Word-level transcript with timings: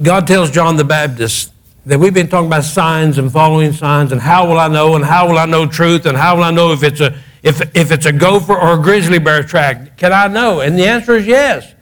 God 0.00 0.26
tells 0.26 0.50
John 0.50 0.76
the 0.76 0.84
Baptist 0.84 1.52
that 1.86 1.98
we've 1.98 2.12
been 2.12 2.28
talking 2.28 2.48
about 2.48 2.64
signs 2.64 3.16
and 3.16 3.32
following 3.32 3.72
signs 3.72 4.12
and 4.12 4.20
how 4.20 4.46
will 4.46 4.58
I 4.58 4.68
know 4.68 4.96
and 4.96 5.04
how 5.04 5.28
will 5.28 5.38
I 5.38 5.46
know 5.46 5.66
truth 5.66 6.04
and 6.04 6.18
how 6.18 6.36
will 6.36 6.44
I 6.44 6.50
know 6.50 6.72
if 6.72 6.82
it's 6.82 7.00
a 7.00 7.18
if, 7.42 7.60
if 7.76 7.92
it's 7.92 8.06
a 8.06 8.12
gopher 8.12 8.58
or 8.58 8.78
a 8.78 8.82
grizzly 8.82 9.20
bear 9.20 9.42
track. 9.44 9.96
Can 9.96 10.12
I 10.12 10.26
know? 10.26 10.60
And 10.60 10.76
the 10.76 10.84
answer 10.84 11.14
is 11.14 11.26
yes. 11.26 11.74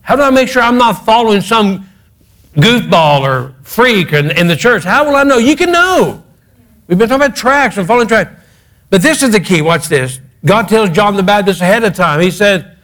How 0.00 0.16
do 0.16 0.22
I 0.22 0.30
make 0.30 0.48
sure 0.48 0.62
I'm 0.62 0.78
not 0.78 1.04
following 1.04 1.42
some 1.42 1.86
goofball 2.54 3.20
or 3.20 3.54
freak 3.62 4.14
in, 4.14 4.30
in 4.30 4.48
the 4.48 4.56
church? 4.56 4.84
How 4.84 5.04
will 5.04 5.14
I 5.14 5.22
know? 5.22 5.36
You 5.36 5.54
can 5.54 5.70
know. 5.70 6.22
We've 6.86 6.98
been 6.98 7.10
talking 7.10 7.26
about 7.26 7.36
tracks 7.36 7.76
and 7.76 7.86
following 7.86 8.08
tracks. 8.08 8.32
But 8.88 9.02
this 9.02 9.22
is 9.22 9.32
the 9.32 9.40
key. 9.40 9.60
Watch 9.60 9.86
this. 9.88 10.18
God 10.44 10.68
tells 10.68 10.90
John 10.90 11.14
the 11.14 11.22
Baptist 11.22 11.60
ahead 11.60 11.84
of 11.84 11.94
time. 11.94 12.20
He 12.20 12.30
said, 12.30 12.76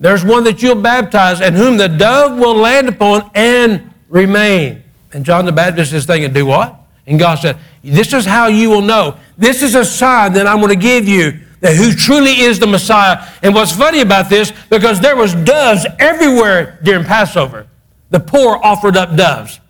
There's 0.00 0.24
one 0.24 0.44
that 0.44 0.62
you'll 0.62 0.82
baptize, 0.82 1.40
and 1.40 1.56
whom 1.56 1.76
the 1.76 1.88
dove 1.88 2.38
will 2.38 2.56
land 2.56 2.88
upon 2.88 3.30
and 3.34 3.91
remain. 4.12 4.84
And 5.12 5.24
John 5.24 5.44
the 5.44 5.52
Baptist 5.52 5.92
is 5.92 6.06
thinking, 6.06 6.32
Do 6.32 6.46
what? 6.46 6.78
And 7.06 7.18
God 7.18 7.36
said, 7.36 7.58
This 7.82 8.12
is 8.12 8.24
how 8.24 8.46
you 8.46 8.70
will 8.70 8.82
know. 8.82 9.16
This 9.36 9.62
is 9.62 9.74
a 9.74 9.84
sign 9.84 10.34
that 10.34 10.46
I'm 10.46 10.58
going 10.58 10.68
to 10.68 10.80
give 10.80 11.08
you 11.08 11.40
that 11.60 11.76
who 11.76 11.92
truly 11.92 12.40
is 12.40 12.58
the 12.60 12.66
Messiah. 12.66 13.26
And 13.42 13.54
what's 13.54 13.72
funny 13.72 14.00
about 14.00 14.28
this, 14.28 14.52
because 14.68 15.00
there 15.00 15.16
was 15.16 15.34
doves 15.34 15.86
everywhere 15.98 16.78
during 16.82 17.04
Passover. 17.04 17.66
The 18.10 18.20
poor 18.20 18.56
offered 18.62 18.96
up 18.96 19.16
doves. 19.16 19.60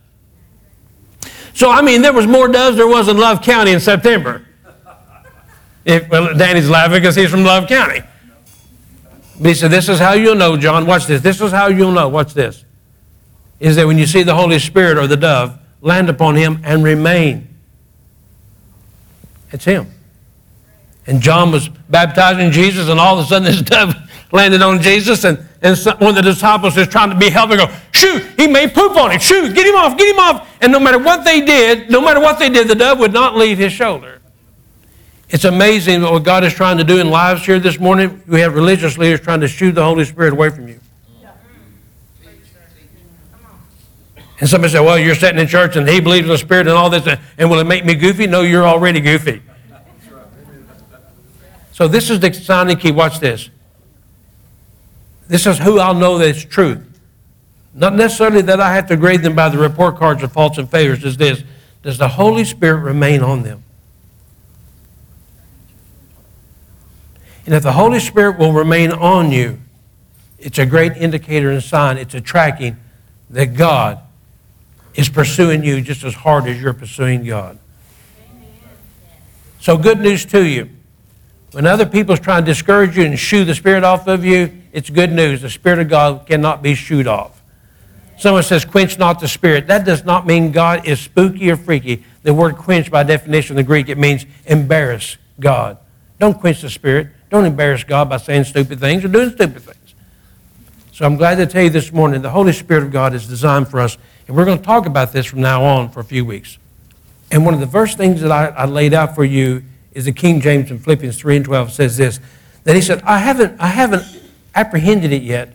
So, 1.55 1.71
I 1.71 1.83
mean, 1.83 2.03
there 2.03 2.13
was 2.13 2.27
more 2.27 2.49
doves 2.49 2.77
there 2.77 2.89
was 2.89 3.09
in 3.09 3.19
Love 3.19 3.43
County 3.43 3.73
in 3.73 3.81
September. 3.81 4.45
If, 5.85 6.09
well, 6.09 6.37
Danny's 6.37 6.69
laughing 6.69 6.99
because 6.99 7.15
he's 7.15 7.31
from 7.31 7.45
Love 7.45 7.69
County. 7.69 8.03
But 9.39 9.49
he 9.49 9.55
said, 9.55 9.71
This 9.71 9.89
is 9.89 9.99
how 9.99 10.13
you'll 10.13 10.35
know, 10.35 10.57
John. 10.57 10.87
Watch 10.87 11.07
this. 11.07 11.21
This 11.23 11.41
is 11.41 11.53
how 11.53 11.67
you'll 11.67 11.93
know. 11.93 12.09
Watch 12.09 12.35
this. 12.35 12.65
Is 13.63 13.77
that 13.77 13.87
when 13.87 13.97
you 13.97 14.07
see 14.07 14.25
the 14.25 14.35
Holy 14.35 14.59
Spirit 14.59 14.99
or 14.99 15.07
the 15.07 15.17
dove 15.17 15.57
land 15.81 16.09
upon 16.09 16.35
him 16.35 16.61
and 16.65 16.83
remain, 16.83 17.49
it's 19.53 19.65
him. 19.65 19.87
And 21.07 21.23
John 21.23 21.53
was 21.53 21.69
baptizing 21.69 22.51
Jesus, 22.51 22.89
and 22.89 22.99
all 22.99 23.21
of 23.21 23.25
a 23.25 23.29
sudden 23.29 23.45
this 23.45 23.63
dove 23.63 23.95
landed 24.33 24.63
on 24.63 24.83
Jesus, 24.83 25.23
and, 25.23 25.39
and 25.63 25.79
one 26.01 26.11
of 26.11 26.17
the 26.17 26.23
disciples 26.23 26.77
is 26.77 26.89
trying 26.89 27.11
to 27.11 27.17
be 27.17 27.31
helping, 27.31 27.59
go, 27.59 27.73
shoot, 27.93 28.25
he 28.37 28.49
made 28.49 28.75
poop 28.75 28.97
on 28.97 29.13
him, 29.13 29.21
shoot, 29.21 29.55
get 29.55 29.65
him 29.65 29.77
off, 29.77 29.97
get 29.97 30.13
him 30.13 30.19
off. 30.19 30.57
And 30.61 30.73
no 30.73 30.81
matter 30.81 30.99
what 30.99 31.25
they 31.25 31.45
did, 31.45 31.89
no 31.89 32.01
matter 32.01 32.19
what 32.19 32.41
they 32.41 32.51
did, 32.51 32.67
the 32.67 32.75
dove 32.75 32.99
would 32.99 33.13
not 33.13 33.37
leave 33.37 33.59
his 33.59 33.73
shoulder. 33.73 34.21
It's 35.29 35.45
amazing 35.45 36.03
what 36.03 36.25
God 36.25 36.43
is 36.43 36.53
trying 36.53 36.79
to 36.79 36.85
do 36.85 36.99
in 36.99 37.11
lives 37.11 37.47
here 37.47 37.61
this 37.61 37.79
morning. 37.79 38.25
We 38.27 38.41
have 38.41 38.57
religious 38.57 38.99
leaders 38.99 39.21
trying 39.21 39.41
to 39.41 39.49
shoo 39.49 39.71
the 39.71 39.85
Holy 39.85 40.05
Spirit 40.05 40.33
away 40.33 40.51
from 40.51 40.67
you. 40.67 40.81
And 44.43 44.51
somebody 44.51 44.73
said, 44.73 44.81
well, 44.81 44.99
you're 44.99 45.15
sitting 45.15 45.39
in 45.39 45.47
church 45.47 45.77
and 45.77 45.89
he 45.89 46.01
believes 46.01 46.25
in 46.25 46.33
the 46.33 46.37
Spirit 46.37 46.67
and 46.67 46.77
all 46.77 46.91
this, 46.91 47.07
and 47.39 47.49
will 47.49 47.61
it 47.61 47.65
make 47.65 47.85
me 47.85 47.95
goofy? 47.95 48.27
No, 48.27 48.41
you're 48.41 48.67
already 48.67 48.99
goofy. 48.99 49.41
So 51.71 51.87
this 51.87 52.11
is 52.11 52.19
the 52.19 52.33
signing 52.33 52.77
key. 52.77 52.91
Watch 52.91 53.21
this. 53.21 53.51
This 55.29 55.47
is 55.47 55.59
who 55.59 55.79
I'll 55.79 55.95
know 55.95 56.19
that 56.19 56.29
it's 56.29 56.45
truth. 56.45 56.85
Not 57.73 57.95
necessarily 57.95 58.43
that 58.43 58.61
I 58.61 58.75
have 58.75 58.89
to 58.89 58.97
grade 58.97 59.23
them 59.23 59.37
by 59.37 59.49
the 59.49 59.59
report 59.59 59.97
cards 59.97 60.25
of 60.25 60.33
faults 60.33 60.59
and 60.59 60.69
failures. 60.69 61.05
Is 61.05 61.17
this: 61.17 61.45
Does 61.85 61.99
the 61.99 62.09
Holy 62.09 62.43
Spirit 62.43 62.81
remain 62.81 63.23
on 63.23 63.45
them? 63.45 63.63
And 67.47 67.55
if 67.55 67.63
the 67.63 67.75
Holy 67.75 68.01
Spirit 68.01 68.41
will 68.41 68.53
remain 68.53 68.91
on 68.91 69.31
you, 69.31 69.61
it's 70.41 70.59
a 70.59 70.67
great 70.67 70.97
indicator 70.97 71.53
and 71.53 71.63
sign. 71.63 71.97
It's 71.97 72.15
a 72.15 72.21
tracking 72.21 72.77
that 73.31 73.55
God 73.55 74.01
is 74.95 75.09
pursuing 75.09 75.65
you 75.65 75.81
just 75.81 76.05
as 76.05 76.15
hard 76.15 76.47
as 76.47 76.61
you're 76.61 76.73
pursuing 76.73 77.25
God. 77.25 77.59
So, 79.61 79.79
good 79.79 80.01
news 80.01 80.25
to 80.27 80.45
you. 80.45 80.71
When 81.53 81.67
other 81.67 81.87
people's 81.87 82.21
trying 82.21 82.45
to 82.45 82.51
discourage 82.51 82.97
you 82.97 83.05
and 83.05 83.19
shoo 83.19 83.45
the 83.45 83.55
Spirit 83.55 83.85
off 83.85 84.09
of 84.09 84.25
you, 84.25 84.51
it's 84.73 84.91
good 84.91 85.13
news. 85.13 85.43
The 85.43 85.51
Spirit 85.51 85.81
of 85.81 85.89
God 85.89 86.27
cannot 86.27 86.63
be 86.63 86.75
shooed 86.75 87.07
off. 87.07 87.43
Someone 88.19 88.43
says, 88.43 88.65
quench 88.65 88.99
not 88.99 89.21
the 89.21 89.29
Spirit. 89.29 89.67
That 89.67 89.85
does 89.85 90.05
not 90.05 90.27
mean 90.27 90.53
God 90.53 90.87
is 90.87 91.01
spooky 91.01 91.51
or 91.51 91.57
freaky. 91.57 92.05
The 92.23 92.33
word 92.33 92.57
quench, 92.57 92.91
by 92.91 93.03
definition 93.03 93.55
in 93.55 93.57
the 93.57 93.67
Greek, 93.67 93.89
it 93.89 93.99
means 93.99 94.27
embarrass 94.47 95.17
God. 95.41 95.79
Don't 96.19 96.39
quench 96.39 96.61
the 96.61 96.71
Spirit. 96.71 97.09
Don't 97.31 97.45
embarrass 97.45 97.85
God 97.85 98.09
by 98.09 98.19
saying 98.19 98.45
stupid 98.45 98.79
things 98.79 99.05
or 99.05 99.09
doing 99.09 99.31
stupid 99.31 99.63
things. 99.63 99.95
So 100.93 101.05
I'm 101.05 101.17
glad 101.17 101.37
to 101.37 101.47
tell 101.47 101.65
you 101.65 101.71
this 101.71 101.93
morning 101.93 102.23
the 102.23 102.31
Holy 102.31 102.53
Spirit 102.53 102.85
of 102.85 102.93
God 102.93 103.15
is 103.15 103.27
designed 103.27 103.69
for 103.69 103.81
us, 103.81 103.99
and 104.27 104.37
we're 104.37 104.45
going 104.45 104.59
to 104.59 104.65
talk 104.65 104.87
about 104.87 105.13
this 105.13 105.27
from 105.27 105.41
now 105.41 105.65
on 105.65 105.91
for 105.91 106.01
a 106.01 106.05
few 106.05 106.25
weeks. 106.25 106.59
And 107.31 107.45
one 107.45 107.55
of 107.55 107.61
the 107.61 107.67
first 107.67 107.97
things 107.97 108.21
that 108.21 108.31
I, 108.31 108.49
I 108.49 108.65
laid 108.67 108.95
out 108.95 109.15
for 109.15 109.25
you 109.25 109.65
is 109.93 110.05
the 110.05 110.13
King 110.13 110.41
James 110.41 110.71
in 110.71 110.79
Philippians 110.79 111.19
3 111.19 111.37
and 111.37 111.45
12 111.45 111.73
says 111.73 111.97
this 111.97 112.21
that 112.65 112.77
he 112.77 112.81
said, 112.81 113.03
I 113.03 113.19
haven't, 113.19 113.61
I 113.61 113.67
haven't 113.67 114.05
apprehended 114.55 115.13
it 115.13 115.23
yet, 115.23 115.53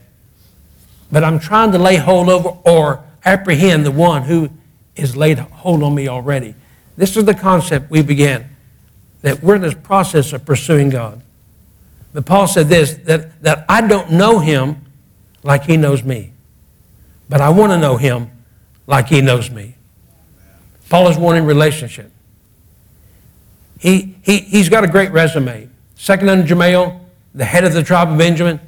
but 1.12 1.24
I'm 1.24 1.40
trying 1.40 1.72
to 1.72 1.78
lay 1.78 1.96
hold 1.96 2.28
over 2.28 2.58
or 2.66 3.04
apprehend 3.24 3.86
the 3.86 3.92
one 3.92 4.24
who 4.24 4.50
is 4.96 5.16
laid 5.16 5.40
hold 5.40 5.84
on 5.84 5.96
me 5.96 6.08
already. 6.08 6.56
This 6.98 7.16
is 7.16 7.26
the 7.26 7.34
concept 7.34 7.90
we 7.90 8.02
began, 8.02 8.50
that 9.22 9.42
we're 9.42 9.56
in 9.56 9.62
this 9.62 9.76
process 9.76 10.34
of 10.34 10.46
pursuing 10.46 10.90
God. 10.90 11.22
But 12.14 12.26
Paul 12.26 12.48
said 12.48 12.68
this 12.68 12.96
that, 13.06 13.42
that 13.44 13.66
I 13.70 13.88
don't 13.88 14.12
know 14.12 14.40
him 14.40 14.86
like 15.44 15.64
he 15.64 15.78
knows 15.78 16.04
me, 16.04 16.34
but 17.30 17.40
I 17.40 17.50
want 17.50 17.72
to 17.72 17.78
know 17.78 17.98
him 17.98 18.32
like 18.88 19.08
he 19.10 19.22
knows 19.22 19.52
me. 19.52 19.76
Paul 20.90 21.10
is 21.10 21.18
wanting 21.18 21.46
relationship. 21.46 22.12
He, 23.80 24.16
he, 24.24 24.40
he's 24.40 24.70
got 24.70 24.84
a 24.84 24.88
great 24.88 25.12
resume. 25.12 25.70
Second 25.96 26.30
under 26.30 26.48
Gamaliel, 26.48 27.02
the 27.36 27.46
head 27.46 27.64
of 27.64 27.74
the 27.74 27.84
tribe 27.84 28.10
of 28.10 28.18
Benjamin, 28.18 28.60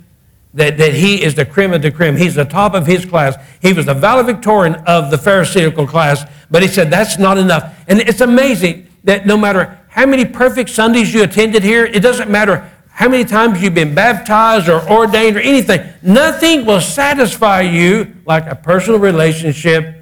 that, 0.54 0.78
that 0.78 0.94
he 0.94 1.24
is 1.24 1.36
the 1.36 1.46
creme 1.46 1.74
of 1.74 1.82
the 1.82 1.92
creme. 1.92 2.16
He's 2.16 2.36
the 2.36 2.46
top 2.46 2.74
of 2.74 2.86
his 2.86 3.06
class. 3.06 3.36
He 3.62 3.74
was 3.74 3.86
the 3.86 3.94
valedictorian 3.94 4.76
of 4.86 5.10
the 5.12 5.18
Pharisaical 5.18 5.88
class, 5.88 6.26
but 6.52 6.62
he 6.62 6.68
said 6.68 6.90
that's 6.90 7.18
not 7.18 7.38
enough. 7.38 7.74
And 7.88 8.00
it's 8.00 8.22
amazing 8.22 8.88
that 9.04 9.26
no 9.26 9.38
matter 9.38 9.80
how 9.90 10.06
many 10.06 10.26
perfect 10.26 10.70
Sundays 10.70 11.14
you 11.14 11.24
attended 11.24 11.64
here, 11.64 11.86
it 11.86 12.02
doesn't 12.02 12.30
matter 12.30 12.70
how 12.90 13.08
many 13.08 13.24
times 13.24 13.62
you've 13.62 13.76
been 13.76 13.96
baptized 13.96 14.68
or 14.68 14.82
ordained 14.90 15.38
or 15.38 15.40
anything, 15.40 15.88
nothing 16.02 16.66
will 16.66 16.82
satisfy 16.82 17.62
you 17.62 18.14
like 18.26 18.46
a 18.48 18.56
personal 18.56 19.00
relationship 19.00 19.99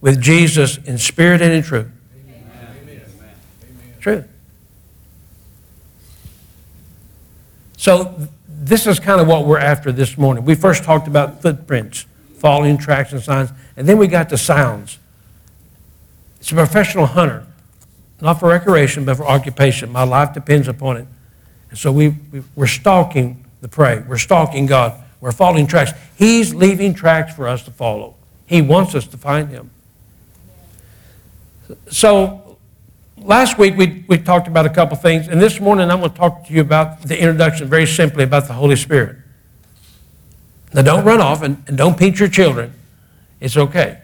with 0.00 0.20
Jesus 0.20 0.76
in 0.78 0.98
spirit 0.98 1.42
and 1.42 1.52
in 1.52 1.62
truth. 1.62 1.88
Amen. 2.28 2.76
True. 4.00 4.24
So 7.76 8.28
this 8.46 8.86
is 8.86 9.00
kind 9.00 9.20
of 9.20 9.26
what 9.26 9.46
we're 9.46 9.58
after 9.58 9.92
this 9.92 10.18
morning. 10.18 10.44
We 10.44 10.54
first 10.54 10.84
talked 10.84 11.06
about 11.06 11.42
footprints, 11.42 12.06
following 12.38 12.76
tracks 12.76 13.12
and 13.12 13.22
signs, 13.22 13.50
and 13.76 13.88
then 13.88 13.98
we 13.98 14.08
got 14.08 14.28
to 14.30 14.38
sounds. 14.38 14.98
It's 16.40 16.52
a 16.52 16.54
professional 16.54 17.06
hunter, 17.06 17.46
not 18.20 18.40
for 18.40 18.48
recreation, 18.48 19.04
but 19.04 19.16
for 19.16 19.26
occupation. 19.26 19.90
My 19.90 20.04
life 20.04 20.34
depends 20.34 20.68
upon 20.68 20.96
it. 20.96 21.06
And 21.70 21.78
so 21.78 21.92
we, 21.92 22.08
we, 22.32 22.42
we're 22.54 22.66
stalking 22.66 23.44
the 23.60 23.68
prey. 23.68 24.00
We're 24.06 24.18
stalking 24.18 24.66
God. 24.66 25.00
We're 25.20 25.32
following 25.32 25.66
tracks. 25.66 25.92
He's 26.16 26.54
leaving 26.54 26.94
tracks 26.94 27.34
for 27.34 27.48
us 27.48 27.62
to 27.64 27.70
follow. 27.70 28.16
He 28.46 28.62
wants 28.62 28.94
us 28.94 29.06
to 29.08 29.16
find 29.16 29.48
him. 29.50 29.70
So 31.90 32.58
last 33.16 33.58
week 33.58 33.76
we, 33.76 34.04
we 34.08 34.18
talked 34.18 34.48
about 34.48 34.66
a 34.66 34.70
couple 34.70 34.96
things, 34.96 35.28
and 35.28 35.40
this 35.40 35.60
morning 35.60 35.90
I'm 35.90 36.00
going 36.00 36.10
to 36.10 36.16
talk 36.16 36.46
to 36.46 36.52
you 36.52 36.60
about 36.60 37.02
the 37.02 37.18
introduction 37.18 37.68
very 37.68 37.86
simply 37.86 38.24
about 38.24 38.46
the 38.46 38.54
Holy 38.54 38.76
Spirit. 38.76 39.16
Now, 40.74 40.82
don't 40.82 41.04
run 41.04 41.20
off 41.20 41.42
and, 41.42 41.62
and 41.66 41.78
don't 41.78 41.98
paint 41.98 42.20
your 42.20 42.28
children. 42.28 42.74
It's 43.40 43.56
okay. 43.56 44.02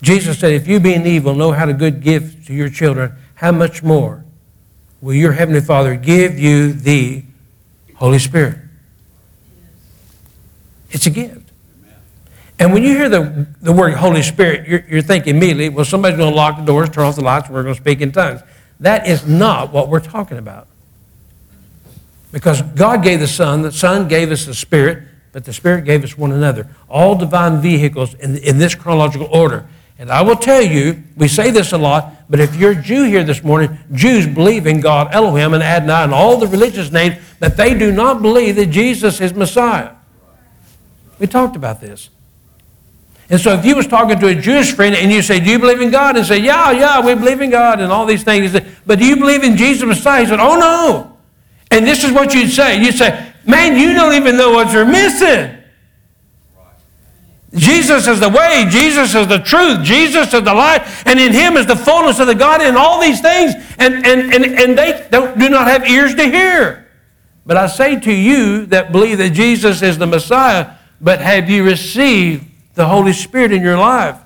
Jesus 0.00 0.38
said, 0.38 0.52
If 0.52 0.68
you 0.68 0.78
being 0.78 1.06
evil 1.06 1.34
know 1.34 1.52
how 1.52 1.64
to 1.64 1.72
good 1.72 2.02
give 2.02 2.46
to 2.46 2.54
your 2.54 2.68
children, 2.68 3.14
how 3.36 3.50
much 3.50 3.82
more 3.82 4.24
will 5.00 5.14
your 5.14 5.32
Heavenly 5.32 5.60
Father 5.60 5.96
give 5.96 6.38
you 6.38 6.72
the 6.72 7.24
Holy 7.96 8.18
Spirit? 8.18 8.58
It's 10.90 11.06
a 11.06 11.10
gift. 11.10 11.43
And 12.58 12.72
when 12.72 12.82
you 12.82 12.90
hear 12.90 13.08
the, 13.08 13.46
the 13.60 13.72
word 13.72 13.94
Holy 13.94 14.22
Spirit, 14.22 14.68
you're, 14.68 14.84
you're 14.88 15.02
thinking 15.02 15.36
immediately, 15.36 15.68
well, 15.68 15.84
somebody's 15.84 16.16
going 16.16 16.30
to 16.30 16.36
lock 16.36 16.56
the 16.56 16.64
doors, 16.64 16.88
turn 16.88 17.04
off 17.04 17.16
the 17.16 17.22
lights, 17.22 17.48
we're 17.50 17.62
going 17.62 17.74
to 17.74 17.80
speak 17.80 18.00
in 18.00 18.12
tongues. 18.12 18.40
That 18.80 19.06
is 19.06 19.26
not 19.26 19.72
what 19.72 19.88
we're 19.88 20.00
talking 20.00 20.38
about. 20.38 20.68
Because 22.32 22.62
God 22.62 23.02
gave 23.02 23.20
the 23.20 23.28
Son, 23.28 23.62
the 23.62 23.72
Son 23.72 24.08
gave 24.08 24.30
us 24.30 24.44
the 24.44 24.54
Spirit, 24.54 25.04
but 25.32 25.44
the 25.44 25.52
Spirit 25.52 25.84
gave 25.84 26.04
us 26.04 26.16
one 26.16 26.32
another. 26.32 26.68
All 26.88 27.16
divine 27.16 27.60
vehicles 27.60 28.14
in, 28.14 28.36
in 28.38 28.58
this 28.58 28.74
chronological 28.74 29.28
order. 29.32 29.66
And 29.98 30.10
I 30.10 30.22
will 30.22 30.36
tell 30.36 30.62
you, 30.62 31.02
we 31.16 31.28
say 31.28 31.50
this 31.50 31.72
a 31.72 31.78
lot, 31.78 32.12
but 32.28 32.40
if 32.40 32.56
you're 32.56 32.72
a 32.72 32.82
Jew 32.82 33.04
here 33.04 33.22
this 33.22 33.44
morning, 33.44 33.78
Jews 33.92 34.26
believe 34.26 34.66
in 34.66 34.80
God, 34.80 35.08
Elohim, 35.12 35.54
and 35.54 35.62
Adonai, 35.62 36.04
and 36.04 36.12
all 36.12 36.36
the 36.36 36.48
religious 36.48 36.90
names, 36.90 37.16
but 37.38 37.56
they 37.56 37.74
do 37.74 37.92
not 37.92 38.20
believe 38.20 38.56
that 38.56 38.66
Jesus 38.66 39.20
is 39.20 39.32
Messiah. 39.32 39.92
We 41.20 41.28
talked 41.28 41.54
about 41.54 41.80
this. 41.80 42.10
And 43.34 43.40
so 43.40 43.52
if 43.52 43.64
you 43.64 43.74
was 43.74 43.88
talking 43.88 44.16
to 44.20 44.28
a 44.28 44.34
Jewish 44.36 44.70
friend 44.74 44.94
and 44.94 45.10
you 45.10 45.20
say, 45.20 45.40
do 45.40 45.50
you 45.50 45.58
believe 45.58 45.80
in 45.80 45.90
God? 45.90 46.16
And 46.16 46.24
say, 46.24 46.38
yeah, 46.38 46.70
yeah, 46.70 47.04
we 47.04 47.16
believe 47.16 47.40
in 47.40 47.50
God 47.50 47.80
and 47.80 47.90
all 47.90 48.06
these 48.06 48.22
things. 48.22 48.52
But 48.86 49.00
do 49.00 49.04
you 49.04 49.16
believe 49.16 49.42
in 49.42 49.56
Jesus 49.56 49.82
Messiah? 49.82 50.20
He 50.20 50.28
said, 50.28 50.38
oh 50.38 50.54
no. 50.54 51.16
And 51.72 51.84
this 51.84 52.04
is 52.04 52.12
what 52.12 52.32
you'd 52.32 52.52
say. 52.52 52.80
You'd 52.80 52.94
say, 52.94 53.32
man, 53.44 53.76
you 53.76 53.92
don't 53.92 54.14
even 54.14 54.36
know 54.36 54.52
what 54.52 54.72
you're 54.72 54.84
missing. 54.84 55.52
Jesus 57.54 58.06
is 58.06 58.20
the 58.20 58.28
way, 58.28 58.66
Jesus 58.68 59.16
is 59.16 59.26
the 59.26 59.40
truth, 59.40 59.82
Jesus 59.82 60.32
is 60.32 60.42
the 60.44 60.54
light, 60.54 60.82
and 61.04 61.18
in 61.18 61.32
him 61.32 61.56
is 61.56 61.66
the 61.66 61.74
fullness 61.74 62.20
of 62.20 62.28
the 62.28 62.36
God 62.36 62.62
and 62.62 62.76
all 62.76 63.00
these 63.00 63.20
things. 63.20 63.54
And, 63.78 64.06
and, 64.06 64.32
and, 64.32 64.44
and 64.44 64.78
they 64.78 65.08
don't, 65.10 65.36
do 65.36 65.48
not 65.48 65.66
have 65.66 65.90
ears 65.90 66.14
to 66.14 66.24
hear. 66.24 66.88
But 67.44 67.56
I 67.56 67.66
say 67.66 67.98
to 67.98 68.12
you 68.12 68.66
that 68.66 68.92
believe 68.92 69.18
that 69.18 69.30
Jesus 69.30 69.82
is 69.82 69.98
the 69.98 70.06
Messiah, 70.06 70.74
but 71.00 71.20
have 71.20 71.50
you 71.50 71.64
received 71.64 72.52
the 72.74 72.86
Holy 72.86 73.12
Spirit 73.12 73.52
in 73.52 73.62
your 73.62 73.78
life? 73.78 74.18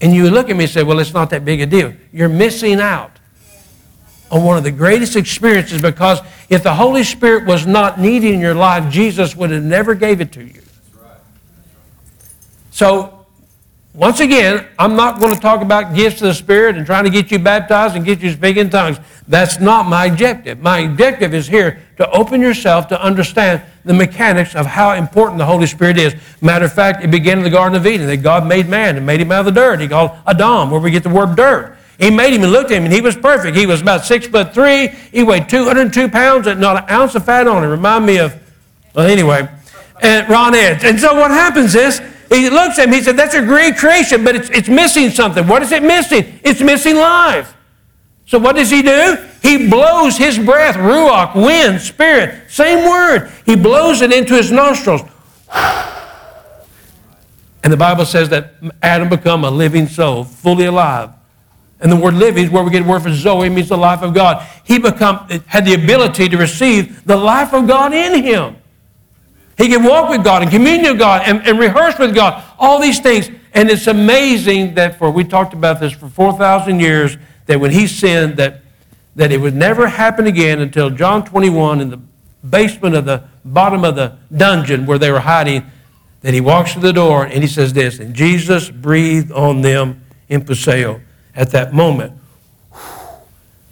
And 0.00 0.14
you 0.14 0.30
look 0.30 0.48
at 0.48 0.56
me 0.56 0.64
and 0.64 0.72
say, 0.72 0.82
well, 0.82 0.98
it's 1.00 1.12
not 1.12 1.30
that 1.30 1.44
big 1.44 1.60
a 1.60 1.66
deal. 1.66 1.92
You're 2.12 2.28
missing 2.28 2.80
out 2.80 3.18
on 4.30 4.44
one 4.44 4.56
of 4.56 4.64
the 4.64 4.70
greatest 4.70 5.16
experiences 5.16 5.82
because 5.82 6.20
if 6.48 6.62
the 6.62 6.74
Holy 6.74 7.02
Spirit 7.02 7.46
was 7.46 7.66
not 7.66 7.98
needed 7.98 8.32
in 8.32 8.40
your 8.40 8.54
life, 8.54 8.92
Jesus 8.92 9.34
would 9.34 9.50
have 9.50 9.62
never 9.62 9.94
gave 9.94 10.20
it 10.20 10.32
to 10.32 10.44
you. 10.44 10.62
So, 12.70 13.17
once 13.98 14.20
again, 14.20 14.64
I'm 14.78 14.94
not 14.94 15.18
going 15.18 15.34
to 15.34 15.40
talk 15.40 15.60
about 15.60 15.92
gifts 15.92 16.22
of 16.22 16.28
the 16.28 16.34
Spirit 16.34 16.76
and 16.76 16.86
trying 16.86 17.02
to 17.02 17.10
get 17.10 17.32
you 17.32 17.38
baptized 17.40 17.96
and 17.96 18.04
get 18.04 18.20
you 18.20 18.30
speaking 18.30 18.66
in 18.66 18.70
tongues. 18.70 18.96
That's 19.26 19.58
not 19.58 19.88
my 19.88 20.06
objective. 20.06 20.60
My 20.60 20.78
objective 20.78 21.34
is 21.34 21.48
here 21.48 21.82
to 21.96 22.08
open 22.12 22.40
yourself 22.40 22.86
to 22.88 23.02
understand 23.02 23.60
the 23.84 23.92
mechanics 23.92 24.54
of 24.54 24.66
how 24.66 24.92
important 24.92 25.38
the 25.38 25.46
Holy 25.46 25.66
Spirit 25.66 25.98
is. 25.98 26.14
Matter 26.40 26.66
of 26.66 26.72
fact, 26.72 27.02
it 27.02 27.10
began 27.10 27.38
in 27.38 27.44
the 27.44 27.50
Garden 27.50 27.74
of 27.74 27.88
Eden 27.88 28.06
that 28.06 28.18
God 28.18 28.46
made 28.46 28.68
man 28.68 28.96
and 28.96 29.04
made 29.04 29.20
him 29.20 29.32
out 29.32 29.40
of 29.40 29.46
the 29.52 29.60
dirt. 29.60 29.80
He 29.80 29.88
called 29.88 30.12
Adam, 30.28 30.70
where 30.70 30.80
we 30.80 30.92
get 30.92 31.02
the 31.02 31.08
word 31.08 31.34
dirt. 31.34 31.76
He 31.98 32.08
made 32.08 32.32
him 32.32 32.44
and 32.44 32.52
looked 32.52 32.70
at 32.70 32.76
him, 32.76 32.84
and 32.84 32.92
he 32.92 33.00
was 33.00 33.16
perfect. 33.16 33.56
He 33.56 33.66
was 33.66 33.82
about 33.82 34.04
six 34.04 34.28
foot 34.28 34.54
three. 34.54 34.88
He 35.10 35.24
weighed 35.24 35.48
202 35.48 36.08
pounds 36.08 36.46
and 36.46 36.60
not 36.60 36.84
an 36.84 36.88
ounce 36.88 37.16
of 37.16 37.24
fat 37.24 37.48
on 37.48 37.64
him. 37.64 37.70
Remind 37.70 38.06
me 38.06 38.18
of, 38.18 38.40
well, 38.94 39.08
anyway, 39.08 39.48
and 40.00 40.28
Ron 40.28 40.54
Edge. 40.54 40.84
And 40.84 41.00
so 41.00 41.16
what 41.16 41.32
happens 41.32 41.74
is, 41.74 42.00
he 42.30 42.50
looks 42.50 42.78
at 42.78 42.88
him, 42.88 42.92
he 42.92 43.02
said, 43.02 43.16
That's 43.16 43.34
a 43.34 43.42
great 43.42 43.76
creation, 43.76 44.24
but 44.24 44.36
it's, 44.36 44.50
it's 44.50 44.68
missing 44.68 45.10
something. 45.10 45.46
What 45.46 45.62
is 45.62 45.72
it 45.72 45.82
missing? 45.82 46.40
It's 46.44 46.60
missing 46.60 46.96
life. 46.96 47.54
So 48.26 48.38
what 48.38 48.56
does 48.56 48.70
he 48.70 48.82
do? 48.82 49.26
He 49.40 49.70
blows 49.70 50.18
his 50.18 50.38
breath, 50.38 50.76
ruach, 50.76 51.34
wind, 51.34 51.80
spirit, 51.80 52.50
same 52.50 52.86
word. 52.88 53.30
He 53.46 53.56
blows 53.56 54.02
it 54.02 54.12
into 54.12 54.34
his 54.34 54.52
nostrils. 54.52 55.02
And 57.64 57.72
the 57.72 57.76
Bible 57.76 58.06
says 58.06 58.28
that 58.28 58.54
Adam 58.82 59.08
become 59.08 59.44
a 59.44 59.50
living 59.50 59.88
soul, 59.88 60.22
fully 60.22 60.66
alive. 60.66 61.10
And 61.80 61.90
the 61.90 61.96
word 61.96 62.14
living 62.14 62.44
is 62.44 62.50
where 62.50 62.62
we 62.62 62.70
get 62.70 62.84
the 62.84 62.88
word 62.88 63.02
for 63.02 63.12
Zoe, 63.12 63.48
means 63.48 63.68
the 63.68 63.76
life 63.76 64.00
of 64.02 64.14
God. 64.14 64.46
He 64.64 64.78
become, 64.78 65.28
had 65.46 65.64
the 65.64 65.74
ability 65.74 66.28
to 66.28 66.36
receive 66.36 67.04
the 67.04 67.16
life 67.16 67.52
of 67.52 67.66
God 67.66 67.92
in 67.92 68.22
him. 68.22 68.56
He 69.58 69.68
can 69.68 69.82
walk 69.82 70.08
with 70.08 70.22
God 70.22 70.42
and 70.42 70.50
communion 70.50 70.92
with 70.92 71.00
God 71.00 71.22
and, 71.26 71.44
and 71.46 71.58
rehearse 71.58 71.98
with 71.98 72.14
God, 72.14 72.42
all 72.58 72.80
these 72.80 73.00
things. 73.00 73.28
And 73.52 73.68
it's 73.68 73.88
amazing 73.88 74.74
that 74.74 74.96
for, 74.98 75.10
we 75.10 75.24
talked 75.24 75.52
about 75.52 75.80
this 75.80 75.92
for 75.92 76.08
4,000 76.08 76.78
years, 76.78 77.18
that 77.46 77.58
when 77.58 77.72
he 77.72 77.88
sinned, 77.88 78.36
that, 78.36 78.62
that 79.16 79.32
it 79.32 79.40
would 79.40 79.56
never 79.56 79.88
happen 79.88 80.28
again 80.28 80.60
until 80.60 80.90
John 80.90 81.24
21 81.24 81.80
in 81.80 81.90
the 81.90 82.00
basement 82.48 82.94
of 82.94 83.04
the 83.04 83.24
bottom 83.44 83.84
of 83.84 83.96
the 83.96 84.16
dungeon 84.34 84.86
where 84.86 84.98
they 84.98 85.10
were 85.10 85.20
hiding, 85.20 85.68
that 86.20 86.32
he 86.32 86.40
walks 86.40 86.74
to 86.74 86.80
the 86.80 86.92
door 86.92 87.24
and 87.24 87.42
he 87.42 87.48
says 87.48 87.72
this, 87.72 87.98
and 87.98 88.14
Jesus 88.14 88.70
breathed 88.70 89.32
on 89.32 89.62
them 89.62 90.04
emphusao 90.30 91.00
at 91.34 91.50
that 91.50 91.72
moment, 91.72 92.12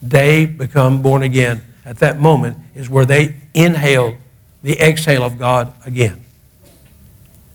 they 0.03 0.47
become 0.47 1.03
born 1.03 1.23
again. 1.23 1.63
At 1.85 1.99
that 1.99 2.19
moment 2.19 2.59
is 2.75 2.91
where 2.91 3.05
they 3.05 3.37
inhale 3.55 4.17
the 4.67 4.81
exhale 4.81 5.23
of 5.23 5.39
God 5.39 5.73
again. 5.87 6.25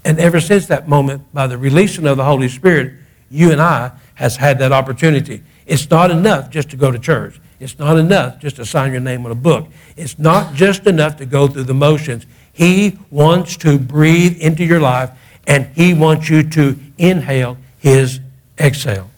And 0.05 0.17
ever 0.17 0.39
since 0.39 0.67
that 0.67 0.87
moment, 0.87 1.21
by 1.33 1.45
the 1.45 1.57
releasing 1.57 2.07
of 2.07 2.15
the 2.15 2.23
Holy 2.23 2.47
Spirit, 2.47 2.93
you 3.29 3.51
and 3.51 3.61
I 3.61 3.91
has 4.13 4.37
had 4.37 4.59
that 4.59 4.71
opportunity. 4.71 5.43
It's 5.65 5.89
not 5.89 6.09
enough 6.09 6.49
just 6.49 6.69
to 6.69 6.77
go 6.77 6.89
to 6.89 6.97
church. 6.97 7.37
It's 7.59 7.77
not 7.77 7.97
enough 7.97 8.39
just 8.39 8.55
to 8.55 8.65
sign 8.65 8.93
your 8.93 9.01
name 9.01 9.25
on 9.25 9.31
a 9.33 9.35
book. 9.35 9.67
It's 9.97 10.17
not 10.17 10.53
just 10.53 10.87
enough 10.87 11.17
to 11.17 11.25
go 11.25 11.49
through 11.49 11.63
the 11.63 11.73
motions. 11.73 12.25
He 12.53 12.97
wants 13.09 13.57
to 13.57 13.77
breathe 13.77 14.39
into 14.39 14.63
your 14.63 14.79
life, 14.79 15.11
and 15.45 15.65
He 15.75 15.93
wants 15.93 16.29
you 16.29 16.49
to 16.51 16.79
inhale 16.97 17.57
His 17.77 18.21
exhale 18.57 19.10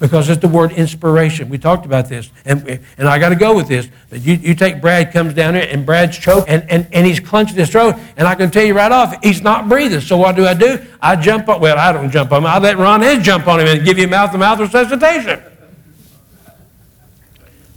because 0.00 0.30
it's 0.30 0.40
the 0.40 0.48
word 0.48 0.72
inspiration. 0.72 1.50
We 1.50 1.58
talked 1.58 1.84
about 1.84 2.08
this, 2.08 2.30
and, 2.46 2.80
and 2.96 3.06
I 3.06 3.18
got 3.18 3.28
to 3.28 3.36
go 3.36 3.54
with 3.54 3.68
this. 3.68 3.86
But 4.08 4.22
you, 4.22 4.34
you 4.34 4.54
take 4.54 4.80
Brad 4.80 5.12
comes 5.12 5.34
down 5.34 5.54
here, 5.54 5.68
and 5.70 5.84
Brad's 5.84 6.18
choked, 6.18 6.48
and, 6.48 6.68
and, 6.70 6.88
and 6.90 7.06
he's 7.06 7.20
clenching 7.20 7.56
his 7.56 7.68
throat, 7.68 7.96
and 8.16 8.26
I 8.26 8.34
can 8.34 8.50
tell 8.50 8.64
you 8.64 8.74
right 8.74 8.90
off, 8.90 9.22
he's 9.22 9.42
not 9.42 9.68
breathing. 9.68 10.00
So 10.00 10.16
what 10.16 10.36
do 10.36 10.46
I 10.46 10.54
do? 10.54 10.84
I 11.02 11.16
jump 11.16 11.50
up. 11.50 11.60
Well, 11.60 11.78
I 11.78 11.92
don't 11.92 12.10
jump 12.10 12.32
on 12.32 12.38
him. 12.38 12.46
I 12.46 12.58
let 12.58 12.78
Ron 12.78 13.02
Edge 13.02 13.22
jump 13.22 13.46
on 13.46 13.60
him 13.60 13.68
and 13.68 13.84
give 13.84 13.98
you 13.98 14.08
mouth-to-mouth 14.08 14.58
resuscitation. 14.58 15.42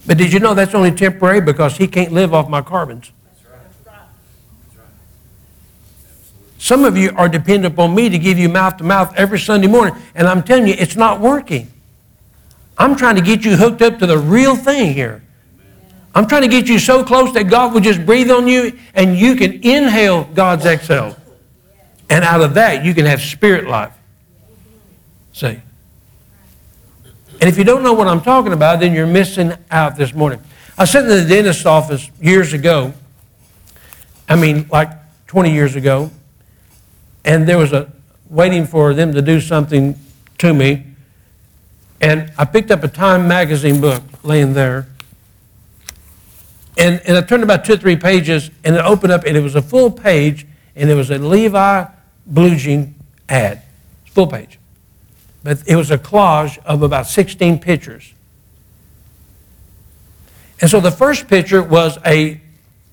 But 0.08 0.18
did 0.18 0.32
you 0.32 0.40
know 0.40 0.54
that's 0.54 0.74
only 0.74 0.92
temporary 0.92 1.42
because 1.42 1.76
he 1.78 1.88
can't 1.88 2.14
live 2.14 2.34
off 2.34 2.50
my 2.50 2.62
carbons? 2.62 3.12
Some 6.58 6.86
of 6.86 6.96
you 6.96 7.12
are 7.18 7.28
dependent 7.28 7.74
upon 7.74 7.94
me 7.94 8.08
to 8.08 8.18
give 8.18 8.40
you 8.40 8.48
mouth 8.48 8.78
to 8.78 8.86
mouth 8.86 9.14
every 9.18 9.40
Sunday 9.40 9.68
morning, 9.68 10.02
and 10.16 10.26
I'm 10.26 10.42
telling 10.42 10.66
you, 10.66 10.76
it's 10.78 10.96
not 10.96 11.20
working. 11.20 11.73
I'm 12.78 12.96
trying 12.96 13.16
to 13.16 13.22
get 13.22 13.46
you 13.46 13.56
hooked 13.56 13.82
up 13.82 14.00
to 14.00 14.06
the 14.06 14.18
real 14.18 14.56
thing 14.56 14.94
here. 14.94 15.24
I'm 16.16 16.28
trying 16.28 16.44
to 16.44 16.48
get 16.48 16.68
you 16.68 16.78
so 16.78 17.04
close 17.04 17.34
that 17.34 17.46
God 17.46 17.74
will 17.74 17.82
just 17.82 18.06
breathe 18.06 18.30
on 18.30 18.48
you 18.48 18.78
and 18.94 19.18
you 19.18 19.36
can 19.36 19.64
inhale 19.64 20.26
God's 20.26 20.66
exhale. 20.66 21.18
And 22.10 22.24
out 22.24 22.42
of 22.42 22.54
that, 22.54 22.86
you 22.86 22.94
can 22.94 23.06
have 23.06 23.22
spirit 23.22 23.68
life. 23.68 23.94
See? 25.34 25.60
And 27.42 27.50
if 27.50 27.58
you 27.58 27.64
don't 27.64 27.82
know 27.82 27.94
what 27.94 28.08
I'm 28.08 28.22
talking 28.22 28.54
about, 28.54 28.80
then 28.80 28.94
you're 28.94 29.08
missing 29.08 29.54
out 29.72 29.96
this 29.96 30.14
morning. 30.14 30.40
I 30.78 30.86
sitting 30.86 31.10
in 31.10 31.18
the 31.18 31.26
dentist's 31.28 31.66
office 31.66 32.10
years 32.22 32.54
ago. 32.54 32.94
I 34.30 34.36
mean, 34.36 34.68
like 34.72 34.90
20 35.28 35.52
years 35.52 35.76
ago. 35.76 36.12
And 37.26 37.48
there 37.48 37.58
was 37.58 37.74
a 37.74 37.92
waiting 38.30 38.66
for 38.66 38.94
them 38.94 39.14
to 39.14 39.22
do 39.22 39.40
something 39.42 40.00
to 40.40 40.54
me. 40.54 40.86
And 42.04 42.34
I 42.38 42.44
picked 42.44 42.70
up 42.70 42.84
a 42.84 42.90
Time 42.90 43.30
magazine 43.30 43.80
book 43.80 44.04
laying 44.24 44.52
there. 44.52 44.88
And, 46.78 47.00
and 47.06 47.16
I 47.16 47.22
turned 47.22 47.44
about 47.44 47.64
two 47.64 47.76
or 47.76 47.78
three 47.78 47.96
pages, 47.96 48.52
and 48.66 48.76
it 48.76 48.84
opened 48.84 49.14
up, 49.14 49.24
and 49.24 49.38
it 49.38 49.40
was 49.40 49.56
a 49.56 49.62
full 49.62 49.90
page, 49.90 50.46
and 50.76 50.90
it 50.90 50.96
was 50.96 51.10
a 51.12 51.18
Levi 51.18 51.86
Blue 52.26 52.58
Jean 52.58 52.94
ad. 53.30 53.62
Full 54.08 54.28
page. 54.28 54.60
But 55.46 55.66
it 55.66 55.78
was 55.78 55.92
a 55.92 55.98
collage 55.98 56.58
of 56.66 56.82
about 56.82 57.08
16 57.08 57.60
pictures. 57.60 58.14
And 60.60 60.70
so 60.70 60.82
the 60.82 60.92
first 60.92 61.30
picture 61.30 61.64
was 61.64 61.98
a 62.06 62.42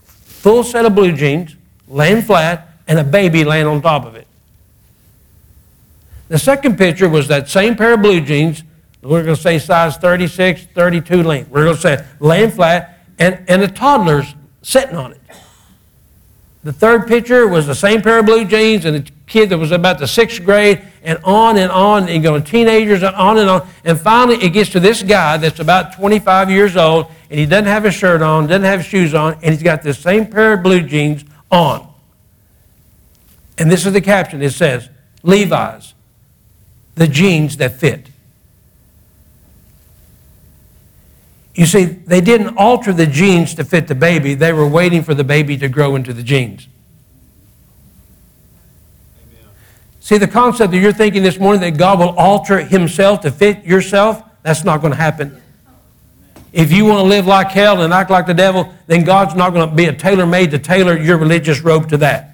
full 0.05 0.62
set 0.62 0.87
of 0.87 0.95
blue 0.95 1.17
jeans, 1.17 1.57
laying 1.88 2.23
flat, 2.23 2.69
and 2.87 2.97
a 2.97 3.05
baby 3.05 3.43
laying 3.43 3.67
on 3.67 3.83
top 3.83 4.05
of 4.05 4.14
it. 4.14 4.29
The 6.29 6.38
second 6.38 6.79
picture 6.79 7.09
was 7.09 7.26
that 7.26 7.49
same 7.49 7.75
pair 7.75 7.95
of 7.95 8.02
blue 8.02 8.21
jeans, 8.21 8.62
we're 9.02 9.23
going 9.23 9.37
to 9.37 9.40
say 9.40 9.59
size 9.59 9.97
36, 9.97 10.66
32 10.75 11.23
length. 11.23 11.50
We're 11.50 11.64
going 11.64 11.76
to 11.76 11.80
say 11.80 12.04
laying 12.19 12.50
flat, 12.50 12.99
and, 13.19 13.42
and 13.49 13.62
the 13.62 13.69
toddler's 13.69 14.35
sitting 14.62 14.97
on 14.97 15.12
it. 15.12 15.21
The 16.62 16.73
third 16.73 17.07
picture 17.07 17.49
was 17.49 17.66
the 17.66 17.75
same 17.75 18.02
pair 18.02 18.19
of 18.19 18.26
blue 18.26 18.45
jeans 18.45 18.85
and 18.85 18.97
a 18.97 19.04
kid 19.26 19.49
that 19.49 19.57
was 19.57 19.73
about 19.73 19.99
the 19.99 20.07
sixth 20.07 20.45
grade, 20.45 20.83
and 21.02 21.19
on 21.25 21.57
and 21.57 21.73
on, 21.73 22.09
and 22.11 22.23
going 22.23 22.45
teenagers 22.45 23.02
and 23.02 23.16
on 23.16 23.38
and 23.38 23.49
on. 23.49 23.66
And 23.85 23.99
finally, 23.99 24.37
it 24.45 24.50
gets 24.50 24.69
to 24.71 24.80
this 24.80 25.02
guy 25.02 25.38
that's 25.38 25.61
about 25.61 25.95
25 25.95 26.50
years 26.50 26.76
old, 26.76 27.07
and 27.30 27.40
he 27.40 27.47
doesn't 27.47 27.64
have 27.64 27.87
a 27.87 27.90
shirt 27.90 28.21
on, 28.21 28.47
doesn't 28.47 28.64
have 28.64 28.85
shoes 28.85 29.14
on, 29.14 29.35
and 29.35 29.54
he's 29.54 29.62
got 29.62 29.83
this 29.83 29.99
same 29.99 30.26
pair 30.26 30.52
of 30.52 30.62
blue 30.62 30.83
jeans 30.83 31.25
on. 31.50 31.88
And 33.57 33.71
this 33.71 33.87
is 33.87 33.95
the 33.95 34.00
caption 34.02 34.42
it 34.42 34.50
says, 34.50 34.90
Levi's, 35.23 35.95
the 36.95 37.09
jeans 37.09 37.57
that 37.57 37.80
fit. 37.80 38.10
You 41.54 41.66
see, 41.66 41.85
they 41.85 42.21
didn't 42.21 42.57
alter 42.57 42.92
the 42.92 43.07
jeans 43.07 43.54
to 43.54 43.64
fit 43.64 43.88
the 43.88 43.95
baby, 43.95 44.35
they 44.35 44.52
were 44.52 44.69
waiting 44.69 45.02
for 45.02 45.14
the 45.14 45.25
baby 45.25 45.57
to 45.59 45.69
grow 45.69 45.97
into 45.97 46.12
the 46.12 46.23
jeans. 46.23 46.69
See, 50.00 50.19
the 50.19 50.28
concept 50.28 50.73
that 50.73 50.78
you're 50.78 50.92
thinking 50.92 51.23
this 51.23 51.38
morning 51.38 51.61
that 51.61 51.78
God 51.78 51.99
will 51.99 52.16
alter 52.19 52.59
Himself 52.64 53.21
to 53.21 53.30
fit 53.30 53.64
yourself, 53.64 54.23
that's 54.42 54.64
not 54.64 54.80
going 54.80 54.92
to 54.92 54.97
happen. 54.97 55.40
If 56.52 56.73
you 56.73 56.85
want 56.85 56.99
to 56.99 57.04
live 57.04 57.26
like 57.26 57.49
hell 57.49 57.83
and 57.83 57.92
act 57.92 58.11
like 58.11 58.26
the 58.26 58.35
devil, 58.35 58.73
then 58.87 59.04
God's 59.04 59.35
not 59.35 59.52
going 59.52 59.69
to 59.69 59.75
be 59.75 59.85
a 59.85 59.92
tailor 59.92 60.26
made 60.26 60.50
to 60.50 60.59
tailor 60.59 60.99
your 60.99 61.16
religious 61.16 61.61
robe 61.61 61.88
to 61.90 61.97
that. 61.99 62.29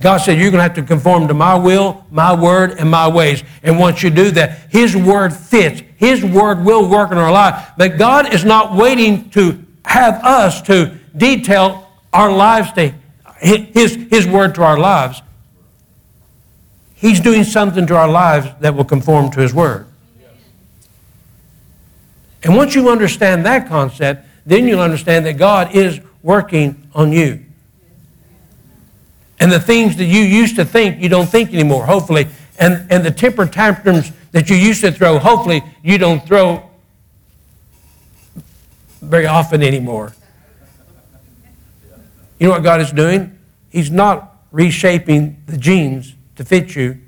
God 0.00 0.18
said, 0.18 0.38
You're 0.38 0.50
going 0.50 0.58
to 0.58 0.62
have 0.62 0.74
to 0.74 0.82
conform 0.82 1.28
to 1.28 1.34
my 1.34 1.54
will, 1.54 2.04
my 2.10 2.34
word, 2.34 2.72
and 2.72 2.90
my 2.90 3.08
ways. 3.08 3.42
And 3.62 3.78
once 3.78 4.02
you 4.02 4.10
do 4.10 4.30
that, 4.32 4.70
His 4.70 4.94
word 4.94 5.32
fits. 5.32 5.82
His 5.96 6.24
word 6.24 6.64
will 6.64 6.88
work 6.88 7.12
in 7.12 7.18
our 7.18 7.32
life. 7.32 7.70
But 7.78 7.96
God 7.96 8.34
is 8.34 8.44
not 8.44 8.74
waiting 8.74 9.30
to 9.30 9.64
have 9.84 10.22
us 10.22 10.60
to 10.62 10.98
detail 11.16 11.88
our 12.12 12.30
lives 12.30 12.72
to 12.72 12.92
His, 13.38 13.94
his 14.10 14.26
word 14.26 14.54
to 14.56 14.62
our 14.62 14.78
lives. 14.78 15.22
He's 16.94 17.20
doing 17.20 17.44
something 17.44 17.86
to 17.86 17.96
our 17.96 18.08
lives 18.08 18.48
that 18.60 18.74
will 18.74 18.84
conform 18.84 19.30
to 19.32 19.40
His 19.40 19.54
word. 19.54 19.86
And 22.42 22.54
once 22.54 22.74
you 22.74 22.90
understand 22.90 23.46
that 23.46 23.66
concept, 23.66 24.26
then 24.44 24.68
you'll 24.68 24.80
understand 24.80 25.24
that 25.26 25.38
God 25.38 25.74
is 25.74 26.00
working 26.22 26.88
on 26.94 27.12
you. 27.12 27.45
And 29.38 29.52
the 29.52 29.60
things 29.60 29.96
that 29.96 30.04
you 30.04 30.20
used 30.20 30.56
to 30.56 30.64
think, 30.64 31.00
you 31.00 31.08
don't 31.08 31.28
think 31.28 31.52
anymore, 31.52 31.86
hopefully. 31.86 32.26
And, 32.58 32.90
and 32.90 33.04
the 33.04 33.10
temper 33.10 33.46
tantrums 33.46 34.12
that 34.32 34.48
you 34.48 34.56
used 34.56 34.80
to 34.80 34.92
throw, 34.92 35.18
hopefully, 35.18 35.62
you 35.82 35.98
don't 35.98 36.26
throw 36.26 36.70
very 39.02 39.26
often 39.26 39.62
anymore. 39.62 40.14
You 42.38 42.48
know 42.48 42.54
what 42.54 42.62
God 42.62 42.80
is 42.80 42.92
doing? 42.92 43.38
He's 43.70 43.90
not 43.90 44.36
reshaping 44.52 45.42
the 45.46 45.56
jeans 45.56 46.14
to 46.36 46.44
fit 46.44 46.74
you, 46.74 47.00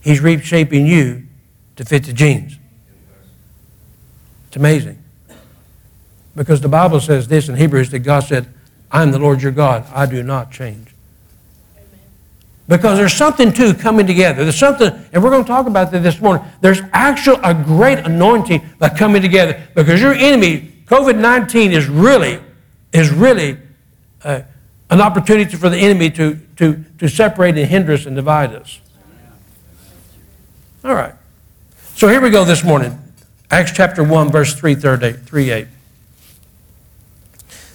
He's 0.00 0.20
reshaping 0.20 0.86
you 0.86 1.26
to 1.76 1.84
fit 1.84 2.04
the 2.04 2.12
jeans. 2.12 2.58
It's 4.48 4.56
amazing. 4.56 5.02
Because 6.34 6.60
the 6.60 6.68
Bible 6.68 7.00
says 7.00 7.28
this 7.28 7.48
in 7.48 7.56
Hebrews 7.56 7.90
that 7.90 8.00
God 8.00 8.20
said, 8.20 8.52
I 8.92 9.02
am 9.02 9.10
the 9.10 9.18
Lord 9.18 9.42
your 9.42 9.52
God. 9.52 9.86
I 9.92 10.06
do 10.06 10.22
not 10.22 10.52
change. 10.52 10.88
Because 12.68 12.98
there's 12.98 13.14
something 13.14 13.52
too 13.52 13.74
coming 13.74 14.06
together. 14.06 14.44
There's 14.44 14.58
something, 14.58 14.92
and 15.12 15.22
we're 15.22 15.30
going 15.30 15.42
to 15.42 15.48
talk 15.48 15.66
about 15.66 15.90
that 15.90 16.02
this 16.02 16.20
morning. 16.20 16.46
There's 16.60 16.80
actual 16.92 17.40
a 17.42 17.54
great 17.54 17.98
anointing 17.98 18.62
by 18.78 18.90
coming 18.90 19.22
together 19.22 19.60
because 19.74 20.00
your 20.00 20.12
enemy, 20.12 20.72
COVID-19, 20.86 21.72
is 21.72 21.88
really, 21.88 22.38
is 22.92 23.10
really 23.10 23.58
uh, 24.22 24.42
an 24.90 25.00
opportunity 25.00 25.56
for 25.56 25.68
the 25.68 25.78
enemy 25.78 26.10
to, 26.10 26.38
to, 26.56 26.84
to 26.98 27.08
separate 27.08 27.56
and 27.58 27.68
hinder 27.68 27.94
us 27.94 28.06
and 28.06 28.14
divide 28.14 28.54
us. 28.54 28.80
All 30.84 30.94
right. 30.94 31.14
So 31.94 32.08
here 32.08 32.20
we 32.20 32.30
go 32.30 32.44
this 32.44 32.62
morning. 32.62 32.98
Acts 33.50 33.72
chapter 33.72 34.04
1, 34.04 34.30
verse 34.30 34.54
3, 34.54 34.74
3 34.74 35.50
8. 35.50 35.66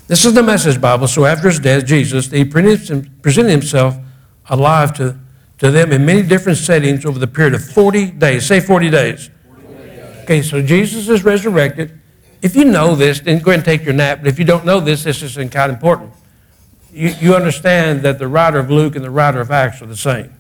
This 0.08 0.24
is 0.24 0.34
the 0.34 0.44
message 0.44 0.80
Bible. 0.80 1.08
So 1.08 1.26
after 1.26 1.50
his 1.50 1.60
death, 1.60 1.86
Jesus, 1.86 2.32
he 2.32 2.46
presented 2.46 3.52
himself 3.52 3.98
alive 4.50 4.94
to, 4.96 5.18
to 5.60 5.70
them 5.70 5.92
in 5.92 6.06
many 6.06 6.24
different 6.24 6.58
settings 6.58 7.06
over 7.06 7.20
the 7.20 7.28
period 7.28 7.54
of 7.54 7.64
40 7.64 8.12
days. 8.12 8.46
Say 8.46 8.62
40 8.62 8.90
days. 8.90 9.30
40 9.52 9.74
days. 9.74 10.24
Okay, 10.24 10.42
so 10.42 10.62
Jesus 10.62 11.10
is 11.10 11.26
resurrected. 11.26 12.00
If 12.42 12.56
you 12.56 12.64
know 12.64 12.96
this, 12.96 13.20
then 13.20 13.40
go 13.40 13.52
ahead 13.52 13.60
and 13.60 13.66
take 13.66 13.84
your 13.84 13.94
nap. 13.94 14.20
But 14.20 14.30
if 14.30 14.40
you 14.40 14.46
don't 14.46 14.66
know 14.66 14.80
this, 14.80 15.04
this 15.04 15.22
is 15.22 15.36
kind 15.36 15.72
of 15.72 15.72
important. 15.72 16.14
You, 16.94 17.10
you 17.20 17.36
understand 17.36 18.04
that 18.04 18.18
the 18.18 18.30
writer 18.30 18.60
of 18.60 18.72
Luke 18.72 18.96
and 18.96 19.04
the 19.04 19.12
writer 19.12 19.42
of 19.42 19.52
Acts 19.52 19.82
are 19.82 19.88
the 19.88 19.98
same. 19.98 20.34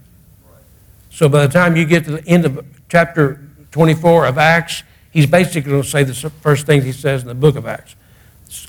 So 1.09 1.27
by 1.27 1.45
the 1.45 1.51
time 1.51 1.75
you 1.75 1.83
get 1.83 2.05
to 2.05 2.11
the 2.11 2.27
end 2.27 2.45
of 2.45 2.65
chapter 2.89 3.41
24 3.71 4.27
of 4.27 4.37
Acts, 4.37 4.83
he's 5.11 5.25
basically 5.25 5.71
going 5.71 5.83
to 5.83 5.89
say 5.89 6.03
the 6.03 6.13
first 6.13 6.65
things 6.65 6.85
he 6.85 6.93
says 6.93 7.23
in 7.23 7.27
the 7.27 7.35
book 7.35 7.57
of 7.57 7.65
Acts. 7.65 7.95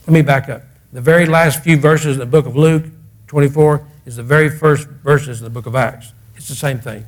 Let 0.07 0.09
me 0.09 0.23
back 0.23 0.49
up. 0.49 0.63
The 0.93 1.01
very 1.01 1.27
last 1.27 1.63
few 1.63 1.77
verses 1.77 2.15
in 2.15 2.21
the 2.21 2.27
book 2.27 2.47
of 2.47 2.57
Luke 2.57 2.85
24 3.27 3.87
is 4.07 4.17
the 4.17 4.23
very 4.23 4.49
first 4.49 4.89
verses 4.89 5.41
in 5.41 5.45
the 5.45 5.51
book 5.51 5.67
of 5.67 5.75
Acts. 5.75 6.13
It's 6.37 6.49
the 6.49 6.55
same 6.55 6.79
thing 6.79 7.05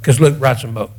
because 0.00 0.20
Luke 0.20 0.36
writes 0.38 0.62
them 0.62 0.74
both. 0.74 0.90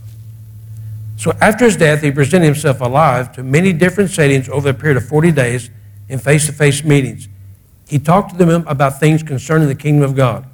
So 1.17 1.33
after 1.41 1.65
his 1.65 1.75
death, 1.75 2.01
he 2.01 2.11
presented 2.11 2.45
himself 2.45 2.79
alive 2.79 3.33
to 3.33 3.43
many 3.43 3.73
different 3.73 4.11
settings 4.11 4.47
over 4.47 4.69
a 4.69 4.73
period 4.73 4.95
of 4.95 5.05
40 5.05 5.33
days 5.33 5.69
in 6.07 6.19
face 6.19 6.45
to 6.45 6.53
face 6.53 6.85
meetings. 6.85 7.27
He 7.89 7.99
talked 7.99 8.31
to 8.31 8.37
them 8.37 8.65
about 8.67 8.99
things 9.01 9.21
concerning 9.21 9.67
the 9.67 9.75
kingdom 9.75 10.09
of 10.09 10.15
God. 10.15 10.45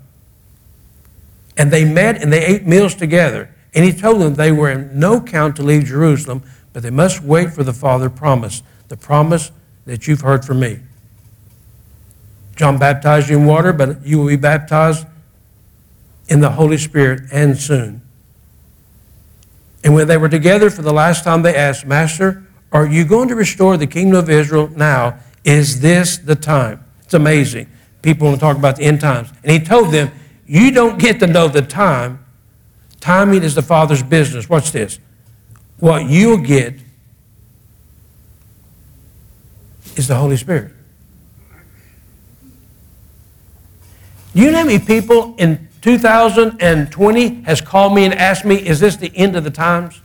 And 1.58 1.72
they 1.72 1.86
met 1.86 2.22
and 2.22 2.34
they 2.34 2.44
ate 2.44 2.66
meals 2.66 2.96
together. 2.96 3.54
And 3.76 3.86
he 3.86 3.94
told 3.94 4.22
them 4.22 4.34
they 4.34 4.52
were 4.52 4.72
in 4.72 5.00
no 5.00 5.22
count 5.22 5.56
to 5.58 5.64
leave 5.64 5.86
Jerusalem, 5.86 6.42
but 6.74 6.82
they 6.82 6.90
must 6.90 7.22
wait 7.22 7.52
for 7.52 7.64
the 7.64 7.74
Father 7.74 8.10
promise, 8.10 8.64
the 8.88 8.98
promise 8.98 9.52
that 9.86 10.08
you've 10.08 10.22
heard 10.22 10.44
from 10.44 10.62
me. 10.62 10.80
John 12.56 12.78
baptized 12.78 13.30
you 13.30 13.38
in 13.38 13.46
water, 13.46 13.74
but 13.74 14.06
you 14.06 14.20
will 14.20 14.28
be 14.28 14.36
baptized 14.36 15.06
in 16.28 16.40
the 16.40 16.52
Holy 16.52 16.78
Spirit 16.78 17.24
and 17.32 17.58
soon. 17.58 18.02
And 19.84 19.94
when 19.94 20.08
they 20.08 20.18
were 20.18 20.30
together 20.30 20.70
for 20.70 20.82
the 20.82 20.94
last 20.94 21.24
time, 21.24 21.44
they 21.44 21.56
asked, 21.56 21.86
Master, 21.86 22.44
are 22.72 22.88
you 22.88 23.06
going 23.06 23.28
to 23.28 23.36
restore 23.36 23.78
the 23.78 23.88
kingdom 23.88 24.18
of 24.18 24.30
Israel 24.30 24.70
now? 24.76 25.20
Is 25.44 25.82
this 25.82 26.18
the 26.18 26.36
time? 26.36 26.84
It's 27.04 27.14
amazing. 27.14 27.70
People 28.02 28.28
want 28.28 28.40
to 28.40 28.46
talk 28.46 28.58
about 28.58 28.78
the 28.78 28.84
end 28.84 29.02
times. 29.02 29.30
And 29.44 29.52
he 29.52 29.60
told 29.60 29.94
them, 29.94 30.12
You 30.48 30.72
don't 30.72 31.00
get 31.00 31.20
to 31.20 31.28
know 31.28 31.48
the 31.48 31.62
time. 31.62 32.26
Timing 33.00 33.44
is 33.44 33.54
the 33.54 33.62
Father's 33.62 34.02
business. 34.02 34.50
Watch 34.50 34.72
this. 34.72 35.00
What 35.80 36.10
you'll 36.10 36.38
get 36.38 36.76
is 39.96 40.08
the 40.08 40.16
Holy 40.16 40.38
Spirit. 40.38 40.75
You 44.36 44.52
know 44.52 44.58
how 44.58 44.66
many 44.66 44.80
people 44.80 45.34
in 45.38 45.70
2020 45.82 47.42
has 47.44 47.62
called 47.62 47.96
me 47.96 48.04
and 48.04 48.14
asked 48.14 48.44
me, 48.44 48.56
is 48.56 48.82
this 48.82 48.98
the 48.98 49.16
end 49.16 49.38
of 49.38 49.46
the 49.46 49.50
times? 49.50 50.02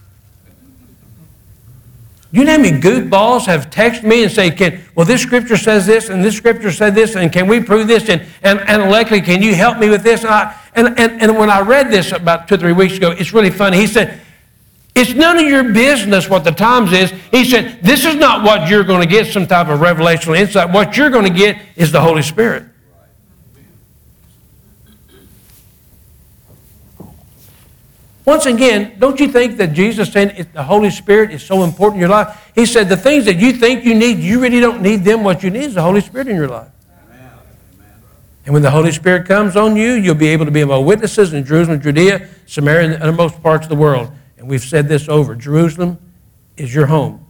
You 2.30 2.44
know 2.44 2.52
how 2.52 2.58
many 2.58 2.80
goofballs 2.80 3.46
have 3.46 3.70
texted 3.70 4.04
me 4.04 4.22
and 4.22 4.30
say, 4.30 4.52
can, 4.52 4.82
well, 4.94 5.04
this 5.04 5.20
scripture 5.20 5.56
says 5.56 5.84
this, 5.84 6.10
and 6.10 6.24
this 6.24 6.36
scripture 6.36 6.70
said 6.70 6.94
this, 6.94 7.16
and 7.16 7.32
can 7.32 7.48
we 7.48 7.60
prove 7.60 7.88
this? 7.88 8.08
And, 8.08 8.22
and, 8.42 8.60
and 8.60 8.82
Alexi, 8.82 9.24
can 9.24 9.42
you 9.42 9.52
help 9.52 9.78
me 9.78 9.90
with 9.90 10.04
this? 10.04 10.22
And, 10.22 10.30
I, 10.30 10.56
and, 10.76 10.96
and, 10.96 11.20
and 11.20 11.36
when 11.36 11.50
I 11.50 11.60
read 11.60 11.90
this 11.90 12.12
about 12.12 12.46
two 12.46 12.54
or 12.54 12.58
three 12.58 12.72
weeks 12.72 12.98
ago, 12.98 13.10
it's 13.10 13.32
really 13.32 13.50
funny. 13.50 13.78
He 13.78 13.88
said, 13.88 14.20
it's 14.94 15.12
none 15.12 15.38
of 15.38 15.44
your 15.44 15.72
business 15.72 16.30
what 16.30 16.44
the 16.44 16.52
times 16.52 16.92
is. 16.92 17.12
He 17.32 17.44
said, 17.44 17.80
this 17.82 18.04
is 18.04 18.14
not 18.14 18.44
what 18.44 18.68
you're 18.68 18.84
going 18.84 19.00
to 19.00 19.08
get, 19.08 19.26
some 19.26 19.48
type 19.48 19.66
of 19.66 19.80
revelational 19.80 20.38
insight. 20.38 20.70
What 20.70 20.96
you're 20.96 21.10
going 21.10 21.24
to 21.24 21.36
get 21.36 21.60
is 21.74 21.90
the 21.90 22.00
Holy 22.00 22.22
Spirit. 22.22 22.69
Once 28.30 28.46
again, 28.46 28.94
don't 29.00 29.18
you 29.18 29.26
think 29.26 29.56
that 29.56 29.72
Jesus 29.72 30.12
said 30.12 30.46
the 30.52 30.62
Holy 30.62 30.90
Spirit 30.90 31.32
is 31.32 31.42
so 31.42 31.64
important 31.64 31.96
in 31.96 32.00
your 32.02 32.10
life? 32.10 32.52
He 32.54 32.64
said 32.64 32.88
the 32.88 32.96
things 32.96 33.24
that 33.24 33.38
you 33.40 33.52
think 33.52 33.84
you 33.84 33.92
need, 33.92 34.20
you 34.20 34.40
really 34.40 34.60
don't 34.60 34.80
need 34.80 35.02
them. 35.02 35.24
What 35.24 35.42
you 35.42 35.50
need 35.50 35.64
is 35.64 35.74
the 35.74 35.82
Holy 35.82 36.00
Spirit 36.00 36.28
in 36.28 36.36
your 36.36 36.46
life. 36.46 36.70
Amen. 37.08 37.28
And 38.44 38.54
when 38.54 38.62
the 38.62 38.70
Holy 38.70 38.92
Spirit 38.92 39.26
comes 39.26 39.56
on 39.56 39.74
you, 39.74 39.94
you'll 39.94 40.14
be 40.14 40.28
able 40.28 40.44
to 40.44 40.52
be 40.52 40.64
my 40.64 40.78
witnesses 40.78 41.32
in 41.32 41.44
Jerusalem, 41.44 41.80
Judea, 41.80 42.28
Samaria, 42.46 42.84
and 42.84 42.92
the 42.92 43.02
uttermost 43.02 43.42
parts 43.42 43.64
of 43.64 43.68
the 43.68 43.74
world. 43.74 44.12
And 44.38 44.48
we've 44.48 44.62
said 44.62 44.86
this 44.86 45.08
over. 45.08 45.34
Jerusalem 45.34 45.98
is 46.56 46.72
your 46.72 46.86
home. 46.86 47.26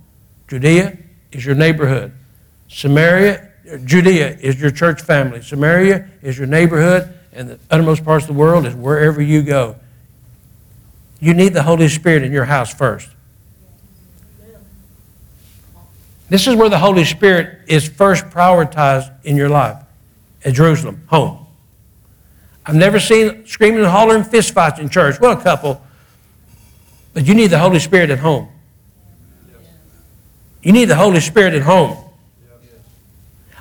Judea 0.49 0.99
is 1.33 1.47
your 1.47 1.55
neighborhood. 1.55 2.13
Samaria, 2.69 3.49
Judea 3.87 4.37
is 4.37 4.61
your 4.61 4.71
church 4.71 5.01
family. 5.01 5.41
Samaria 5.41 6.11
is 6.21 6.37
your 6.37 6.47
neighborhood. 6.47 7.11
And 7.33 7.49
the 7.49 7.59
uttermost 7.71 8.05
parts 8.05 8.25
of 8.25 8.35
the 8.35 8.39
world 8.39 8.67
is 8.67 8.75
wherever 8.75 9.23
you 9.23 9.41
go. 9.41 9.77
You 11.21 11.35
need 11.35 11.53
the 11.53 11.63
Holy 11.63 11.89
Spirit 11.89 12.23
in 12.23 12.33
your 12.33 12.47
house 12.47 12.73
first. 12.75 13.09
This 16.31 16.47
is 16.47 16.55
where 16.55 16.69
the 16.69 16.79
Holy 16.79 17.05
Spirit 17.05 17.61
is 17.67 17.89
first 17.89 18.25
prioritized 18.27 19.13
in 19.25 19.37
your 19.37 19.49
life 19.49 19.77
at 20.45 20.55
Jerusalem, 20.55 21.03
home. 21.09 21.47
I've 22.65 22.77
never 22.77 23.01
seen 23.01 23.47
screaming 23.47 23.81
and 23.81 23.89
hollering 23.89 24.23
fistfights 24.23 24.79
in 24.79 24.89
church. 24.89 25.21
Well, 25.21 25.39
a 25.39 25.43
couple. 25.43 25.83
But 27.13 27.27
you 27.27 27.35
need 27.35 27.49
the 27.49 27.59
Holy 27.59 27.81
Spirit 27.81 28.11
at 28.11 28.21
home. 28.21 28.49
You 30.63 30.73
need 30.73 30.87
the 30.87 30.97
Holy 30.97 31.21
Spirit 31.21 31.55
at 31.55 31.63
home. 31.63 32.00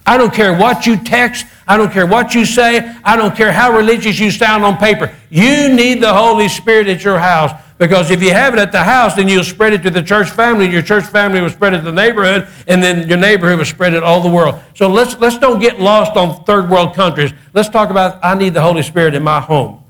I 0.09 0.17
don't 0.17 0.33
care 0.33 0.57
what 0.57 0.87
you 0.87 0.97
text. 0.97 1.45
I 1.67 1.77
don't 1.77 1.91
care 1.91 2.07
what 2.07 2.33
you 2.33 2.43
say. 2.43 2.95
I 3.03 3.15
don't 3.15 3.35
care 3.35 3.51
how 3.51 3.77
religious 3.77 4.17
you 4.17 4.31
sound 4.31 4.63
on 4.63 4.75
paper. 4.77 5.15
You 5.29 5.71
need 5.71 6.01
the 6.01 6.11
Holy 6.11 6.47
Spirit 6.47 6.87
at 6.87 7.03
your 7.03 7.19
house 7.19 7.51
because 7.77 8.09
if 8.09 8.23
you 8.23 8.31
have 8.31 8.55
it 8.55 8.59
at 8.59 8.71
the 8.71 8.81
house, 8.81 9.13
then 9.13 9.27
you'll 9.27 9.43
spread 9.43 9.73
it 9.73 9.83
to 9.83 9.91
the 9.91 10.01
church 10.01 10.31
family, 10.31 10.67
your 10.67 10.81
church 10.81 11.03
family 11.03 11.41
will 11.41 11.51
spread 11.51 11.75
it 11.75 11.77
to 11.77 11.83
the 11.83 11.91
neighborhood, 11.91 12.47
and 12.65 12.81
then 12.81 13.07
your 13.07 13.19
neighborhood 13.19 13.59
will 13.59 13.65
spread 13.65 13.93
it 13.93 14.01
all 14.01 14.19
the 14.19 14.31
world. 14.31 14.59
So 14.73 14.89
let's, 14.89 15.15
let's 15.19 15.37
don't 15.37 15.59
get 15.59 15.79
lost 15.79 16.17
on 16.17 16.43
third 16.43 16.71
world 16.71 16.95
countries. 16.95 17.31
Let's 17.53 17.69
talk 17.69 17.91
about 17.91 18.17
I 18.23 18.33
need 18.33 18.55
the 18.55 18.63
Holy 18.63 18.81
Spirit 18.81 19.13
in 19.13 19.21
my 19.21 19.39
home. 19.39 19.83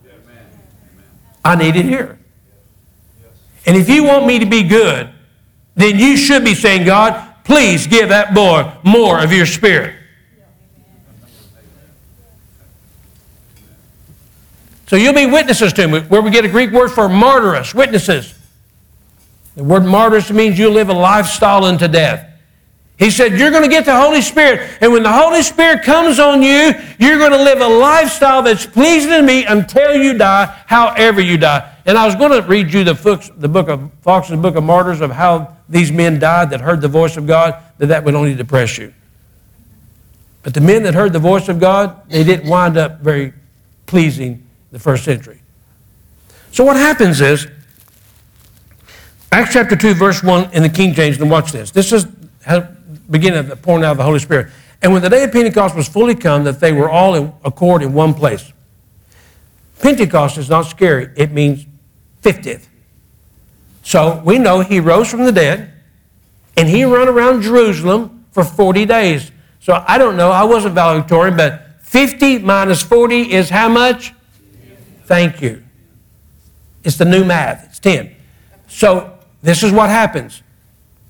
I 1.46 1.56
need 1.56 1.78
it 1.78 1.86
here. 1.86 2.20
And 3.66 3.78
if 3.78 3.88
you 3.88 4.04
want 4.04 4.26
me 4.26 4.40
to 4.40 4.46
be 4.46 4.64
good, 4.64 5.12
then 5.76 5.98
you 5.98 6.18
should 6.18 6.44
be 6.44 6.56
saying, 6.56 6.86
God, 6.86 7.36
please 7.46 7.88
give 7.88 8.10
that 8.10 8.34
boy 8.34 8.70
more 8.84 9.24
of 9.24 9.32
your 9.32 9.46
spirit. 9.46 9.96
So 14.89 14.96
you'll 14.96 15.13
be 15.13 15.27
witnesses 15.27 15.72
to 15.74 15.88
me, 15.88 16.00
where 16.00 16.19
we 16.19 16.31
get 16.31 16.46
a 16.46 16.48
Greek 16.48 16.72
word 16.72 16.89
for 16.89 17.08
martyrus, 17.08 17.75
witnesses. 17.75 18.34
The 19.55 19.63
word 19.63 19.84
martyrus 19.84 20.31
means 20.31 20.58
you 20.58 20.67
live 20.72 20.89
a 20.89 20.93
lifestyle 20.93 21.63
unto 21.63 21.88
death. 21.88 22.27
He 22.98 23.12
said, 23.12 23.38
You're 23.38 23.51
going 23.51 23.62
to 23.62 23.69
get 23.69 23.86
the 23.86 23.96
Holy 23.96 24.24
Spirit. 24.24 24.67
And 24.81 24.91
when 24.91 25.03
the 25.03 25.12
Holy 25.12 25.43
Spirit 25.43 25.84
comes 25.84 26.17
on 26.17 26.41
you, 26.41 26.74
you're 26.98 27.19
going 27.19 27.34
to 27.34 27.38
live 27.38 27.62
a 27.62 27.67
lifestyle 27.67 28.41
that's 28.41 28.65
pleasing 28.65 29.12
to 29.12 29.22
me 29.22 29.46
until 29.46 29.93
you 29.93 30.17
die, 30.17 30.46
however 30.65 31.22
you 31.22 31.38
die. 31.38 31.72
And 31.86 31.96
I 31.96 32.08
was 32.08 32.15
going 32.15 32.31
to 32.31 32.48
read 32.48 32.74
you 32.74 32.84
the, 32.84 32.96
books, 32.96 33.29
the 33.38 33.48
book 33.48 33.67
of 33.67 33.91
Fox's 34.01 34.38
Book 34.38 34.55
of 34.55 34.63
Martyrs 34.63 35.01
of 35.01 35.12
how 35.12 35.55
these 35.69 35.91
men 35.91 36.17
died 36.17 36.50
that 36.50 36.62
heard 36.62 36.81
the 36.81 36.88
voice 36.88 37.15
of 37.15 37.27
God, 37.27 37.62
that 37.77 37.88
that 37.88 38.03
would 38.05 38.15
only 38.15 38.34
depress 38.34 38.79
you. 38.79 38.91
But 40.41 40.55
the 40.55 40.62
men 40.62 40.81
that 40.81 40.96
heard 40.96 41.13
the 41.13 41.19
voice 41.19 41.48
of 41.48 41.60
God, 41.60 42.10
they 42.10 42.24
didn't 42.24 42.50
wind 42.50 42.75
up 42.75 43.01
very 43.01 43.34
pleasing 43.86 44.49
the 44.72 44.80
first 44.80 45.04
century. 45.04 45.42
So 46.52 46.64
what 46.64 46.76
happens 46.76 47.22
is, 47.22 47.48
Acts 49.32 49.54
chapter 49.54 49.76
2, 49.76 49.94
verse 49.94 50.24
1 50.24 50.54
in 50.54 50.64
the 50.64 50.70
King 50.70 50.94
James, 50.94 51.20
and 51.20 51.30
watch 51.30 51.52
this. 51.52 51.72
This 51.72 51.92
is 51.92 52.06
beginning 53.10 53.40
of 53.40 53.48
the 53.48 53.56
pouring 53.56 53.84
out 53.84 53.92
of 53.92 53.98
the 53.98 54.04
Holy 54.04 54.20
Spirit. 54.20 54.52
And 54.82 54.94
when 54.94 55.02
the 55.02 55.10
day 55.10 55.24
of 55.24 55.32
Pentecost 55.32 55.76
was 55.76 55.88
fully 55.88 56.16
come, 56.16 56.44
that 56.46 56.60
they 56.60 56.72
were 56.72 56.90
all 56.90 57.16
in 57.16 57.34
accord 57.44 57.84
in 57.84 57.94
one 57.94 58.14
place. 58.14 58.52
Pentecost 59.82 60.38
is 60.38 60.50
not 60.50 60.64
scary, 60.64 61.10
it 61.16 61.32
means 61.32 61.66
50th. 62.24 62.68
So 63.84 64.22
we 64.26 64.40
know 64.40 64.62
he 64.62 64.80
rose 64.80 65.10
from 65.10 65.26
the 65.26 65.32
dead 65.32 65.74
and 66.58 66.68
he 66.68 66.84
ran 66.84 67.08
around 67.08 67.42
Jerusalem 67.42 68.26
for 68.32 68.44
40 68.44 68.86
days. 68.86 69.32
So 69.60 69.84
I 69.88 69.98
don't 69.98 70.18
know, 70.18 70.32
I 70.32 70.44
wasn't 70.44 70.76
valedictorian, 70.76 71.38
but 71.38 71.82
50 71.82 72.40
minus 72.40 72.82
40 72.82 73.32
is 73.32 73.50
how 73.50 73.70
much? 73.70 74.14
Thank 75.10 75.42
you. 75.42 75.63
It's 76.84 76.98
the 76.98 77.04
new 77.04 77.25
math, 77.25 77.66
it's 77.66 77.80
10. 77.80 78.16
So 78.68 79.18
this 79.42 79.63
is 79.63 79.72
what 79.72 79.89
happens. 79.89 80.44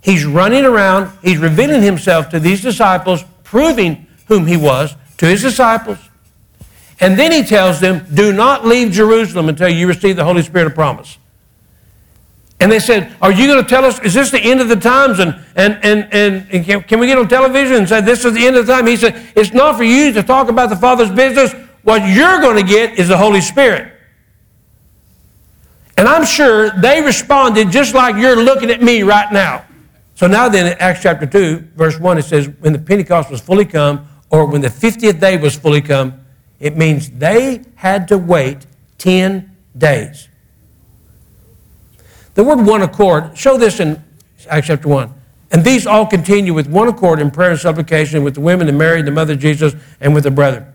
He's 0.02 0.26
running 0.26 0.64
around, 0.64 1.12
he's 1.22 1.38
revealing 1.38 1.82
himself 1.82 2.30
to 2.30 2.40
these 2.40 2.62
disciples, 2.62 3.26
proving 3.44 4.08
whom 4.28 4.48
he 4.48 4.56
was 4.56 4.96
to 5.18 5.26
his 5.26 5.42
disciples. 5.42 5.98
And 7.02 7.20
then 7.20 7.34
he 7.34 7.44
tells 7.44 7.82
them, 7.82 8.08
Do 8.14 8.32
not 8.32 8.66
leave 8.66 8.94
Jerusalem 8.94 9.50
until 9.50 9.68
you 9.68 9.86
receive 9.86 10.16
the 10.16 10.24
Holy 10.24 10.44
Spirit 10.44 10.68
of 10.68 10.76
promise. 10.76 11.18
And 12.62 12.72
they 12.72 12.80
said, 12.80 13.14
Are 13.22 13.34
you 13.34 13.48
going 13.48 13.62
to 13.62 13.70
tell 13.70 13.84
us, 13.84 14.00
is 14.00 14.14
this 14.14 14.32
the 14.32 14.40
end 14.40 14.62
of 14.62 14.70
the 14.70 14.78
times? 14.78 15.20
And, 15.20 15.36
and, 15.58 15.78
and, 15.84 16.08
and, 16.14 16.48
and 16.54 16.66
can, 16.66 16.84
can 16.84 17.00
we 17.02 17.08
get 17.08 17.18
on 17.18 17.28
television 17.28 17.76
and 17.76 17.90
say, 17.90 18.00
This 18.00 18.24
is 18.24 18.34
the 18.34 18.48
end 18.48 18.56
of 18.56 18.66
the 18.66 18.72
time? 18.72 18.88
He 18.88 18.96
said, 18.96 19.22
It's 19.36 19.52
not 19.52 19.76
for 19.76 19.84
you 19.84 20.14
to 20.14 20.24
talk 20.24 20.48
about 20.48 20.70
the 20.70 20.78
Father's 20.78 21.12
business. 21.12 21.54
What 21.84 22.08
you're 22.08 22.42
going 22.42 22.58
to 22.58 22.68
get 22.68 23.00
is 23.00 23.08
the 23.08 23.18
Holy 23.18 23.42
Spirit. 23.42 23.94
And 25.98 26.08
I'm 26.08 26.26
sure 26.26 26.70
they 26.70 27.02
responded 27.02 27.72
just 27.72 27.94
like 27.94 28.16
you're 28.16 28.36
looking 28.36 28.72
at 28.72 28.82
me 28.82 29.04
right 29.04 29.32
now. 29.32 29.66
So 30.16 30.28
now 30.28 30.50
then, 30.50 30.68
in 30.68 30.78
Acts 30.80 31.02
chapter 31.02 31.26
2, 31.26 31.70
verse 31.76 32.00
1, 32.00 32.18
it 32.18 32.24
says, 32.24 32.50
when 32.60 32.74
the 32.74 32.80
Pentecost 32.80 33.30
was 33.30 33.42
fully 33.42 33.66
come, 33.66 34.08
or 34.30 34.46
when 34.46 34.62
the 34.62 34.68
50th 34.68 35.20
day 35.20 35.38
was 35.38 35.56
fully 35.56 35.82
come, 35.82 36.26
it 36.60 36.78
means 36.78 37.10
they 37.10 37.64
had 37.76 38.08
to 38.10 38.18
wait 38.18 38.66
10 38.98 39.56
days. 39.78 40.28
The 42.36 42.44
word 42.44 42.66
one 42.66 42.82
accord, 42.82 43.38
show 43.38 43.58
this 43.58 43.80
in 43.80 44.04
Acts 44.50 44.68
chapter 44.68 44.88
1. 44.88 45.14
And 45.52 45.64
these 45.64 45.88
all 45.88 46.06
continue 46.06 46.54
with 46.54 46.68
one 46.68 46.88
accord 46.88 47.20
in 47.20 47.32
prayer 47.32 47.52
and 47.52 47.60
supplication 47.60 48.24
with 48.24 48.36
the 48.36 48.42
women 48.42 48.70
and 48.70 48.78
Mary, 48.78 49.02
the 49.02 49.12
mother 49.12 49.34
of 49.34 49.40
Jesus, 49.40 49.74
and 50.00 50.14
with 50.14 50.24
the 50.24 50.32
brethren. 50.32 50.66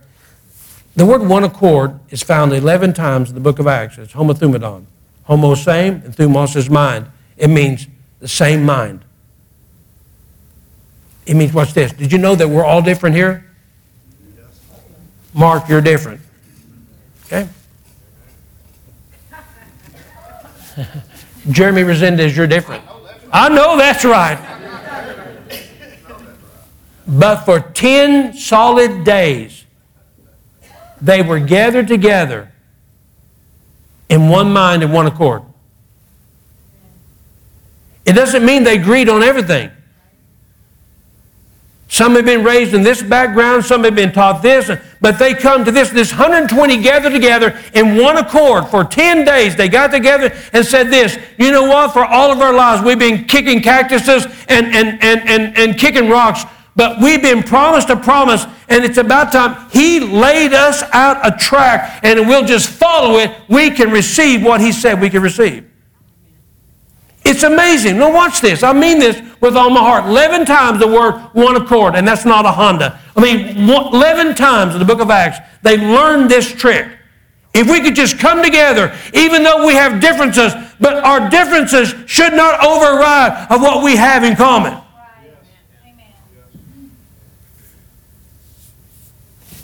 The 0.96 1.04
word 1.04 1.22
one 1.22 1.42
accord 1.42 1.98
is 2.10 2.22
found 2.22 2.52
11 2.52 2.92
times 2.92 3.28
in 3.28 3.34
the 3.34 3.40
book 3.40 3.58
of 3.58 3.66
Acts. 3.66 3.98
It's 3.98 4.12
homothumadon. 4.12 4.86
Homo 5.24 5.54
same, 5.54 5.94
and 6.04 6.14
thumos 6.14 6.54
is 6.54 6.70
mind. 6.70 7.06
It 7.36 7.48
means 7.48 7.88
the 8.20 8.28
same 8.28 8.64
mind. 8.64 9.04
It 11.26 11.34
means, 11.34 11.52
what's 11.52 11.72
this. 11.72 11.92
Did 11.92 12.12
you 12.12 12.18
know 12.18 12.34
that 12.34 12.46
we're 12.48 12.64
all 12.64 12.82
different 12.82 13.16
here? 13.16 13.46
Mark, 15.32 15.68
you're 15.68 15.80
different. 15.80 16.20
Okay? 17.26 17.48
Jeremy 21.50 21.82
Resendez, 21.82 22.36
you're 22.36 22.46
different. 22.46 22.84
I 23.32 23.48
know 23.48 23.76
that's 23.76 24.04
right. 24.04 24.38
But 27.06 27.44
for 27.44 27.60
10 27.60 28.34
solid 28.34 29.04
days, 29.04 29.63
they 31.04 31.20
were 31.20 31.38
gathered 31.38 31.86
together 31.86 32.50
in 34.08 34.28
one 34.28 34.52
mind 34.52 34.82
and 34.82 34.92
one 34.92 35.06
accord. 35.06 35.42
It 38.06 38.14
doesn't 38.14 38.44
mean 38.44 38.64
they 38.64 38.78
agreed 38.78 39.08
on 39.08 39.22
everything. 39.22 39.70
Some 41.88 42.14
have 42.16 42.24
been 42.24 42.42
raised 42.42 42.74
in 42.74 42.82
this 42.82 43.02
background, 43.02 43.64
some 43.64 43.84
have 43.84 43.94
been 43.94 44.12
taught 44.12 44.42
this, 44.42 44.70
but 45.00 45.18
they 45.18 45.34
come 45.34 45.64
to 45.64 45.70
this. 45.70 45.90
This 45.90 46.10
120 46.10 46.82
gathered 46.82 47.12
together 47.12 47.56
in 47.74 47.96
one 47.96 48.16
accord 48.16 48.66
for 48.68 48.82
10 48.82 49.24
days. 49.24 49.54
They 49.54 49.68
got 49.68 49.92
together 49.92 50.34
and 50.52 50.66
said 50.66 50.90
this 50.90 51.18
You 51.38 51.52
know 51.52 51.64
what? 51.64 51.92
For 51.92 52.04
all 52.04 52.32
of 52.32 52.40
our 52.40 52.52
lives, 52.52 52.82
we've 52.82 52.98
been 52.98 53.26
kicking 53.26 53.60
cactuses 53.60 54.24
and, 54.48 54.66
and, 54.74 55.02
and, 55.02 55.28
and, 55.28 55.56
and 55.56 55.78
kicking 55.78 56.08
rocks, 56.08 56.44
but 56.76 57.00
we've 57.00 57.22
been 57.22 57.42
promised 57.42 57.88
a 57.90 57.96
promise, 57.96 58.46
and 58.68 58.84
it's 58.84 58.98
about 58.98 59.32
time 59.32 59.68
He 59.70 60.00
laid 60.00 60.52
us 60.52 60.82
out 60.92 61.18
a 61.24 61.36
track, 61.36 62.00
and 62.02 62.28
we'll 62.28 62.44
just 62.44 62.68
follow 62.68 63.18
it. 63.18 63.30
We 63.48 63.70
can 63.70 63.90
receive 63.90 64.42
what 64.42 64.60
He 64.60 64.72
said 64.72 65.00
we 65.00 65.10
can 65.10 65.22
receive. 65.22 65.70
It's 67.24 67.42
amazing. 67.42 67.98
Now, 67.98 68.12
watch 68.12 68.40
this. 68.40 68.62
I 68.62 68.72
mean 68.72 68.98
this 68.98 69.20
with 69.40 69.56
all 69.56 69.70
my 69.70 69.80
heart. 69.80 70.04
11 70.04 70.44
times 70.44 70.78
the 70.78 70.86
word 70.86 71.14
one 71.32 71.56
accord, 71.56 71.94
and 71.94 72.06
that's 72.06 72.26
not 72.26 72.44
a 72.44 72.50
Honda. 72.50 73.00
I 73.16 73.20
mean, 73.20 73.68
11 73.68 74.34
times 74.34 74.74
in 74.74 74.78
the 74.78 74.84
book 74.84 75.00
of 75.00 75.10
Acts, 75.10 75.38
they 75.62 75.78
learned 75.78 76.30
this 76.30 76.52
trick. 76.52 76.86
If 77.54 77.70
we 77.70 77.80
could 77.80 77.94
just 77.94 78.18
come 78.18 78.42
together, 78.42 78.94
even 79.14 79.42
though 79.42 79.64
we 79.66 79.74
have 79.74 80.00
differences, 80.00 80.52
but 80.80 81.02
our 81.04 81.30
differences 81.30 81.94
should 82.06 82.34
not 82.34 82.62
override 82.62 83.46
of 83.48 83.62
what 83.62 83.82
we 83.82 83.96
have 83.96 84.24
in 84.24 84.36
common. 84.36 84.83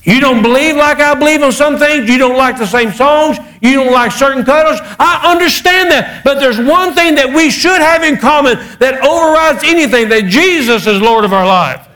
You 0.02 0.18
don't 0.20 0.42
believe 0.42 0.76
like 0.76 0.98
I 0.98 1.14
believe 1.14 1.42
on 1.42 1.52
some 1.52 1.78
things. 1.78 2.08
You 2.08 2.16
don't 2.16 2.36
like 2.36 2.56
the 2.56 2.66
same 2.66 2.90
songs. 2.92 3.36
You 3.60 3.74
don't 3.74 3.92
like 3.92 4.12
certain 4.12 4.44
colors. 4.44 4.80
I 4.98 5.30
understand 5.30 5.90
that. 5.90 6.24
But 6.24 6.40
there's 6.40 6.58
one 6.58 6.94
thing 6.94 7.14
that 7.16 7.28
we 7.28 7.50
should 7.50 7.80
have 7.80 8.02
in 8.02 8.16
common 8.16 8.56
that 8.78 9.04
overrides 9.04 9.62
anything 9.64 10.08
that 10.08 10.24
Jesus 10.24 10.86
is 10.86 11.00
Lord 11.00 11.24
of 11.24 11.32
our 11.32 11.46
life. 11.46 11.86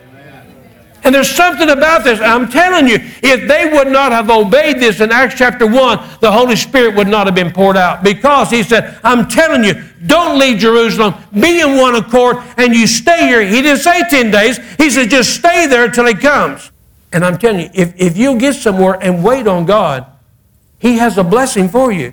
And 1.03 1.14
there's 1.14 1.31
something 1.31 1.69
about 1.69 2.03
this. 2.03 2.19
I'm 2.21 2.49
telling 2.49 2.88
you, 2.88 2.97
if 3.23 3.47
they 3.47 3.71
would 3.71 3.88
not 3.88 4.11
have 4.11 4.31
obeyed 4.31 4.81
this 4.81 5.01
in 5.01 5.12
Acts 5.12 5.35
chapter 5.37 5.67
1, 5.67 6.19
the 6.21 6.33
Holy 6.33 6.57
Spirit 6.57 6.97
would 6.97 7.09
not 7.09 7.27
have 7.27 7.35
been 7.35 7.53
poured 7.53 7.77
out. 7.77 8.03
Because 8.03 8.51
he 8.51 8.62
said, 8.62 8.99
I'm 9.05 9.29
telling 9.29 9.64
you, 9.64 9.83
don't 10.07 10.38
leave 10.38 10.59
Jerusalem, 10.59 11.14
be 11.33 11.61
in 11.61 11.77
one 11.77 11.95
accord, 11.95 12.38
and 12.57 12.75
you 12.75 12.87
stay 12.87 13.27
here. 13.27 13.43
He 13.43 13.61
didn't 13.61 13.83
say 13.83 14.03
10 14.09 14.31
days, 14.31 14.59
he 14.77 14.88
said, 14.88 15.11
just 15.11 15.35
stay 15.35 15.67
there 15.67 15.85
until 15.85 16.07
he 16.07 16.14
comes. 16.14 16.71
And 17.14 17.24
I'm 17.24 17.38
telling 17.38 17.61
you, 17.61 17.70
if, 17.72 17.94
if 17.96 18.16
you 18.16 18.37
get 18.37 18.57
somewhere 18.57 18.98
and 19.00 19.22
wait 19.22 19.46
on 19.46 19.66
God, 19.66 20.05
He 20.81 20.98
has 20.98 21.16
a 21.16 21.22
blessing 21.22 21.68
for 21.68 21.92
you. 21.92 22.12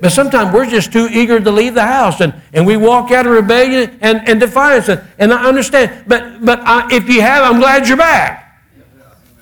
But 0.00 0.10
sometimes 0.10 0.52
we're 0.52 0.68
just 0.68 0.92
too 0.92 1.08
eager 1.12 1.38
to 1.38 1.50
leave 1.52 1.74
the 1.74 1.86
house 1.86 2.20
and, 2.20 2.34
and 2.52 2.66
we 2.66 2.76
walk 2.76 3.12
out 3.12 3.24
of 3.24 3.32
rebellion 3.32 3.96
and, 4.00 4.28
and 4.28 4.40
defiance. 4.40 4.88
And 4.88 5.32
I 5.32 5.46
understand. 5.46 6.06
But, 6.08 6.44
but 6.44 6.58
I, 6.60 6.92
if 6.92 7.08
you 7.08 7.20
have, 7.20 7.44
I'm 7.44 7.60
glad 7.60 7.86
you're 7.86 7.96
back. 7.96 8.60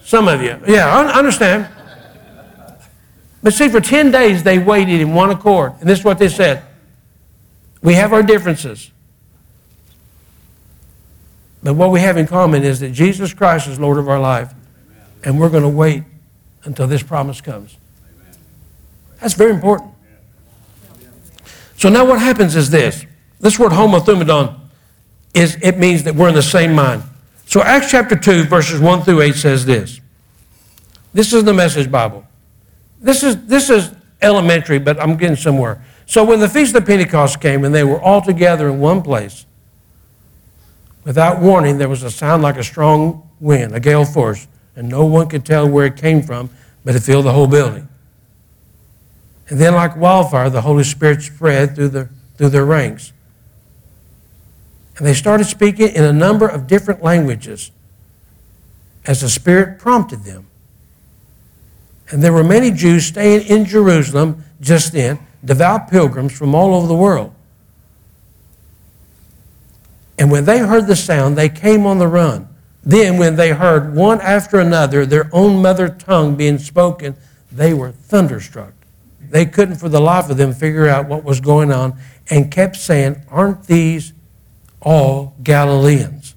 Some 0.02 0.28
of 0.28 0.42
you. 0.42 0.60
Yeah, 0.68 0.86
I 0.86 1.18
understand. 1.18 1.66
But 3.42 3.54
see, 3.54 3.70
for 3.70 3.80
10 3.80 4.10
days 4.10 4.42
they 4.42 4.58
waited 4.58 5.00
in 5.00 5.14
one 5.14 5.30
accord. 5.30 5.72
And 5.80 5.88
this 5.88 6.00
is 6.00 6.04
what 6.04 6.18
they 6.18 6.28
said 6.28 6.62
We 7.80 7.94
have 7.94 8.12
our 8.12 8.22
differences. 8.22 8.90
But 11.62 11.72
what 11.72 11.90
we 11.90 12.00
have 12.00 12.18
in 12.18 12.26
common 12.26 12.64
is 12.64 12.80
that 12.80 12.90
Jesus 12.90 13.32
Christ 13.32 13.66
is 13.66 13.80
Lord 13.80 13.96
of 13.96 14.10
our 14.10 14.20
life 14.20 14.54
and 15.24 15.40
we're 15.40 15.48
going 15.48 15.62
to 15.62 15.68
wait 15.68 16.04
until 16.64 16.86
this 16.86 17.02
promise 17.02 17.40
comes. 17.40 17.76
That's 19.20 19.34
very 19.34 19.52
important. 19.52 19.90
So 21.76 21.88
now 21.88 22.04
what 22.04 22.20
happens 22.20 22.56
is 22.56 22.70
this. 22.70 23.04
This 23.40 23.58
word 23.58 23.72
homothumadon 23.72 24.60
is 25.34 25.58
it 25.60 25.78
means 25.78 26.04
that 26.04 26.14
we're 26.14 26.28
in 26.28 26.34
the 26.34 26.42
same 26.42 26.74
mind. 26.74 27.02
So 27.46 27.62
Acts 27.62 27.90
chapter 27.90 28.16
2 28.16 28.44
verses 28.44 28.80
1 28.80 29.02
through 29.02 29.22
8 29.22 29.34
says 29.34 29.66
this. 29.66 30.00
This 31.12 31.32
is 31.32 31.44
the 31.44 31.52
message 31.52 31.90
Bible. 31.90 32.26
This 33.00 33.22
is 33.22 33.46
this 33.46 33.70
is 33.70 33.92
elementary, 34.22 34.78
but 34.78 35.00
I'm 35.00 35.16
getting 35.16 35.36
somewhere. 35.36 35.84
So 36.06 36.24
when 36.24 36.40
the 36.40 36.48
feast 36.48 36.74
of 36.74 36.86
Pentecost 36.86 37.40
came 37.40 37.64
and 37.64 37.74
they 37.74 37.84
were 37.84 38.00
all 38.00 38.22
together 38.22 38.68
in 38.68 38.80
one 38.80 39.02
place, 39.02 39.46
without 41.04 41.40
warning 41.40 41.78
there 41.78 41.88
was 41.88 42.02
a 42.02 42.10
sound 42.10 42.42
like 42.42 42.56
a 42.56 42.64
strong 42.64 43.30
wind, 43.40 43.74
a 43.74 43.80
gale 43.80 44.04
force, 44.04 44.48
and 44.76 44.88
no 44.88 45.04
one 45.04 45.28
could 45.28 45.44
tell 45.44 45.68
where 45.68 45.86
it 45.86 45.96
came 45.96 46.22
from, 46.22 46.50
but 46.84 46.94
it 46.94 47.00
filled 47.00 47.26
the 47.26 47.32
whole 47.32 47.46
building. 47.46 47.88
And 49.48 49.60
then, 49.60 49.74
like 49.74 49.96
wildfire, 49.96 50.48
the 50.50 50.62
Holy 50.62 50.84
Spirit 50.84 51.22
spread 51.22 51.74
through, 51.74 51.88
the, 51.88 52.08
through 52.36 52.48
their 52.48 52.64
ranks. 52.64 53.12
And 54.96 55.06
they 55.06 55.14
started 55.14 55.44
speaking 55.44 55.88
in 55.88 56.04
a 56.04 56.12
number 56.12 56.46
of 56.46 56.66
different 56.66 57.02
languages 57.02 57.70
as 59.06 59.20
the 59.20 59.28
Spirit 59.28 59.78
prompted 59.78 60.24
them. 60.24 60.46
And 62.10 62.22
there 62.22 62.32
were 62.32 62.44
many 62.44 62.70
Jews 62.70 63.06
staying 63.06 63.46
in 63.48 63.64
Jerusalem 63.64 64.44
just 64.60 64.92
then, 64.92 65.18
devout 65.44 65.90
pilgrims 65.90 66.36
from 66.36 66.54
all 66.54 66.74
over 66.74 66.86
the 66.86 66.94
world. 66.94 67.34
And 70.18 70.30
when 70.30 70.44
they 70.44 70.58
heard 70.58 70.86
the 70.86 70.96
sound, 70.96 71.36
they 71.36 71.48
came 71.48 71.86
on 71.86 71.98
the 71.98 72.06
run. 72.06 72.48
Then, 72.86 73.16
when 73.16 73.36
they 73.36 73.50
heard 73.50 73.94
one 73.94 74.20
after 74.20 74.60
another 74.60 75.06
their 75.06 75.30
own 75.32 75.62
mother 75.62 75.88
tongue 75.88 76.36
being 76.36 76.58
spoken, 76.58 77.16
they 77.50 77.72
were 77.72 77.92
thunderstruck. 77.92 78.72
They 79.20 79.46
couldn't 79.46 79.76
for 79.76 79.88
the 79.88 80.00
life 80.00 80.28
of 80.28 80.36
them 80.36 80.52
figure 80.52 80.86
out 80.86 81.08
what 81.08 81.24
was 81.24 81.40
going 81.40 81.72
on 81.72 81.98
and 82.28 82.50
kept 82.50 82.76
saying, 82.76 83.22
Aren't 83.30 83.66
these 83.66 84.12
all 84.82 85.34
Galileans? 85.42 86.34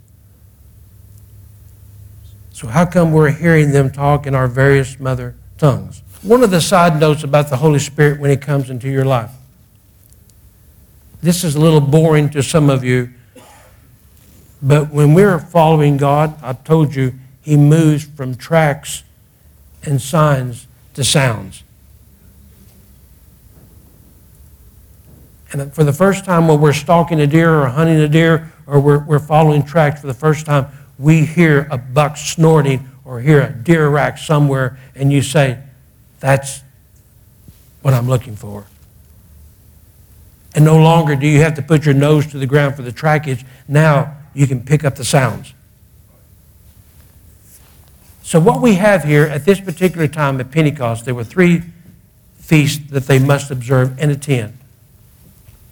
So, 2.54 2.68
how 2.68 2.86
come 2.86 3.12
we're 3.12 3.32
hearing 3.32 3.72
them 3.72 3.92
talk 3.92 4.26
in 4.26 4.34
our 4.34 4.48
various 4.48 5.00
mother 5.00 5.36
tongues? 5.58 6.02
One 6.24 6.44
of 6.44 6.50
the 6.50 6.62
side 6.62 7.00
notes 7.00 7.24
about 7.24 7.50
the 7.50 7.58
Holy 7.58 7.80
Spirit 7.80 8.20
when 8.20 8.32
He 8.32 8.38
comes 8.38 8.70
into 8.70 8.90
your 8.90 9.06
life. 9.06 9.32
This 11.22 11.44
is 11.44 11.56
a 11.56 11.60
little 11.60 11.82
boring 11.82 12.30
to 12.32 12.42
some 12.42 12.70
of 12.70 12.84
you, 12.84 13.14
but 14.62 14.92
when 14.92 15.14
we're 15.14 15.40
following 15.40 15.98
God, 15.98 16.38
I've 16.42 16.64
told 16.64 16.96
you, 16.96 17.14
He 17.42 17.58
moves 17.58 18.06
from 18.06 18.36
tracks 18.36 19.04
and 19.84 20.02
signs 20.02 20.68
to 20.96 21.04
sounds. 21.04 21.64
And 25.52 25.74
for 25.74 25.84
the 25.84 25.94
first 25.94 26.26
time, 26.26 26.48
when 26.48 26.60
we're 26.60 26.74
stalking 26.74 27.22
a 27.22 27.28
deer 27.28 27.62
or 27.62 27.68
hunting 27.68 27.98
a 27.98 28.08
deer 28.08 28.52
or 28.66 28.80
we're, 28.80 29.00
we're 29.00 29.20
following 29.20 29.64
tracks 29.64 30.02
for 30.02 30.08
the 30.08 30.14
first 30.14 30.46
time, 30.46 30.68
we 31.00 31.24
hear 31.24 31.68
a 31.72 31.78
buck 31.78 32.18
snorting 32.18 32.90
or 33.06 33.22
hear 33.22 33.42
a 33.42 33.52
deer 33.52 33.88
rack 33.88 34.18
somewhere, 34.18 34.78
and 34.96 35.14
you 35.14 35.22
say, 35.22 35.60
That's 36.20 36.62
what 37.82 37.94
I'm 37.94 38.08
looking 38.08 38.36
for. 38.36 38.66
And 40.54 40.66
no 40.66 40.78
longer 40.78 41.16
do 41.16 41.28
you 41.28 41.40
have 41.42 41.54
to 41.56 41.62
put 41.62 41.86
your 41.86 41.94
nose 41.94 42.28
to 42.28 42.40
the 42.40 42.48
ground 42.48 42.76
for 42.76 42.82
the 42.82 42.92
trackage. 42.92 43.46
Now 43.68 44.17
you 44.38 44.46
can 44.46 44.62
pick 44.62 44.84
up 44.84 44.96
the 44.96 45.04
sounds. 45.04 45.56
So, 48.22 48.40
what 48.40 48.62
we 48.62 48.76
have 48.76 49.04
here 49.04 49.24
at 49.24 49.46
this 49.46 49.60
particular 49.60 50.08
time 50.08 50.40
at 50.40 50.52
Pentecost, 50.52 51.06
there 51.06 51.16
were 51.16 51.24
three 51.24 51.64
feasts 52.38 52.92
that 52.92 53.08
they 53.08 53.18
must 53.18 53.50
observe 53.50 53.98
and 54.00 54.12
attend 54.12 54.58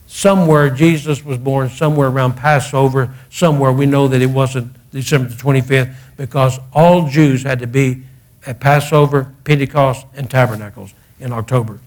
somewhere 0.07 0.69
Jesus 0.69 1.23
was 1.23 1.37
born, 1.37 1.69
somewhere 1.69 2.07
around 2.07 2.33
Passover, 2.37 3.13
somewhere. 3.29 3.71
We 3.71 3.85
know 3.85 4.07
that 4.07 4.21
it 4.21 4.29
wasn't 4.29 4.75
December 4.91 5.29
the 5.29 5.35
25th 5.35 5.93
because 6.17 6.59
all 6.73 7.07
Jews 7.07 7.43
had 7.43 7.59
to 7.59 7.67
be 7.67 8.03
at 8.47 8.59
Passover, 8.59 9.33
Pentecost, 9.43 10.07
and 10.15 10.29
Tabernacles 10.29 10.93
in 11.19 11.33
October. 11.33 11.79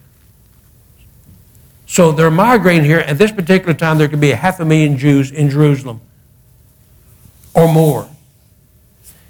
So 1.87 2.13
they're 2.13 2.31
migrating 2.31 2.85
here. 2.85 2.99
At 2.99 3.19
this 3.19 3.33
particular 3.33 3.75
time, 3.75 3.99
there 3.99 4.09
could 4.09 4.21
be 4.21 4.31
a 4.31 4.37
half 4.37 4.61
a 4.61 4.65
million 4.65 4.99
Jews 4.99 5.33
in 5.33 5.49
Jerusalem 5.49 6.03
or 7.59 7.73
more. 7.73 8.09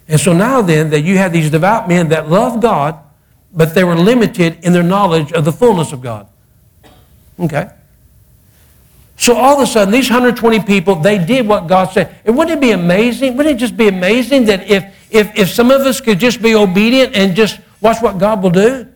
And 0.06 0.20
so 0.20 0.32
now 0.32 0.62
then, 0.62 0.90
that 0.90 1.02
you 1.02 1.18
have 1.18 1.32
these 1.32 1.50
devout 1.50 1.88
men 1.88 2.08
that 2.08 2.28
love 2.28 2.60
God, 2.60 2.98
but 3.52 3.74
they 3.74 3.84
were 3.84 3.96
limited 3.96 4.58
in 4.62 4.72
their 4.72 4.82
knowledge 4.82 5.32
of 5.32 5.44
the 5.44 5.52
fullness 5.52 5.92
of 5.92 6.00
God. 6.00 6.28
Okay? 7.38 7.70
So 9.16 9.36
all 9.36 9.56
of 9.56 9.62
a 9.62 9.66
sudden, 9.66 9.92
these 9.92 10.08
120 10.08 10.60
people, 10.60 10.94
they 10.94 11.18
did 11.18 11.46
what 11.46 11.66
God 11.66 11.86
said. 11.86 12.16
And 12.24 12.36
wouldn't 12.36 12.56
it 12.56 12.60
be 12.60 12.70
amazing? 12.70 13.36
Wouldn't 13.36 13.56
it 13.56 13.58
just 13.58 13.76
be 13.76 13.88
amazing 13.88 14.44
that 14.44 14.68
if, 14.68 14.84
if, 15.10 15.36
if 15.36 15.48
some 15.50 15.70
of 15.70 15.80
us 15.82 16.00
could 16.00 16.20
just 16.20 16.40
be 16.40 16.54
obedient 16.54 17.16
and 17.16 17.34
just 17.34 17.60
watch 17.80 18.00
what 18.00 18.18
God 18.18 18.42
will 18.42 18.50
do? 18.50 18.86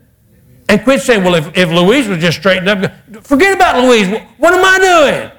And 0.69 0.83
quit 0.85 1.03
saying, 1.03 1.25
well, 1.25 1.35
if, 1.35 1.57
if 1.57 1.71
Louise 1.71 2.09
was 2.09 2.19
just 2.19 2.39
straightened 2.39 2.69
up, 2.69 2.93
forget 3.25 3.55
about 3.55 3.85
Louise. 3.85 4.09
What 4.39 4.55
am 4.55 4.65
I 4.65 4.79
doing? 4.79 5.31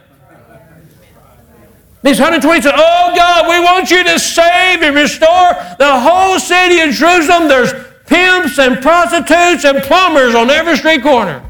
These 2.03 2.19
120 2.19 2.61
said, 2.61 2.73
Oh 2.75 3.13
God, 3.15 3.47
we 3.47 3.63
want 3.63 3.89
you 3.89 4.03
to 4.03 4.19
save 4.19 4.81
and 4.81 4.93
restore 4.93 5.53
the 5.79 5.99
whole 5.99 6.37
city 6.37 6.81
of 6.81 6.93
Jerusalem. 6.93 7.47
There's 7.47 7.73
pimps 8.05 8.59
and 8.59 8.81
prostitutes 8.81 9.63
and 9.63 9.81
plumbers 9.81 10.35
on 10.35 10.49
every 10.49 10.75
street 10.75 11.01
corner. 11.01 11.41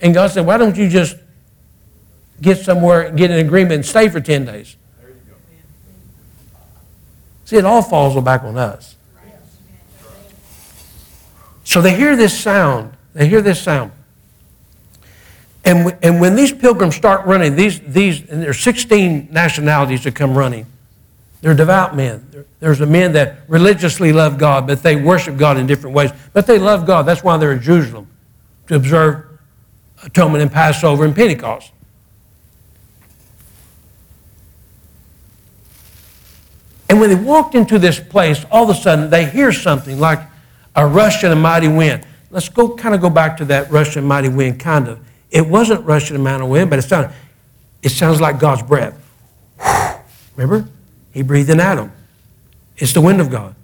And 0.00 0.14
God 0.14 0.30
said, 0.30 0.46
Why 0.46 0.56
don't 0.56 0.76
you 0.76 0.88
just 0.88 1.16
get 2.40 2.58
somewhere, 2.58 3.10
get 3.10 3.32
an 3.32 3.44
agreement, 3.44 3.74
and 3.74 3.86
stay 3.86 4.08
for 4.08 4.20
10 4.20 4.44
days? 4.44 4.76
See, 7.44 7.56
it 7.56 7.64
all 7.64 7.82
falls 7.82 8.22
back 8.22 8.44
on 8.44 8.56
us. 8.56 8.94
So 11.64 11.82
they 11.82 11.96
hear 11.96 12.14
this 12.14 12.38
sound. 12.38 12.92
They 13.14 13.28
hear 13.28 13.42
this 13.42 13.60
sound. 13.60 13.90
And, 15.66 15.96
and 16.00 16.20
when 16.20 16.36
these 16.36 16.52
pilgrims 16.52 16.94
start 16.94 17.26
running, 17.26 17.56
these, 17.56 17.80
these, 17.80 18.20
and 18.30 18.40
there's 18.40 18.60
16 18.60 19.28
nationalities 19.32 20.04
that 20.04 20.14
come 20.14 20.38
running. 20.38 20.64
They're 21.42 21.54
devout 21.54 21.94
men. 21.94 22.46
There's 22.60 22.78
the 22.78 22.86
men 22.86 23.12
that 23.12 23.38
religiously 23.48 24.12
love 24.12 24.38
God, 24.38 24.66
but 24.66 24.82
they 24.82 24.96
worship 24.96 25.36
God 25.36 25.58
in 25.58 25.66
different 25.66 25.94
ways. 25.94 26.12
But 26.32 26.46
they 26.46 26.58
love 26.58 26.86
God. 26.86 27.02
That's 27.02 27.22
why 27.22 27.36
they're 27.36 27.52
in 27.52 27.60
Jerusalem 27.60 28.08
to 28.68 28.76
observe 28.76 29.26
Atonement 30.04 30.42
and 30.42 30.52
Passover 30.52 31.04
and 31.04 31.14
Pentecost. 31.14 31.72
And 36.88 37.00
when 37.00 37.10
they 37.10 37.16
walked 37.16 37.56
into 37.56 37.78
this 37.78 37.98
place, 37.98 38.44
all 38.52 38.70
of 38.70 38.76
a 38.76 38.80
sudden 38.80 39.10
they 39.10 39.28
hear 39.28 39.52
something 39.52 39.98
like 39.98 40.20
a 40.76 40.86
rush 40.86 41.24
and 41.24 41.32
a 41.32 41.36
mighty 41.36 41.68
wind. 41.68 42.06
Let's 42.30 42.48
go 42.48 42.76
kind 42.76 42.94
of 42.94 43.00
go 43.00 43.10
back 43.10 43.36
to 43.38 43.44
that 43.46 43.70
rush 43.70 43.96
and 43.96 44.06
mighty 44.06 44.28
wind, 44.28 44.60
kind 44.60 44.86
of. 44.86 45.00
It 45.30 45.46
wasn't 45.46 45.84
rushing 45.84 46.16
and 46.16 46.26
a 46.26 46.30
mighty 46.30 46.44
wind, 46.44 46.70
but 46.70 46.78
it 46.78 46.82
sounded, 46.82 47.12
it 47.82 47.90
sounds 47.90 48.20
like 48.20 48.38
God's 48.38 48.62
breath. 48.62 48.96
Remember? 50.36 50.68
He 51.12 51.22
breathed 51.22 51.50
in 51.50 51.60
Adam. 51.60 51.92
It's 52.76 52.92
the 52.92 53.00
wind 53.00 53.20
of 53.20 53.30
God. 53.30 53.54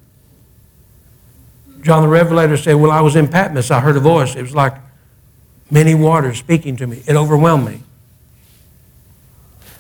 John 1.83 2.03
the 2.03 2.09
Revelator 2.09 2.57
said, 2.57 2.75
Well, 2.75 2.91
I 2.91 3.01
was 3.01 3.17
in 3.17 3.29
Patmos, 3.29 3.71
I 3.71 3.81
heard 3.81 3.97
a 3.97 4.01
voice. 4.01 4.37
It 4.37 4.43
was 4.43 4.55
like 4.55 4.75
many 5.71 5.95
waters 5.95 6.39
speaking 6.39 6.77
to 6.77 6.87
me. 6.87 7.03
It 7.07 7.17
overwhelmed 7.17 7.67
me. 7.67 7.83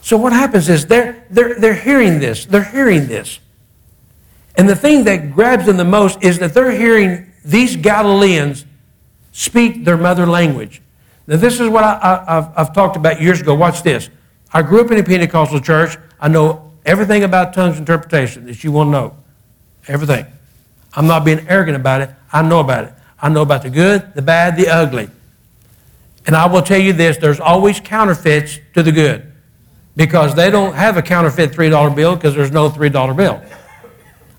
So 0.02 0.16
what 0.16 0.32
happens 0.32 0.68
is 0.68 0.86
they're, 0.86 1.24
they're, 1.30 1.58
they're 1.58 1.74
hearing 1.74 2.18
this. 2.18 2.44
They're 2.44 2.64
hearing 2.64 3.06
this. 3.06 3.38
And 4.56 4.68
the 4.68 4.76
thing 4.76 5.04
that 5.04 5.32
grabs 5.32 5.66
them 5.66 5.76
the 5.76 5.84
most 5.84 6.22
is 6.22 6.38
that 6.40 6.54
they're 6.54 6.72
hearing 6.72 7.32
these 7.44 7.76
Galileans 7.76 8.66
speak 9.30 9.84
their 9.84 9.96
mother 9.96 10.26
language. 10.26 10.82
Now, 11.26 11.36
this 11.36 11.60
is 11.60 11.68
what 11.68 11.84
I, 11.84 12.50
have 12.56 12.74
talked 12.74 12.96
about 12.96 13.20
years 13.20 13.40
ago. 13.40 13.54
Watch 13.54 13.82
this. 13.82 14.10
I 14.52 14.62
grew 14.62 14.84
up 14.84 14.90
in 14.90 14.98
a 14.98 15.04
Pentecostal 15.04 15.60
church. 15.60 15.96
I 16.20 16.28
know 16.28 16.72
everything 16.84 17.24
about 17.24 17.54
tongues 17.54 17.78
interpretation 17.78 18.46
that 18.46 18.62
you 18.64 18.72
will 18.72 18.84
know. 18.84 19.16
Everything. 19.88 20.26
I'm 20.94 21.06
not 21.06 21.24
being 21.24 21.46
arrogant 21.48 21.76
about 21.76 22.02
it. 22.02 22.10
I 22.32 22.42
know 22.42 22.60
about 22.60 22.84
it. 22.84 22.94
I 23.20 23.28
know 23.28 23.42
about 23.42 23.62
the 23.62 23.70
good, 23.70 24.14
the 24.14 24.22
bad, 24.22 24.56
the 24.56 24.68
ugly. 24.68 25.08
And 26.26 26.36
I 26.36 26.46
will 26.46 26.62
tell 26.62 26.80
you 26.80 26.92
this 26.92 27.16
there's 27.16 27.40
always 27.40 27.80
counterfeits 27.80 28.58
to 28.74 28.82
the 28.82 28.92
good 28.92 29.32
because 29.96 30.34
they 30.34 30.50
don't 30.50 30.74
have 30.74 30.96
a 30.96 31.02
counterfeit 31.02 31.52
$3 31.52 31.94
bill 31.94 32.16
because 32.16 32.34
there's 32.34 32.50
no 32.50 32.68
$3 32.68 33.16
bill. 33.16 33.42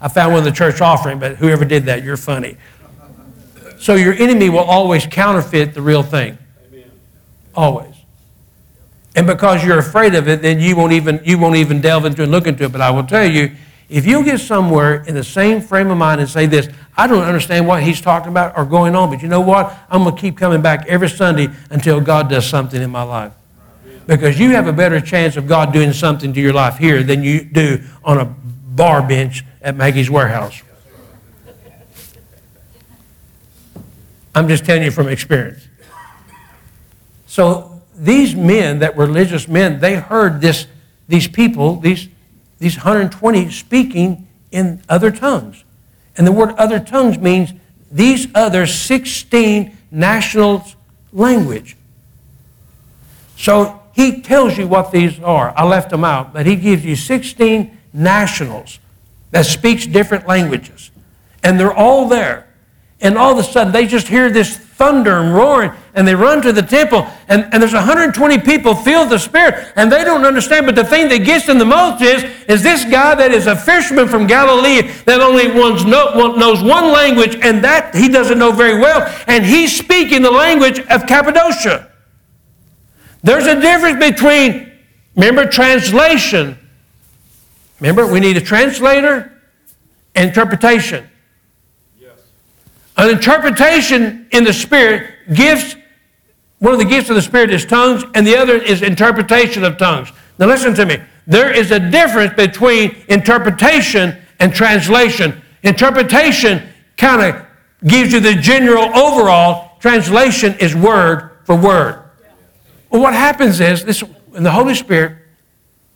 I 0.02 0.10
found 0.10 0.34
one 0.34 0.40
in 0.40 0.46
the 0.46 0.52
church 0.52 0.82
offering, 0.82 1.20
but 1.20 1.38
whoever 1.38 1.64
did 1.64 1.86
that, 1.86 2.04
you're 2.04 2.18
funny. 2.18 2.58
So 3.80 3.96
your 3.96 4.14
enemy 4.14 4.50
will 4.50 4.60
always 4.60 5.06
counterfeit 5.06 5.74
the 5.74 5.82
real 5.82 6.04
thing. 6.04 6.38
Always. 7.56 7.96
And 9.16 9.28
because 9.28 9.64
you're 9.64 9.78
afraid 9.78 10.16
of 10.16 10.28
it, 10.28 10.42
then 10.42 10.60
you 10.60 10.76
won't 10.76 10.94
even 10.94 11.22
you 11.24 11.38
won't 11.38 11.56
even 11.56 11.82
delve 11.82 12.06
into 12.06 12.24
and 12.24 12.32
look 12.32 12.48
into 12.48 12.64
it. 12.64 12.72
But 12.72 12.82
I 12.82 12.90
will 12.90 13.04
tell 13.04 13.26
you, 13.26 13.56
if 13.90 14.08
you 14.08 14.24
get 14.24 14.40
somewhere 14.40 15.04
in 15.04 15.14
the 15.14 15.24
same 15.24 15.62
frame 15.62 15.92
of 15.92 15.98
mind 15.98 16.20
and 16.20 16.30
say 16.30 16.48
this, 16.48 16.68
I 16.98 17.06
don't 17.06 17.24
understand 17.24 17.68
what 17.68 17.84
he's 17.84 18.02
talking 18.02 18.30
about 18.30 18.58
or 18.58 18.66
going 18.66 18.96
on, 18.96 19.12
but 19.12 19.22
you 19.22 19.28
know 19.28 19.42
what? 19.42 19.78
I'm 19.90 20.04
to 20.06 20.12
keep 20.12 20.38
coming 20.38 20.62
back 20.62 20.88
every 20.88 21.10
Sunday 21.10 21.50
until 21.70 22.02
God 22.02 22.30
does 22.30 22.48
something 22.48 22.82
in 22.82 22.90
my 22.90 23.04
life. 23.04 23.34
Because 24.08 24.40
you 24.40 24.50
have 24.52 24.68
a 24.68 24.74
better 24.74 25.00
chance 25.00 25.38
of 25.38 25.48
God 25.48 25.72
doing 25.72 25.94
something 25.94 26.34
to 26.34 26.42
your 26.42 26.54
life 26.54 26.78
here 26.78 27.04
than 27.04 27.24
you 27.24 27.44
do 27.44 27.84
on 28.04 28.18
a 28.18 28.26
bar 28.26 29.08
bench 29.08 29.46
at 29.62 29.76
Maggie's 29.76 30.10
warehouse. 30.10 30.62
I'm 34.36 34.48
just 34.48 34.66
telling 34.66 34.84
you 34.84 34.92
from 34.92 35.08
experience. 35.08 35.68
So 37.34 37.82
these 37.96 38.36
men 38.36 38.78
that 38.78 38.96
were 38.96 39.08
religious 39.08 39.48
men, 39.48 39.80
they 39.80 39.96
heard 39.96 40.40
this, 40.40 40.68
these 41.08 41.28
people, 41.28 41.78
these, 41.78 42.08
these 42.60 42.76
120 42.76 43.50
speaking 43.50 44.28
in 44.52 44.84
other 44.88 45.10
tongues. 45.10 45.64
And 46.16 46.28
the 46.28 46.32
word 46.32 46.52
other 46.60 46.80
tongues 46.80 47.18
means 47.18 47.52
these 47.92 48.28
other 48.36 48.68
16 48.68 49.76
national 49.90 50.64
language. 51.12 51.76
So 53.36 53.82
he 53.94 54.22
tells 54.22 54.56
you 54.56 54.68
what 54.68 54.92
these 54.92 55.20
are. 55.20 55.56
I 55.58 55.66
left 55.66 55.90
them 55.90 56.04
out, 56.04 56.34
but 56.34 56.46
he 56.46 56.56
gives 56.56 56.86
you 56.86 56.96
16 56.96 57.76
nationals 57.94 58.78
that 59.32 59.48
speaks 59.48 59.88
different 59.88 60.28
languages. 60.28 60.92
And 61.42 61.60
they're 61.60 61.74
all 61.74 62.08
there. 62.08 62.48
And 63.02 63.18
all 63.18 63.32
of 63.32 63.40
a 63.40 63.44
sudden, 63.44 63.74
they 63.74 63.88
just 63.88 64.08
hear 64.08 64.30
this 64.30 64.63
thunder 64.76 65.20
and 65.20 65.34
roaring, 65.34 65.72
and 65.94 66.08
they 66.08 66.16
run 66.16 66.42
to 66.42 66.52
the 66.52 66.62
temple, 66.62 67.08
and, 67.28 67.48
and 67.54 67.62
there's 67.62 67.74
120 67.74 68.40
people 68.40 68.74
filled 68.74 69.10
with 69.10 69.20
the 69.20 69.20
Spirit, 69.20 69.72
and 69.76 69.92
they 69.92 70.04
don't 70.04 70.26
understand. 70.26 70.66
But 70.66 70.76
the 70.76 70.84
thing 70.84 71.08
that 71.10 71.20
gets 71.20 71.46
them 71.46 71.60
the 71.60 71.66
most 71.66 72.02
is, 72.02 72.24
is 72.48 72.64
this 72.64 72.84
guy 72.84 73.16
that 73.16 73.32
is 73.32 73.48
a 73.48 73.56
fisherman 73.56 74.08
from 74.08 74.26
Galilee 74.26 74.82
that 75.06 75.22
only 75.22 75.48
know, 75.48 76.36
knows 76.36 76.64
one 76.64 76.92
language, 76.92 77.38
and 77.42 77.64
that 77.64 77.96
he 77.96 78.10
doesn't 78.10 78.40
know 78.40 78.52
very 78.52 78.80
well, 78.80 79.08
and 79.28 79.46
he's 79.46 79.78
speaking 79.78 80.22
the 80.22 80.32
language 80.32 80.80
of 80.80 81.06
Cappadocia. 81.06 81.92
There's 83.22 83.46
a 83.46 83.60
difference 83.60 84.00
between, 84.04 84.72
remember, 85.16 85.46
translation. 85.46 86.58
Remember, 87.80 88.12
we 88.12 88.20
need 88.20 88.38
a 88.38 88.42
translator, 88.42 89.42
interpretation. 90.16 91.10
An 92.98 93.10
interpretation 93.10 94.28
in 94.32 94.44
the 94.44 94.54
Spirit 94.54 95.12
gives, 95.34 95.76
one 96.60 96.74
of 96.74 96.80
the 96.80 96.86
gifts 96.86 97.10
of 97.10 97.16
the 97.16 97.22
Spirit 97.22 97.52
is 97.52 97.66
tongues, 97.66 98.04
and 98.14 98.26
the 98.26 98.38
other 98.38 98.56
is 98.56 98.82
interpretation 98.82 99.64
of 99.64 99.78
tongues. 99.78 100.12
Now, 100.38 100.48
listen 100.48 100.74
to 100.76 100.86
me. 100.86 100.98
There 101.26 101.52
is 101.52 101.72
a 101.72 101.80
difference 101.80 102.34
between 102.34 102.96
interpretation 103.08 104.18
and 104.40 104.54
translation. 104.54 105.42
Interpretation 105.64 106.68
kind 106.98 107.22
of 107.22 107.46
gives 107.86 108.14
you 108.14 108.20
the 108.20 108.36
general 108.36 108.84
overall, 108.96 109.78
translation 109.80 110.56
is 110.60 110.76
word 110.76 111.32
for 111.46 111.56
word. 111.56 112.04
Well, 112.90 113.02
what 113.02 113.14
happens 113.14 113.60
is 113.60 113.84
this 113.84 114.04
in 114.36 114.44
the 114.44 114.52
Holy 114.52 114.76
Spirit, 114.76 115.18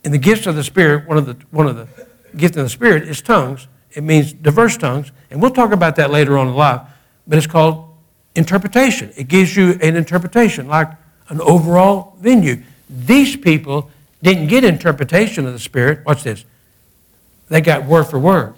in 0.03 0.11
the 0.11 0.17
gifts 0.17 0.47
of 0.47 0.55
the 0.55 0.63
Spirit, 0.63 1.07
one 1.07 1.17
of 1.17 1.25
the 1.25 1.37
one 1.51 1.67
of 1.67 1.75
the 1.75 1.87
gifts 2.35 2.57
of 2.57 2.63
the 2.63 2.69
Spirit 2.69 3.03
is 3.07 3.21
tongues. 3.21 3.67
It 3.93 4.03
means 4.03 4.33
diverse 4.33 4.77
tongues, 4.77 5.11
and 5.31 5.41
we'll 5.41 5.51
talk 5.51 5.71
about 5.71 5.95
that 5.95 6.11
later 6.11 6.37
on 6.37 6.47
in 6.47 6.53
life. 6.53 6.81
But 7.27 7.37
it's 7.37 7.47
called 7.47 7.95
interpretation. 8.35 9.11
It 9.17 9.27
gives 9.27 9.55
you 9.55 9.71
an 9.81 9.95
interpretation, 9.95 10.67
like 10.67 10.89
an 11.29 11.41
overall 11.41 12.15
venue. 12.19 12.63
These 12.89 13.37
people 13.37 13.89
didn't 14.21 14.47
get 14.47 14.63
interpretation 14.63 15.45
of 15.45 15.53
the 15.53 15.59
Spirit. 15.59 16.05
Watch 16.05 16.23
this. 16.23 16.45
They 17.49 17.61
got 17.61 17.85
word 17.85 18.05
for 18.05 18.19
word. 18.19 18.55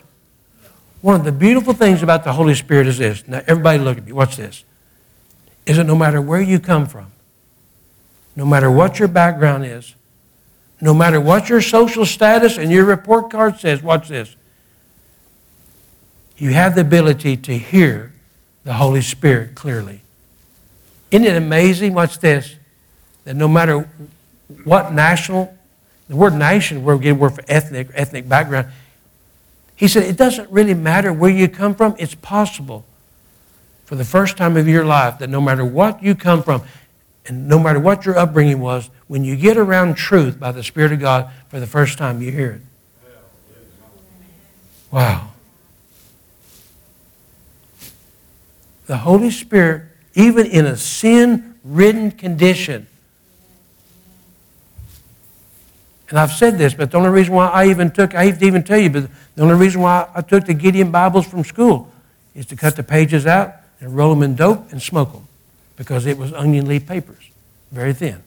One 1.02 1.16
of 1.16 1.24
the 1.24 1.32
beautiful 1.32 1.74
things 1.74 2.04
about 2.04 2.24
the 2.24 2.34
Holy 2.34 2.56
Spirit 2.56 2.88
is 2.88 2.98
this. 2.98 3.28
Now, 3.28 3.42
everybody 3.48 3.80
look 3.80 3.98
at 3.98 4.06
me. 4.06 4.12
Watch 4.12 4.36
this. 4.36 4.64
Is 5.66 5.78
it 5.78 5.86
no 5.86 5.96
matter 5.96 6.22
where 6.22 6.42
you 6.42 6.60
come 6.60 6.88
from, 6.88 7.12
no 8.36 8.46
matter 8.46 8.70
what 8.70 9.00
your 9.00 9.08
background 9.08 9.66
is, 9.66 9.96
no 10.82 10.94
matter 10.94 11.20
what 11.20 11.50
your 11.50 11.62
social 11.62 12.06
status 12.06 12.58
and 12.58 12.72
your 12.72 12.86
report 12.86 13.30
card 13.30 13.60
says, 13.60 13.84
watch 13.84 14.08
this. 14.08 14.36
You 16.40 16.52
have 16.52 16.74
the 16.76 16.82
ability 16.82 17.38
to 17.38 17.58
hear 17.58 18.14
the 18.64 18.74
Holy 18.74 19.02
Spirit 19.02 19.56
clearly. 19.56 20.02
Isn't 21.12 21.28
it 21.28 21.36
amazing? 21.36 21.94
Watch 21.94 22.20
this. 22.20 22.56
That 23.26 23.36
no 23.36 23.48
matter 23.48 23.90
what 24.64 24.94
national, 24.94 25.56
the 26.08 26.16
word 26.16 26.34
nation, 26.34 26.84
we're 26.84 26.98
getting 26.98 27.20
word 27.20 27.36
for 27.36 27.44
ethnic, 27.48 27.90
ethnic 27.94 28.28
background. 28.28 28.68
He 29.76 29.88
said, 29.88 30.04
it 30.04 30.18
doesn't 30.18 30.50
really 30.50 30.74
matter 30.74 31.12
where 31.14 31.30
you 31.30 31.48
come 31.48 31.76
from. 31.76 31.96
It's 32.00 32.16
possible 32.16 32.86
for 33.86 33.96
the 33.96 34.06
first 34.06 34.38
time 34.38 34.56
of 34.56 34.68
your 34.68 34.86
life 34.86 35.20
that 35.20 35.30
no 35.30 35.42
matter 35.42 35.66
what 35.66 36.02
you 36.02 36.16
come 36.16 36.42
from, 36.42 36.64
and 37.26 37.48
no 37.48 37.60
matter 37.60 37.80
what 37.80 38.06
your 38.06 38.18
upbringing 38.18 38.60
was, 38.60 38.90
when 39.08 39.24
you 39.24 39.36
get 39.36 39.58
around 39.58 39.96
truth 39.96 40.40
by 40.40 40.52
the 40.52 40.64
Spirit 40.64 40.92
of 40.92 41.00
God 41.00 41.32
for 41.50 41.60
the 41.60 41.68
first 41.68 41.98
time, 41.98 42.22
you 42.22 42.32
hear 42.32 42.52
it. 42.52 42.62
Wow. 44.90 45.29
The 48.90 48.98
Holy 48.98 49.30
Spirit, 49.30 49.84
even 50.16 50.48
in 50.48 50.66
a 50.66 50.76
sin 50.76 51.54
ridden 51.64 52.10
condition, 52.10 52.88
and 56.10 56.18
I've 56.18 56.32
said 56.32 56.58
this, 56.58 56.74
but 56.74 56.90
the 56.90 56.98
only 56.98 57.12
reason 57.12 57.36
why 57.36 57.50
I 57.50 57.68
even 57.68 57.92
took, 57.92 58.16
I 58.16 58.24
hate 58.24 58.40
to 58.40 58.46
even 58.46 58.64
tell 58.64 58.80
you, 58.80 58.90
but 58.90 59.08
the 59.36 59.44
only 59.44 59.54
reason 59.54 59.82
why 59.82 60.10
I 60.16 60.22
took 60.22 60.48
the 60.48 60.56
Gideon 60.56 60.90
Bibles 60.90 61.28
from 61.28 61.44
school 61.44 61.92
is 62.34 62.48
to 62.48 62.56
cut 62.56 62.78
the 62.78 62.82
pages 62.82 63.28
out 63.28 63.54
and 63.80 63.96
roll 63.96 64.10
them 64.10 64.24
in 64.24 64.34
dope 64.34 64.72
and 64.72 64.82
smoke 64.82 65.14
them 65.14 65.28
because 65.76 66.08
it 66.08 66.18
was 66.18 66.34
onion 66.34 66.68
leaf 66.68 66.88
papers, 66.88 67.30
very 67.72 67.94
thin. 67.94 68.24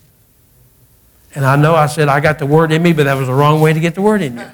And 1.34 1.44
I 1.44 1.56
know 1.56 1.74
I 1.74 1.86
said 1.86 2.06
I 2.06 2.20
got 2.20 2.38
the 2.38 2.46
word 2.46 2.70
in 2.70 2.84
me, 2.84 2.92
but 2.92 3.02
that 3.02 3.14
was 3.14 3.26
the 3.26 3.34
wrong 3.34 3.60
way 3.60 3.72
to 3.72 3.80
get 3.80 3.96
the 3.96 4.02
word 4.02 4.22
in 4.22 4.36
you. 4.36 4.44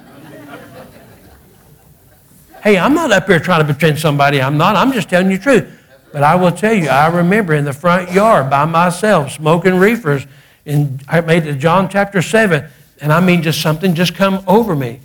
hey, 2.62 2.78
I'm 2.78 2.94
not 2.94 3.12
up 3.12 3.26
here 3.26 3.40
trying 3.40 3.60
to 3.60 3.66
pretend 3.66 3.98
somebody 3.98 4.40
I'm 4.40 4.56
not. 4.56 4.74
I'm 4.74 4.92
just 4.92 5.10
telling 5.10 5.30
you 5.30 5.36
the 5.36 5.42
truth. 5.42 5.74
But 6.18 6.24
I 6.24 6.34
will 6.34 6.50
tell 6.50 6.74
you, 6.74 6.88
I 6.88 7.06
remember 7.16 7.54
in 7.54 7.64
the 7.64 7.72
front 7.72 8.10
yard 8.10 8.50
by 8.50 8.64
myself 8.64 9.30
smoking 9.30 9.76
reefers. 9.76 10.26
And 10.66 11.00
I 11.06 11.20
made 11.20 11.46
it 11.46 11.52
to 11.52 11.54
John 11.56 11.88
chapter 11.88 12.22
7. 12.22 12.68
And 13.00 13.12
I 13.12 13.20
mean, 13.20 13.40
just 13.40 13.62
something 13.62 13.94
just 13.94 14.16
come 14.16 14.42
over 14.48 14.74
me. 14.74 14.98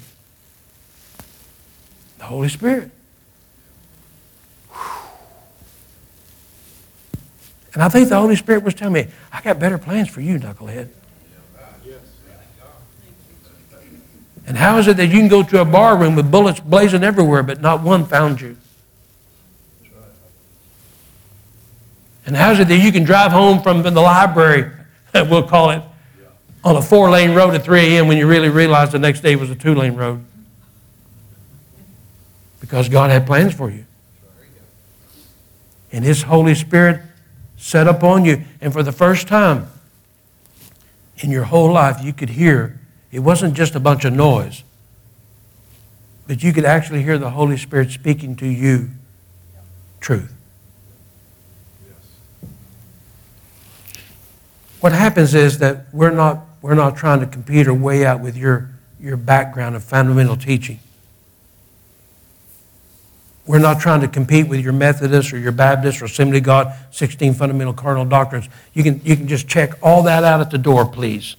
The 2.18 2.24
Holy 2.24 2.50
Spirit. 2.50 2.90
And 7.76 7.84
I 7.84 7.90
think 7.90 8.10
the 8.10 8.18
Holy 8.18 8.36
Spirit 8.36 8.64
was 8.64 8.74
telling 8.74 8.96
me, 8.96 9.08
I 9.32 9.40
got 9.42 9.60
better 9.60 9.78
plans 9.78 10.10
for 10.10 10.22
you, 10.22 10.40
knucklehead. 10.40 10.90
And 14.48 14.58
how 14.58 14.80
is 14.80 14.88
it 14.88 14.98
that 14.98 15.06
you 15.06 15.20
can 15.20 15.28
go 15.28 15.44
to 15.44 15.62
a 15.62 15.66
bar 15.66 15.96
room 15.96 16.16
with 16.16 16.32
bullets 16.32 16.60
blazing 16.60 17.04
everywhere, 17.04 17.44
but 17.44 17.62
not 17.62 17.84
one 17.84 18.04
found 18.08 18.42
you? 18.42 18.58
And 22.26 22.36
how 22.36 22.52
is 22.52 22.60
it 22.60 22.68
that 22.68 22.78
you 22.78 22.92
can 22.92 23.04
drive 23.04 23.32
home 23.32 23.62
from 23.62 23.82
the 23.82 23.92
library, 23.92 24.72
we'll 25.14 25.48
call 25.48 25.72
it, 25.72 25.82
on 26.64 26.76
a 26.78 26.82
four 26.82 27.10
lane 27.10 27.36
road 27.36 27.54
at 27.54 27.64
3 27.64 27.80
a.m. 27.80 28.08
when 28.08 28.18
you 28.18 28.28
really 28.28 28.50
realize 28.50 28.92
the 28.92 29.00
next 29.00 29.22
day 29.22 29.36
was 29.36 29.50
a 29.50 29.56
two 29.56 29.76
lane 29.76 29.96
road? 29.96 30.24
Because 32.62 32.88
God 32.88 33.10
had 33.10 33.28
plans 33.28 33.54
for 33.54 33.70
you. 33.70 33.86
And 35.92 36.04
His 36.06 36.24
Holy 36.24 36.56
Spirit 36.56 37.02
set 37.58 37.88
upon 37.88 38.26
you. 38.26 38.44
And 38.62 38.72
for 38.72 38.84
the 38.84 38.92
first 38.92 39.28
time 39.28 39.68
in 41.18 41.30
your 41.30 41.44
whole 41.44 41.72
life, 41.72 42.04
you 42.04 42.14
could 42.14 42.30
hear 42.30 42.80
it 43.12 43.20
wasn't 43.20 43.54
just 43.54 43.76
a 43.76 43.80
bunch 43.80 44.06
of 44.06 44.14
noise, 44.14 44.64
but 46.26 46.42
you 46.42 46.52
could 46.52 46.66
actually 46.66 47.04
hear 47.04 47.20
the 47.20 47.30
Holy 47.30 47.58
Spirit 47.58 47.92
speaking 47.92 48.36
to 48.38 48.48
you 48.48 48.90
truth. 50.00 50.33
What 54.84 54.92
happens 54.92 55.34
is 55.34 55.60
that 55.60 55.86
we're 55.94 56.12
not, 56.12 56.44
we're 56.62 56.74
not 56.74 56.98
trying 56.98 57.22
to 57.22 57.26
compete 57.26 57.68
or 57.68 57.74
weigh 57.74 58.06
out 58.06 58.20
with 58.20 58.36
your, 58.36 58.70
your 59.00 59.16
background 59.16 59.78
of 59.78 59.84
fundamental 59.86 60.36
teaching. 60.36 60.82
We're 63.48 63.60
not 63.60 63.80
trying 63.80 64.02
to 64.02 64.10
compete 64.10 64.50
with 64.50 64.60
your 64.60 64.74
Methodist 64.74 65.32
or 65.32 65.38
your 65.38 65.54
Baptist 65.54 66.02
or 66.02 66.06
Assembly 66.06 66.40
of 66.40 66.44
God 66.44 66.76
16 66.92 67.34
fundamental 67.34 67.72
cardinal 67.72 68.04
doctrines. 68.04 68.50
You 68.74 68.84
can, 68.84 69.00
you 69.06 69.16
can 69.16 69.26
just 69.26 69.48
check 69.48 69.72
all 69.82 70.04
that 70.04 70.26
out 70.26 70.42
at 70.42 70.52
the 70.52 70.58
door, 70.58 70.86
please. 70.86 71.38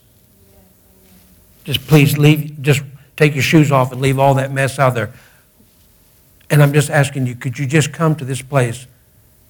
Just 1.65 1.87
please 1.87 2.17
leave, 2.17 2.63
just 2.63 2.83
take 3.15 3.35
your 3.35 3.43
shoes 3.43 3.71
off 3.71 3.93
and 3.93 4.01
leave 4.01 4.19
all 4.19 4.33
that 4.37 4.53
mess 4.53 4.79
out 4.79 4.95
there. 4.95 5.13
And 6.49 6.63
I'm 6.63 6.73
just 6.73 6.89
asking 6.89 7.27
you, 7.27 7.35
could 7.35 7.59
you 7.59 7.67
just 7.67 7.93
come 7.93 8.17
to 8.17 8.25
this 8.25 8.41
place? 8.41 8.87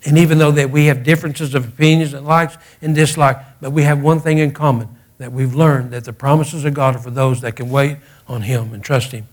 And 0.04 0.18
even 0.18 0.38
though 0.38 0.50
that 0.52 0.70
we 0.70 0.86
have 0.86 1.02
differences 1.02 1.54
of 1.54 1.66
opinions 1.66 2.12
and 2.12 2.26
likes 2.26 2.56
and 2.82 2.94
dislikes, 2.94 3.44
but 3.60 3.70
we 3.70 3.84
have 3.84 4.02
one 4.02 4.20
thing 4.20 4.38
in 4.38 4.52
common 4.52 4.88
that 5.18 5.32
we've 5.32 5.54
learned 5.54 5.92
that 5.92 6.04
the 6.04 6.12
promises 6.12 6.64
of 6.64 6.74
God 6.74 6.96
are 6.96 6.98
for 6.98 7.10
those 7.10 7.40
that 7.40 7.56
can 7.56 7.70
wait 7.70 7.98
on 8.28 8.42
Him 8.42 8.74
and 8.74 8.82
trust 8.84 9.12
Him. 9.12 9.26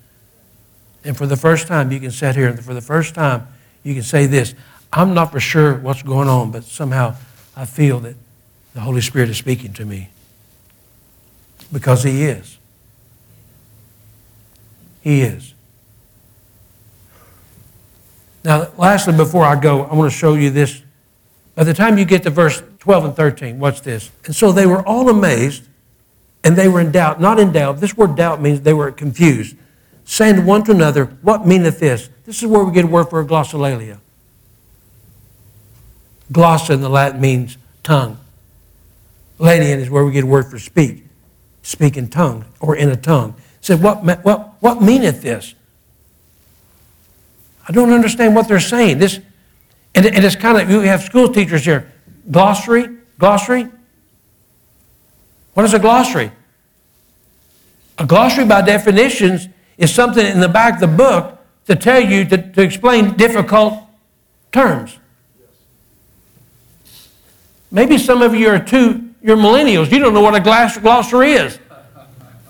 And 1.04 1.18
for 1.18 1.26
the 1.26 1.36
first 1.36 1.68
time, 1.68 1.92
you 1.92 2.00
can 2.00 2.12
sit 2.12 2.36
here 2.36 2.48
and 2.48 2.64
for 2.64 2.74
the 2.74 2.82
first 2.82 3.16
time, 3.16 3.48
you 3.84 3.94
can 3.94 4.04
say 4.04 4.28
this 4.28 4.54
I'm 4.94 5.14
not 5.14 5.32
for 5.32 5.40
sure 5.40 5.78
what's 5.78 6.04
going 6.04 6.28
on, 6.28 6.52
but 6.52 6.64
somehow 6.64 7.16
I 7.56 7.66
feel 7.66 8.00
that 8.02 8.16
the 8.74 8.82
Holy 8.82 9.02
Spirit 9.02 9.30
is 9.30 9.38
speaking 9.38 9.74
to 9.74 9.86
me. 9.86 10.10
Because 11.72 12.04
He 12.04 12.24
is. 12.24 12.58
He 15.02 15.22
is. 15.22 15.51
Now, 18.44 18.72
lastly, 18.78 19.16
before 19.16 19.46
I 19.46 19.60
go, 19.60 19.84
I 19.84 19.94
want 19.94 20.12
to 20.12 20.18
show 20.18 20.34
you 20.34 20.50
this. 20.50 20.82
By 21.56 21.64
the 21.64 21.74
time 21.74 21.98
you 21.98 22.06
get 22.06 22.24
to 22.24 22.30
verse 22.30 22.64
12 22.80 23.06
and 23.06 23.16
13, 23.16 23.60
watch 23.60 23.82
this. 23.82 24.10
And 24.26 24.36
so 24.36 24.52
they 24.52 24.66
were 24.66 24.86
all 24.88 25.10
amazed 25.10 25.64
and 26.44 26.56
they 26.56 26.68
were 26.68 26.82
in 26.82 26.92
doubt. 26.92 27.22
Not 27.22 27.40
in 27.40 27.52
doubt. 27.52 27.80
This 27.80 27.96
word 27.96 28.16
doubt 28.16 28.42
means 28.42 28.62
they 28.62 28.74
were 28.74 28.92
confused 28.92 29.56
saying 30.12 30.46
one 30.46 30.64
to 30.66 30.72
another, 30.72 31.06
What 31.22 31.48
meaneth 31.48 31.80
this? 31.80 32.10
This 32.26 32.44
is 32.44 32.48
where 32.48 32.64
we 32.64 32.74
get 32.74 32.84
a 32.84 32.88
word 32.88 33.10
for 33.10 33.24
glossolalia. 33.24 34.00
Glossa 36.32 36.72
in 36.72 36.82
the 36.82 36.90
Latin 36.90 37.22
means 37.22 37.58
tongue. 37.84 38.18
Ladian 39.40 39.80
is 39.80 39.90
where 39.90 40.06
we 40.06 40.12
get 40.12 40.26
a 40.26 40.28
word 40.28 40.50
for 40.52 40.60
speak, 40.60 41.06
speak 41.62 41.98
in 41.98 42.10
tongue 42.10 42.46
or 42.60 42.76
in 42.76 42.90
a 42.90 42.96
tongue. 42.96 43.36
Said, 43.62 43.82
what, 43.82 44.04
what, 44.24 44.56
what 44.60 44.82
meaneth 44.82 45.22
this? 45.22 45.56
I 47.68 47.72
don't 47.72 47.92
understand 47.92 48.36
what 48.36 48.48
they're 48.48 48.60
saying. 48.60 48.98
This, 48.98 49.20
and, 49.94 50.06
and 50.06 50.24
it's 50.24 50.36
kind 50.36 50.58
of, 50.58 50.70
you 50.70 50.80
have 50.82 51.02
school 51.02 51.32
teachers 51.32 51.66
here. 51.66 51.92
Glossary, 52.30 52.98
glossary. 53.18 53.68
What 55.54 55.66
is 55.66 55.74
a 55.74 55.80
glossary? 55.80 56.32
A 57.98 58.06
glossary, 58.06 58.46
by 58.46 58.62
definitions, 58.62 59.48
is 59.78 59.94
something 59.94 60.26
in 60.26 60.40
the 60.40 60.50
back 60.50 60.76
of 60.76 60.80
the 60.80 60.88
book 60.88 61.38
to 61.68 61.76
tell 61.76 62.00
you 62.00 62.26
to, 62.26 62.52
to 62.52 62.62
explain 62.62 63.16
difficult 63.16 63.76
terms. 64.52 64.98
Maybe 67.70 67.98
some 67.98 68.22
of 68.22 68.36
you 68.36 68.50
are 68.50 68.60
too, 68.60 69.14
you're 69.22 69.38
millennials. 69.38 69.92
You 69.92 70.00
don't 70.00 70.14
know 70.14 70.22
what 70.22 70.36
a 70.36 70.40
glossary 70.40 71.34
is. 71.34 71.60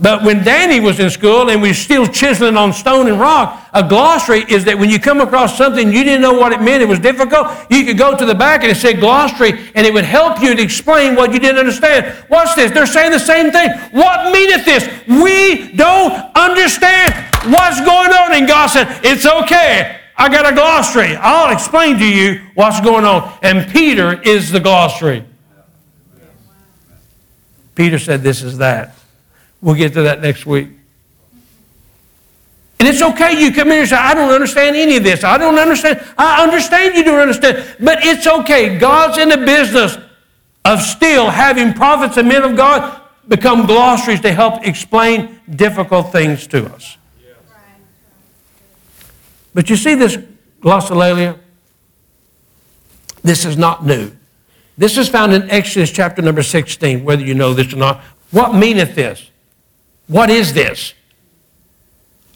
But 0.01 0.23
when 0.23 0.43
Danny 0.43 0.79
was 0.79 0.99
in 0.99 1.11
school 1.11 1.51
and 1.51 1.61
we 1.61 1.67
were 1.67 1.73
still 1.75 2.07
chiseling 2.07 2.57
on 2.57 2.73
stone 2.73 3.07
and 3.07 3.19
rock, 3.19 3.69
a 3.71 3.87
glossary 3.87 4.43
is 4.49 4.65
that 4.65 4.75
when 4.79 4.89
you 4.89 4.99
come 4.99 5.21
across 5.21 5.55
something 5.55 5.93
you 5.93 6.03
didn't 6.03 6.21
know 6.21 6.33
what 6.33 6.51
it 6.51 6.59
meant, 6.59 6.81
it 6.81 6.87
was 6.87 6.97
difficult, 6.97 7.49
you 7.69 7.85
could 7.85 7.99
go 7.99 8.17
to 8.17 8.25
the 8.25 8.33
back 8.33 8.63
and 8.63 8.71
it 8.71 8.75
said 8.75 8.99
glossary 8.99 9.69
and 9.75 9.85
it 9.85 9.93
would 9.93 10.03
help 10.03 10.41
you 10.41 10.55
to 10.55 10.61
explain 10.61 11.15
what 11.15 11.31
you 11.31 11.39
didn't 11.39 11.59
understand. 11.59 12.25
Watch 12.31 12.55
this. 12.55 12.71
They're 12.71 12.87
saying 12.87 13.11
the 13.11 13.19
same 13.19 13.51
thing. 13.51 13.69
What 13.91 14.33
meaneth 14.33 14.65
this? 14.65 14.89
We 15.07 15.71
don't 15.73 16.13
understand 16.35 17.13
what's 17.53 17.79
going 17.81 18.11
on. 18.11 18.33
And 18.33 18.47
God 18.47 18.67
said, 18.71 18.87
It's 19.03 19.27
okay. 19.27 19.99
I 20.17 20.29
got 20.29 20.51
a 20.51 20.55
glossary. 20.55 21.15
I'll 21.15 21.53
explain 21.53 21.99
to 21.99 22.07
you 22.07 22.41
what's 22.55 22.81
going 22.81 23.05
on. 23.05 23.37
And 23.43 23.71
Peter 23.71 24.19
is 24.23 24.51
the 24.51 24.59
glossary. 24.59 25.25
Peter 27.75 27.99
said, 27.99 28.23
This 28.23 28.41
is 28.41 28.57
that. 28.57 28.95
We'll 29.61 29.75
get 29.75 29.93
to 29.93 30.01
that 30.03 30.21
next 30.21 30.45
week. 30.45 30.69
And 32.79 32.87
it's 32.87 33.01
okay 33.01 33.39
you 33.39 33.53
come 33.53 33.71
in 33.71 33.79
and 33.79 33.87
say, 33.87 33.95
I 33.95 34.15
don't 34.15 34.31
understand 34.31 34.75
any 34.75 34.97
of 34.97 35.03
this. 35.03 35.23
I 35.23 35.37
don't 35.37 35.59
understand. 35.59 36.03
I 36.17 36.41
understand 36.43 36.95
you 36.95 37.03
don't 37.03 37.19
understand. 37.19 37.75
But 37.79 37.99
it's 38.01 38.25
okay. 38.25 38.79
God's 38.79 39.19
in 39.19 39.29
the 39.29 39.37
business 39.37 39.97
of 40.65 40.81
still 40.81 41.29
having 41.29 41.73
prophets 41.73 42.17
and 42.17 42.27
men 42.27 42.43
of 42.43 42.55
God 42.57 43.01
become 43.27 43.67
glossaries 43.67 44.21
to 44.21 44.33
help 44.33 44.65
explain 44.65 45.39
difficult 45.55 46.11
things 46.11 46.47
to 46.47 46.65
us. 46.73 46.97
But 49.53 49.69
you 49.69 49.75
see 49.75 49.95
this 49.95 50.17
glossolalia? 50.61 51.37
This 53.21 53.45
is 53.45 53.57
not 53.57 53.85
new. 53.85 54.11
This 54.77 54.97
is 54.97 55.07
found 55.07 55.33
in 55.33 55.49
Exodus 55.51 55.91
chapter 55.91 56.21
number 56.21 56.41
16, 56.41 57.03
whether 57.03 57.23
you 57.23 57.35
know 57.35 57.53
this 57.53 57.73
or 57.73 57.77
not. 57.77 58.01
What 58.31 58.55
meaneth 58.55 58.95
this? 58.95 59.30
What 60.11 60.29
is 60.29 60.53
this? 60.53 60.93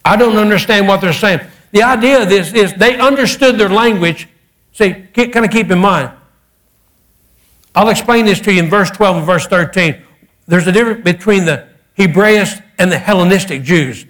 I 0.05 0.15
don't 0.15 0.37
understand 0.37 0.87
what 0.87 1.01
they're 1.01 1.11
saying. 1.11 1.41
The 1.71 1.83
idea 1.83 2.23
of 2.23 2.29
this 2.29 2.53
is 2.53 2.73
they 2.73 2.97
understood 2.97 3.57
their 3.57 3.67
language. 3.67 4.29
See, 4.71 4.93
kind 4.93 5.43
of 5.43 5.51
keep 5.51 5.69
in 5.69 5.79
mind. 5.79 6.11
I'll 7.75 7.89
explain 7.89 8.23
this 8.23 8.39
to 8.41 8.53
you 8.53 8.63
in 8.63 8.69
verse 8.69 8.89
12 8.91 9.17
and 9.17 9.25
verse 9.25 9.45
13. 9.47 10.01
There's 10.47 10.65
a 10.67 10.71
difference 10.71 11.03
between 11.03 11.43
the 11.43 11.67
Hebraists 11.97 12.61
and 12.79 12.89
the 12.89 12.97
Hellenistic 12.97 13.61
Jews. 13.63 14.05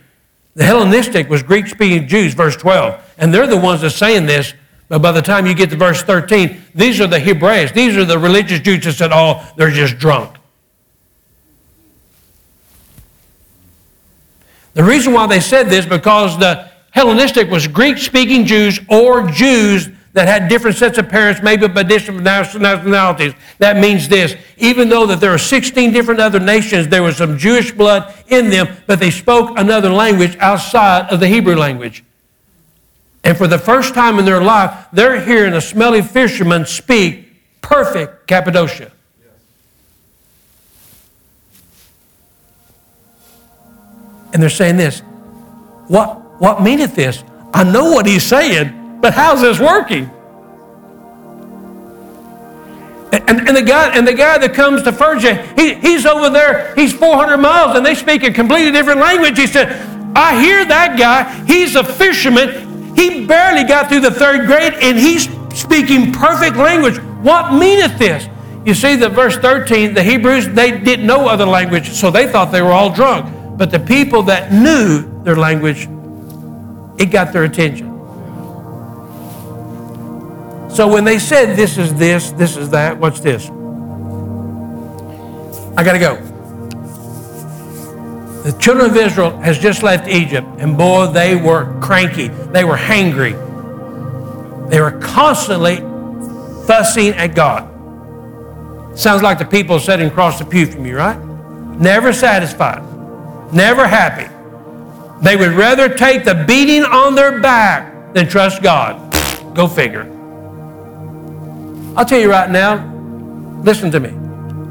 The 0.54 0.64
Hellenistic 0.64 1.28
was 1.28 1.42
Greek 1.42 1.66
speaking 1.66 2.08
Jews, 2.08 2.36
verse 2.36 2.56
12. 2.56 3.16
And 3.18 3.34
they're 3.34 3.48
the 3.48 3.58
ones 3.58 3.82
that 3.82 3.88
are 3.88 3.90
saying 3.90 4.28
this. 4.28 4.54
But 4.90 5.02
by 5.02 5.12
the 5.12 5.24
time 5.24 5.48
you 5.48 5.56
get 5.56 5.72
to 5.72 5.76
verse 5.76 6.04
13, 6.04 6.62
these 6.76 7.02
are 7.02 7.08
the 7.08 7.20
Hebraists. 7.20 7.76
These 7.76 7.98
are 7.98 8.06
the 8.06 8.20
religious 8.20 8.60
Jews 8.60 8.84
that 8.84 8.94
said, 8.94 9.10
oh, 9.12 9.44
they're 9.58 9.72
just 9.72 9.98
drunk. 9.98 10.35
The 14.76 14.84
reason 14.84 15.14
why 15.14 15.26
they 15.26 15.40
said 15.40 15.70
this 15.70 15.86
because 15.86 16.38
the 16.38 16.70
Hellenistic 16.92 17.50
was 17.50 17.68
Greek 17.68 17.98
speaking 17.98 18.46
Jews 18.46 18.80
or 18.90 19.28
Jews 19.32 19.90
that 20.12 20.28
had 20.28 20.48
different 20.48 20.78
sets 20.78 20.98
of 20.98 21.10
parents, 21.10 21.42
maybe 21.42 21.68
by 21.68 21.84
different 21.84 22.24
nationalities. 22.24 23.34
That 23.58 23.78
means 23.78 24.08
this. 24.08 24.36
Even 24.58 24.88
though 24.88 25.06
that 25.08 25.20
there 25.20 25.34
are 25.34 25.38
16 25.38 25.92
different 25.92 26.20
other 26.20 26.40
nations, 26.40 26.88
there 26.90 27.04
was 27.04 27.18
some 27.18 27.38
Jewish 27.38 27.72
blood 27.72 28.14
in 28.28 28.50
them, 28.50 28.68
but 28.86 29.00
they 29.00 29.12
spoke 29.12 29.58
another 29.58 29.90
language 29.90 30.38
outside 30.40 31.10
of 31.10 31.20
the 31.20 31.28
Hebrew 31.28 31.56
language. 31.56 32.04
And 33.26 33.38
for 33.38 33.48
the 33.48 33.58
first 33.58 33.94
time 33.94 34.20
in 34.20 34.26
their 34.26 34.42
life, 34.42 34.88
they're 34.94 35.20
hearing 35.20 35.54
a 35.54 35.62
smelly 35.62 36.02
fisherman 36.02 36.66
speak 36.66 37.62
perfect 37.62 38.28
Cappadocia. 38.28 38.92
And 44.36 44.44
they're 44.44 44.50
saying 44.50 44.76
this 44.76 45.00
What, 45.88 46.42
what 46.42 46.62
meaneth 46.62 46.94
this? 46.94 47.24
I 47.54 47.64
know 47.64 47.86
what 47.92 48.06
he's 48.06 48.26
saying, 48.26 49.00
but 49.00 49.14
how's 49.14 49.40
this 49.40 49.62
working? 49.62 50.12
And, 53.14 53.48
and, 53.48 53.56
the 53.56 53.62
guy 53.62 53.96
and 53.96 54.06
the 54.06 54.14
guy 54.14 54.38
that 54.38 54.54
comes 54.54 54.84
to 54.84 54.92
Phrygia, 54.92 55.42
he, 55.56 55.76
he's 55.76 56.06
over 56.06 56.30
there, 56.30 56.76
he's 56.76 56.92
400 56.92 57.38
miles, 57.38 57.78
and 57.78 57.86
they 57.86 57.96
speak 57.96 58.24
a 58.24 58.32
completely 58.34 58.74
different 58.74 59.00
language. 59.00 59.38
He 59.38 59.48
said, 59.48 59.70
I 60.18 60.42
hear 60.42 60.66
that 60.66 61.00
guy, 61.00 61.34
he's 61.46 61.78
a 61.78 61.84
fisherman. 61.86 62.94
He 62.94 63.26
barely 63.26 63.64
got 63.64 63.88
through 63.88 64.02
the 64.02 64.12
third 64.12 64.48
grade, 64.48 64.74
and 64.74 65.00
he's 65.00 65.30
speaking 65.58 66.12
perfect 66.12 66.58
language. 66.58 66.98
What 67.24 67.54
meaneth 67.54 67.98
this? 67.98 68.28
You 68.66 68.74
see, 68.74 68.98
the 68.98 69.08
verse 69.08 69.38
13, 69.38 69.94
the 69.94 70.04
Hebrews, 70.04 70.50
they 70.50 70.78
didn't 70.78 71.08
know 71.08 71.30
other 71.30 71.46
language, 71.46 71.92
so 71.92 72.12
they 72.12 72.30
thought 72.30 72.52
they 72.52 72.62
were 72.62 72.74
all 72.74 72.90
drunk. 72.90 73.34
But 73.58 73.72
the 73.72 73.80
people 73.80 74.24
that 74.24 74.52
knew 74.52 75.24
their 75.24 75.38
language, 75.38 75.88
it 76.98 77.06
got 77.06 77.32
their 77.32 77.46
attention. 77.46 77.88
So 80.70 80.90
when 80.92 81.06
they 81.06 81.20
said, 81.20 81.56
This 81.56 81.78
is 81.78 81.94
this, 81.94 82.32
this 82.32 82.58
is 82.58 82.70
that, 82.72 82.98
what's 82.98 83.22
this? 83.22 83.50
I 85.78 85.84
got 85.84 85.94
to 85.94 86.00
go. 86.00 86.16
The 88.44 88.52
children 88.60 88.92
of 88.92 88.98
Israel 88.98 89.38
has 89.40 89.58
just 89.58 89.84
left 89.84 90.08
Egypt, 90.08 90.48
and 90.60 90.78
boy, 90.78 91.08
they 91.08 91.36
were 91.36 91.80
cranky. 91.82 92.28
They 92.28 92.64
were 92.64 92.78
hangry. 92.78 93.40
They 94.70 94.82
were 94.82 95.00
constantly 95.00 95.78
fussing 96.68 97.14
at 97.14 97.36
God. 97.36 97.72
Sounds 98.98 99.24
like 99.24 99.40
the 99.40 99.46
people 99.46 99.80
sitting 99.80 100.08
across 100.08 100.40
the 100.40 100.46
pew 100.46 100.66
from 100.66 100.86
you, 100.86 100.98
right? 100.98 101.18
Never 101.80 102.14
satisfied 102.14 102.95
never 103.54 103.88
happy. 103.88 104.32
They 105.22 105.36
would 105.36 105.54
rather 105.54 105.90
take 105.90 106.24
the 106.24 106.44
beating 106.48 106.84
on 106.84 107.16
their 107.16 107.40
back 107.40 108.14
than 108.14 108.28
trust 108.28 108.62
God. 108.62 109.14
Go 109.56 109.68
figure. 109.68 110.12
I'll 111.96 112.06
tell 112.06 112.20
you 112.20 112.30
right 112.30 112.50
now, 112.50 112.86
listen 113.64 113.90
to 113.92 114.00
me. 114.00 114.10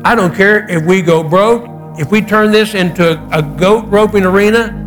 I 0.05 0.15
don't 0.15 0.35
care 0.35 0.69
if 0.69 0.85
we 0.85 1.01
go 1.01 1.23
broke, 1.23 1.65
if 1.99 2.11
we 2.11 2.21
turn 2.21 2.53
this 2.53 2.75
into 2.75 3.13
a, 3.33 3.43
goat 3.43 3.87
roping 3.87 4.25
arena. 4.25 4.81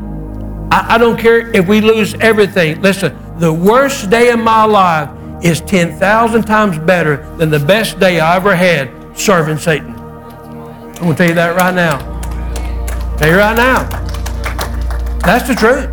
I, 0.72 0.96
I 0.96 0.98
don't 1.00 1.18
care 1.18 1.50
if 1.56 1.68
we 1.68 1.82
lose 1.82 2.14
everything. 2.16 2.80
Listen, 2.82 3.18
the 3.40 3.52
worst 3.52 4.10
day 4.12 4.30
of 4.30 4.40
my 4.40 4.66
life 4.66 5.10
is 5.44 5.62
10,000 5.62 6.44
times 6.44 6.78
better 6.80 7.18
than 7.38 7.50
the 7.50 7.60
best 7.60 8.00
day 8.00 8.20
I 8.20 8.36
ever 8.36 8.56
had 8.56 8.92
serving 9.18 9.58
Satan. 9.58 9.96
I'm 9.96 10.94
going 10.96 11.12
to 11.12 11.18
tell 11.18 11.28
you 11.30 11.36
that 11.36 11.56
right 11.56 11.74
now. 11.74 12.17
Tell 13.18 13.30
you 13.30 13.38
right 13.38 13.56
now. 13.56 13.84
That's 15.20 15.48
the 15.48 15.56
truth. 15.56 15.90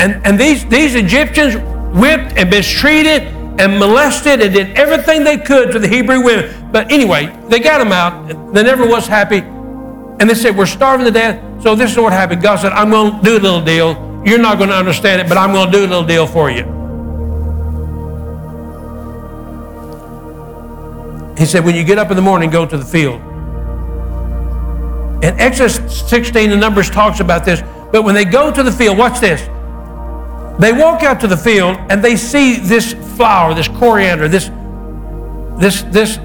And, 0.00 0.24
and 0.26 0.38
these, 0.38 0.66
these 0.66 0.94
Egyptians 0.94 1.54
whipped 1.96 2.36
and 2.38 2.50
mistreated 2.50 3.22
and 3.60 3.78
molested 3.78 4.40
and 4.40 4.54
did 4.54 4.76
everything 4.76 5.22
they 5.22 5.36
could 5.36 5.70
to 5.72 5.78
the 5.78 5.86
Hebrew 5.86 6.24
women. 6.24 6.70
But 6.72 6.90
anyway, 6.90 7.36
they 7.48 7.60
got 7.60 7.78
them 7.78 7.92
out. 7.92 8.28
They 8.54 8.62
never 8.62 8.86
was 8.86 9.06
happy. 9.06 9.38
And 9.38 10.28
they 10.28 10.34
said, 10.34 10.56
We're 10.56 10.66
starving 10.66 11.06
to 11.06 11.12
death. 11.12 11.62
So 11.62 11.74
this 11.74 11.92
is 11.92 11.98
what 11.98 12.12
happened. 12.12 12.42
God 12.42 12.56
said, 12.56 12.72
I'm 12.72 12.90
going 12.90 13.18
to 13.18 13.22
do 13.22 13.36
a 13.36 13.42
little 13.42 13.62
deal. 13.62 14.22
You're 14.24 14.38
not 14.38 14.58
going 14.58 14.70
to 14.70 14.76
understand 14.76 15.20
it, 15.20 15.28
but 15.28 15.38
I'm 15.38 15.52
going 15.52 15.70
to 15.70 15.72
do 15.72 15.84
a 15.84 15.88
little 15.88 16.04
deal 16.04 16.26
for 16.26 16.50
you. 16.50 16.64
He 21.36 21.46
said, 21.46 21.64
When 21.64 21.74
you 21.74 21.84
get 21.84 21.98
up 21.98 22.10
in 22.10 22.16
the 22.16 22.22
morning, 22.22 22.50
go 22.50 22.66
to 22.66 22.76
the 22.76 22.84
field. 22.84 23.20
And 25.22 25.38
Exodus 25.38 25.76
16, 26.08 26.50
the 26.50 26.56
Numbers 26.56 26.88
talks 26.88 27.20
about 27.20 27.44
this. 27.44 27.62
But 27.92 28.04
when 28.04 28.14
they 28.14 28.24
go 28.24 28.50
to 28.50 28.62
the 28.62 28.72
field, 28.72 28.96
watch 28.96 29.20
this. 29.20 29.42
They 30.60 30.72
walk 30.72 31.02
out 31.02 31.20
to 31.20 31.26
the 31.26 31.36
field 31.36 31.76
and 31.88 32.02
they 32.04 32.16
see 32.16 32.56
this 32.56 32.92
flower, 33.16 33.54
this 33.54 33.68
coriander, 33.68 34.28
this, 34.28 34.50
this, 35.58 35.82
this, 35.90 36.18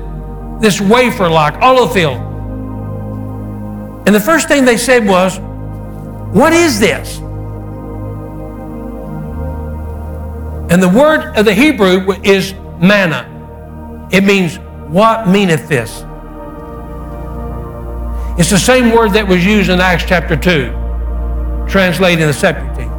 this 0.61 0.81
wafer 0.81 1.29
like 1.29 1.55
all 1.61 1.79
over 1.79 1.87
the 1.87 1.93
field. 1.93 2.17
And 4.05 4.13
the 4.13 4.19
first 4.19 4.47
thing 4.47 4.65
they 4.65 4.77
said 4.77 5.05
was, 5.05 5.39
What 6.35 6.53
is 6.53 6.79
this? 6.79 7.17
And 10.71 10.81
the 10.81 10.89
word 10.89 11.35
of 11.37 11.45
the 11.45 11.53
Hebrew 11.53 12.11
is 12.23 12.53
manna. 12.79 13.31
It 14.11 14.23
means, 14.23 14.57
what 14.89 15.27
meaneth 15.27 15.67
this? 15.67 16.04
It's 18.37 18.49
the 18.49 18.59
same 18.59 18.91
word 18.91 19.13
that 19.13 19.27
was 19.27 19.45
used 19.45 19.69
in 19.69 19.79
Acts 19.79 20.03
chapter 20.05 20.35
2, 20.35 21.67
translated 21.69 22.21
in 22.21 22.27
the 22.27 22.33
Septuagint. 22.33 22.91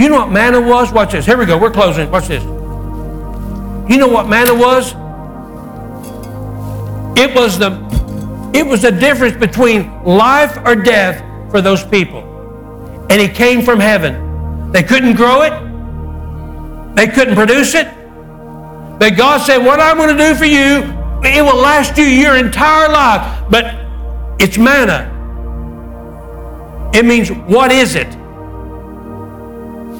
You 0.00 0.08
know 0.08 0.16
what 0.16 0.30
manna 0.30 0.60
was? 0.60 0.92
Watch 0.92 1.12
this. 1.12 1.26
Here 1.26 1.36
we 1.36 1.46
go. 1.46 1.58
We're 1.58 1.70
closing. 1.70 2.10
Watch 2.10 2.28
this. 2.28 2.42
You 2.42 3.98
know 3.98 4.08
what 4.08 4.28
manna 4.28 4.54
was? 4.54 4.92
It 7.18 7.34
was 7.34 7.58
the 7.58 7.88
it 8.54 8.66
was 8.66 8.82
the 8.82 8.92
difference 8.92 9.36
between 9.36 10.04
life 10.04 10.56
or 10.64 10.74
death 10.74 11.22
for 11.50 11.60
those 11.60 11.84
people. 11.84 12.22
And 13.10 13.20
it 13.20 13.34
came 13.34 13.62
from 13.62 13.80
heaven. 13.80 14.72
They 14.72 14.82
couldn't 14.82 15.14
grow 15.16 15.42
it. 15.42 15.52
They 16.94 17.06
couldn't 17.06 17.34
produce 17.34 17.74
it. 17.74 17.86
But 18.98 19.16
God 19.16 19.38
said, 19.38 19.58
What 19.58 19.80
I'm 19.80 19.96
going 19.96 20.16
to 20.16 20.22
do 20.22 20.34
for 20.34 20.44
you, 20.44 20.97
it 21.24 21.42
will 21.42 21.60
last 21.60 21.96
you 21.96 22.04
your 22.04 22.36
entire 22.36 22.88
life. 22.88 23.44
But 23.50 23.74
it's 24.40 24.58
manna. 24.58 25.14
It 26.94 27.04
means, 27.04 27.30
what 27.30 27.70
is 27.70 27.94
it? 27.94 28.08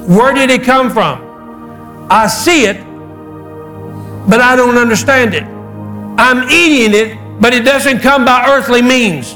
Where 0.09 0.33
did 0.33 0.51
it 0.51 0.63
come 0.63 0.91
from? 0.91 2.07
I 2.11 2.27
see 2.27 2.65
it, 2.65 2.79
but 4.29 4.41
I 4.41 4.57
don't 4.57 4.79
understand 4.79 5.35
it. 5.35 5.45
I'm 6.19 6.49
eating 6.49 6.95
it, 6.95 7.41
but 7.41 7.53
it 7.53 7.65
doesn't 7.65 8.01
come 8.01 8.25
by 8.25 8.49
earthly 8.49 8.81
means. 8.81 9.35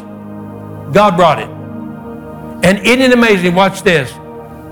God 0.95 1.17
brought 1.17 1.39
it. 1.39 1.49
And 2.65 2.79
isn't 2.79 3.01
it 3.01 3.13
amazing? 3.13 3.55
Watch 3.55 3.83
this. 3.83 4.11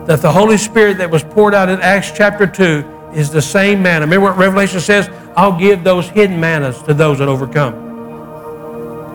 That 0.07 0.23
the 0.23 0.33
Holy 0.33 0.57
Spirit 0.57 0.99
that 0.99 1.11
was 1.11 1.23
poured 1.23 1.55
out 1.55 1.69
in 1.69 1.81
Acts 1.81 2.13
chapter 2.13 2.47
2 2.47 3.13
is 3.15 3.31
the 3.31 3.43
same 3.43 3.83
manna. 3.83 4.07
Remember 4.07 4.31
what 4.31 4.39
Revelation 4.39 4.81
says? 4.81 5.09
I'll 5.37 5.59
give 5.59 5.85
those 5.85 6.09
hidden 6.09 6.41
mannas 6.41 6.83
to 6.83 6.95
those 6.95 7.19
that 7.19 7.29
overcome. 7.29 7.89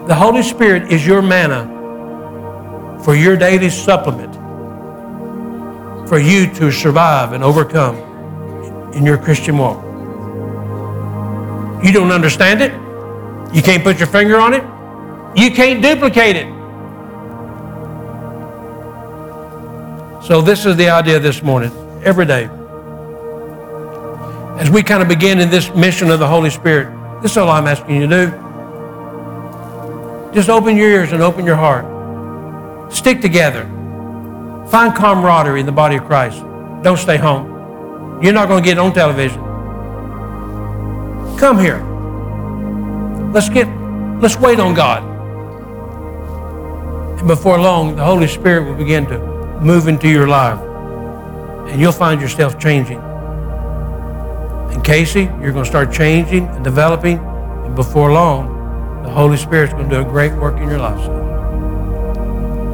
The 0.07 0.15
Holy 0.15 0.43
Spirit 0.43 0.91
is 0.91 1.05
your 1.05 1.21
manna 1.21 1.71
for 3.03 3.15
your 3.15 3.35
daily 3.35 3.69
supplement 3.69 4.33
for 6.07 6.19
you 6.19 6.51
to 6.53 6.71
survive 6.71 7.33
and 7.33 7.43
overcome 7.43 7.95
in 8.93 9.05
your 9.05 9.17
Christian 9.17 9.57
walk. 9.57 9.83
You 11.83 11.91
don't 11.91 12.11
understand 12.11 12.61
it. 12.61 12.71
You 13.53 13.61
can't 13.61 13.83
put 13.83 13.97
your 13.97 14.07
finger 14.07 14.39
on 14.39 14.53
it. 14.53 14.63
You 15.35 15.51
can't 15.51 15.81
duplicate 15.81 16.35
it. 16.35 16.47
So, 20.23 20.41
this 20.41 20.65
is 20.65 20.75
the 20.75 20.89
idea 20.89 21.19
this 21.19 21.43
morning, 21.43 21.71
every 22.03 22.25
day. 22.25 22.49
As 24.57 24.69
we 24.69 24.83
kind 24.83 25.01
of 25.01 25.09
begin 25.09 25.39
in 25.39 25.49
this 25.49 25.69
mission 25.75 26.09
of 26.09 26.19
the 26.19 26.27
Holy 26.27 26.49
Spirit, 26.49 27.21
this 27.21 27.31
is 27.31 27.37
all 27.37 27.49
I'm 27.49 27.67
asking 27.67 27.95
you 27.95 28.07
to 28.07 28.25
do. 28.25 28.31
Just 30.33 30.49
open 30.49 30.77
your 30.77 30.89
ears 30.89 31.11
and 31.11 31.21
open 31.21 31.45
your 31.45 31.55
heart. 31.57 31.85
Stick 32.93 33.19
together. 33.19 33.63
Find 34.69 34.95
camaraderie 34.95 35.59
in 35.59 35.65
the 35.65 35.71
body 35.71 35.97
of 35.97 36.05
Christ. 36.05 36.41
Don't 36.83 36.97
stay 36.97 37.17
home. 37.17 38.21
You're 38.23 38.33
not 38.33 38.47
going 38.47 38.63
to 38.63 38.69
get 38.69 38.77
on 38.77 38.93
television. 38.93 39.41
Come 41.37 41.59
here. 41.59 41.83
Let's 43.33 43.49
get 43.49 43.67
let's 44.21 44.37
wait 44.37 44.59
on 44.59 44.73
God. 44.73 45.03
And 47.19 47.27
before 47.27 47.59
long, 47.59 47.95
the 47.97 48.05
Holy 48.05 48.27
Spirit 48.27 48.63
will 48.65 48.75
begin 48.75 49.05
to 49.07 49.19
move 49.61 49.89
into 49.89 50.07
your 50.07 50.27
life. 50.27 50.59
And 51.69 51.81
you'll 51.81 51.91
find 51.91 52.21
yourself 52.21 52.57
changing. 52.57 53.04
And 54.75 54.83
Casey, 54.83 55.23
you're 55.41 55.53
going 55.53 55.63
to 55.63 55.65
start 55.65 55.91
changing 55.91 56.47
and 56.47 56.63
developing. 56.63 57.17
And 57.17 57.75
before 57.75 58.11
long, 58.11 59.03
the 59.03 59.09
Holy 59.09 59.37
Spirit's 59.37 59.73
going 59.73 59.89
to 59.89 59.95
do 59.95 60.01
a 60.01 60.03
great 60.03 60.33
work 60.33 60.57
in 60.57 60.67
your 60.67 60.79
life. 60.79 60.99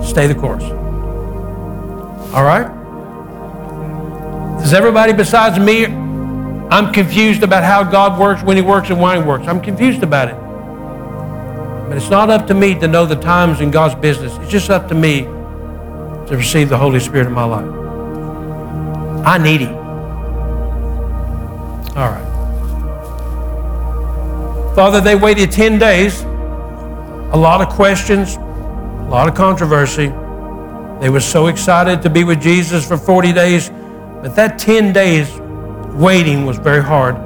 Stay 0.03 0.25
the 0.25 0.33
course. 0.33 0.63
All 2.33 2.43
right? 2.43 2.67
Does 4.59 4.73
everybody 4.73 5.13
besides 5.13 5.59
me, 5.59 5.85
I'm 5.85 6.91
confused 6.91 7.43
about 7.43 7.63
how 7.63 7.83
God 7.83 8.19
works, 8.19 8.41
when 8.41 8.57
He 8.57 8.63
works, 8.63 8.89
and 8.89 8.99
why 8.99 9.17
He 9.17 9.23
works. 9.23 9.47
I'm 9.47 9.61
confused 9.61 10.01
about 10.01 10.29
it. 10.29 10.35
But 11.87 11.97
it's 11.97 12.09
not 12.09 12.29
up 12.29 12.47
to 12.47 12.55
me 12.55 12.79
to 12.79 12.87
know 12.87 13.05
the 13.05 13.15
times 13.15 13.61
in 13.61 13.69
God's 13.69 13.93
business. 13.95 14.35
It's 14.37 14.49
just 14.51 14.69
up 14.71 14.87
to 14.87 14.95
me 14.95 15.21
to 15.21 16.29
receive 16.31 16.69
the 16.69 16.77
Holy 16.77 16.99
Spirit 16.99 17.27
in 17.27 17.33
my 17.33 17.43
life. 17.43 19.25
I 19.27 19.37
need 19.37 19.61
Him. 19.61 19.80
All 22.01 22.09
right. 22.09 22.25
Father, 24.73 25.01
they 25.01 25.13
waited 25.13 25.51
10 25.51 25.77
days, 25.77 26.23
a 26.23 27.37
lot 27.37 27.61
of 27.61 27.69
questions, 27.69 28.37
a 28.37 29.07
lot 29.07 29.27
of 29.27 29.35
controversy. 29.35 30.07
They 30.99 31.11
were 31.11 31.19
so 31.19 31.45
excited 31.45 32.01
to 32.01 32.09
be 32.09 32.23
with 32.23 32.41
Jesus 32.41 32.87
for 32.87 32.97
40 32.97 33.33
days, 33.33 33.69
but 33.69 34.35
that 34.35 34.57
10 34.57 34.93
days 34.93 35.29
waiting 35.93 36.43
was 36.43 36.57
very 36.57 36.81
hard. 36.81 37.17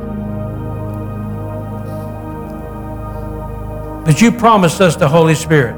But 4.03 4.19
you 4.19 4.29
promised 4.29 4.81
us 4.81 4.97
the 4.97 5.07
Holy 5.07 5.35
Spirit. 5.35 5.75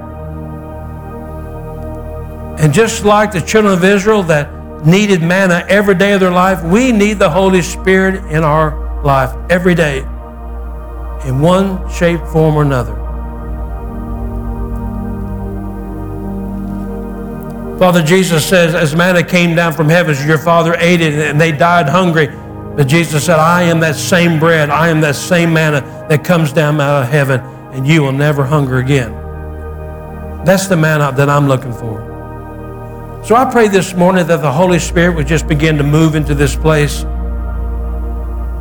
And 2.60 2.74
just 2.74 3.06
like 3.06 3.32
the 3.32 3.42
children 3.42 3.76
of 3.76 3.84
Israel 3.84 4.24
that 4.24 4.52
needed 4.88 5.22
manna 5.22 5.64
every 5.70 5.94
day 5.94 6.14
of 6.14 6.20
their 6.20 6.32
life, 6.32 6.64
we 6.64 6.92
need 6.92 7.20
the 7.20 7.30
Holy 7.30 7.62
Spirit 7.62 8.26
in 8.32 8.44
our 8.44 8.87
life 9.08 9.34
every 9.50 9.74
day 9.74 10.00
in 11.26 11.40
one 11.40 11.90
shape, 11.90 12.20
form, 12.28 12.56
or 12.56 12.62
another. 12.62 12.94
Father 17.80 18.04
Jesus 18.04 18.46
says, 18.46 18.76
as 18.76 18.96
manna 18.96 19.24
came 19.24 19.56
down 19.56 19.72
from 19.72 19.88
heaven, 19.88 20.16
your 20.28 20.38
father 20.38 20.76
ate 20.78 21.00
it 21.00 21.14
and 21.14 21.40
they 21.40 21.52
died 21.52 21.88
hungry. 21.88 22.28
But 22.76 22.88
Jesus 22.88 23.26
said, 23.26 23.40
I 23.40 23.64
am 23.64 23.80
that 23.80 23.96
same 23.96 24.40
bread. 24.40 24.70
I 24.70 24.90
am 24.90 25.00
that 25.02 25.16
same 25.16 25.54
manna 25.54 25.82
that 26.10 26.24
comes 26.24 26.52
down 26.52 26.82
out 26.82 27.04
of 27.04 27.10
heaven, 27.10 27.40
and 27.72 27.88
you 27.88 28.04
will 28.04 28.12
never 28.12 28.44
hunger 28.44 28.78
again. 28.78 29.14
That's 30.44 30.68
the 30.68 30.78
manna 30.78 31.12
that 31.14 31.30
I'm 31.30 31.48
looking 31.48 31.74
for. 31.74 32.04
So 33.24 33.36
I 33.36 33.50
pray 33.50 33.68
this 33.68 33.94
morning 33.94 34.28
that 34.28 34.42
the 34.42 34.52
Holy 34.52 34.80
Spirit 34.80 35.16
would 35.16 35.28
just 35.28 35.48
begin 35.48 35.78
to 35.78 35.84
move 35.84 36.16
into 36.16 36.36
this 36.36 36.56
place. 36.56 37.06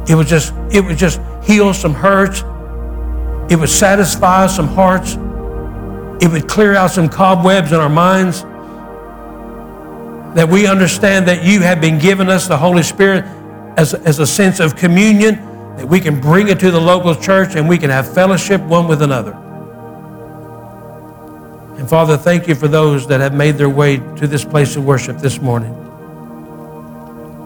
It 0.09 0.15
would 0.15 0.27
just, 0.27 0.55
it 0.71 0.85
would 0.85 0.97
just 0.97 1.21
heal 1.43 1.75
some 1.75 1.95
hurts. 1.95 2.43
It 3.51 3.57
would 3.57 3.69
satisfy 3.69 4.47
some 4.47 4.69
hearts. 4.69 5.15
It 6.23 6.31
would 6.31 6.49
clear 6.49 6.75
out 6.75 6.91
some 6.91 7.09
cobwebs 7.09 7.73
in 7.73 7.79
our 7.79 7.89
minds 7.89 8.43
that 10.35 10.49
we 10.49 10.67
understand 10.67 11.27
that 11.29 11.45
you 11.45 11.61
have 11.61 11.81
been 11.81 11.99
given 11.99 12.29
us 12.29 12.47
the 12.47 12.57
Holy 12.57 12.83
Spirit 12.83 13.25
as, 13.77 13.95
as 13.95 14.19
a 14.19 14.27
sense 14.27 14.61
of 14.61 14.77
communion, 14.77 15.37
that 15.77 15.87
we 15.87 16.01
can 16.01 16.21
bring 16.21 16.49
it 16.49 16.61
to 16.61 16.71
the 16.71 16.81
local 16.81 17.15
church 17.15 17.57
and 17.57 17.69
we 17.69 17.79
can 17.79 17.91
have 17.91 18.13
fellowship 18.13 18.61
one 18.63 18.87
with 18.87 19.03
another. 19.03 19.33
And 21.79 21.89
Father, 21.89 22.17
thank 22.17 22.49
you 22.49 22.55
for 22.55 22.69
those 22.69 23.07
that 23.09 23.21
have 23.21 23.35
made 23.35 23.57
their 23.57 23.69
way 23.69 23.97
to 23.97 24.27
this 24.27 24.45
place 24.45 24.77
of 24.77 24.85
worship 24.85 25.19
this 25.19 25.41
morning. 25.41 25.73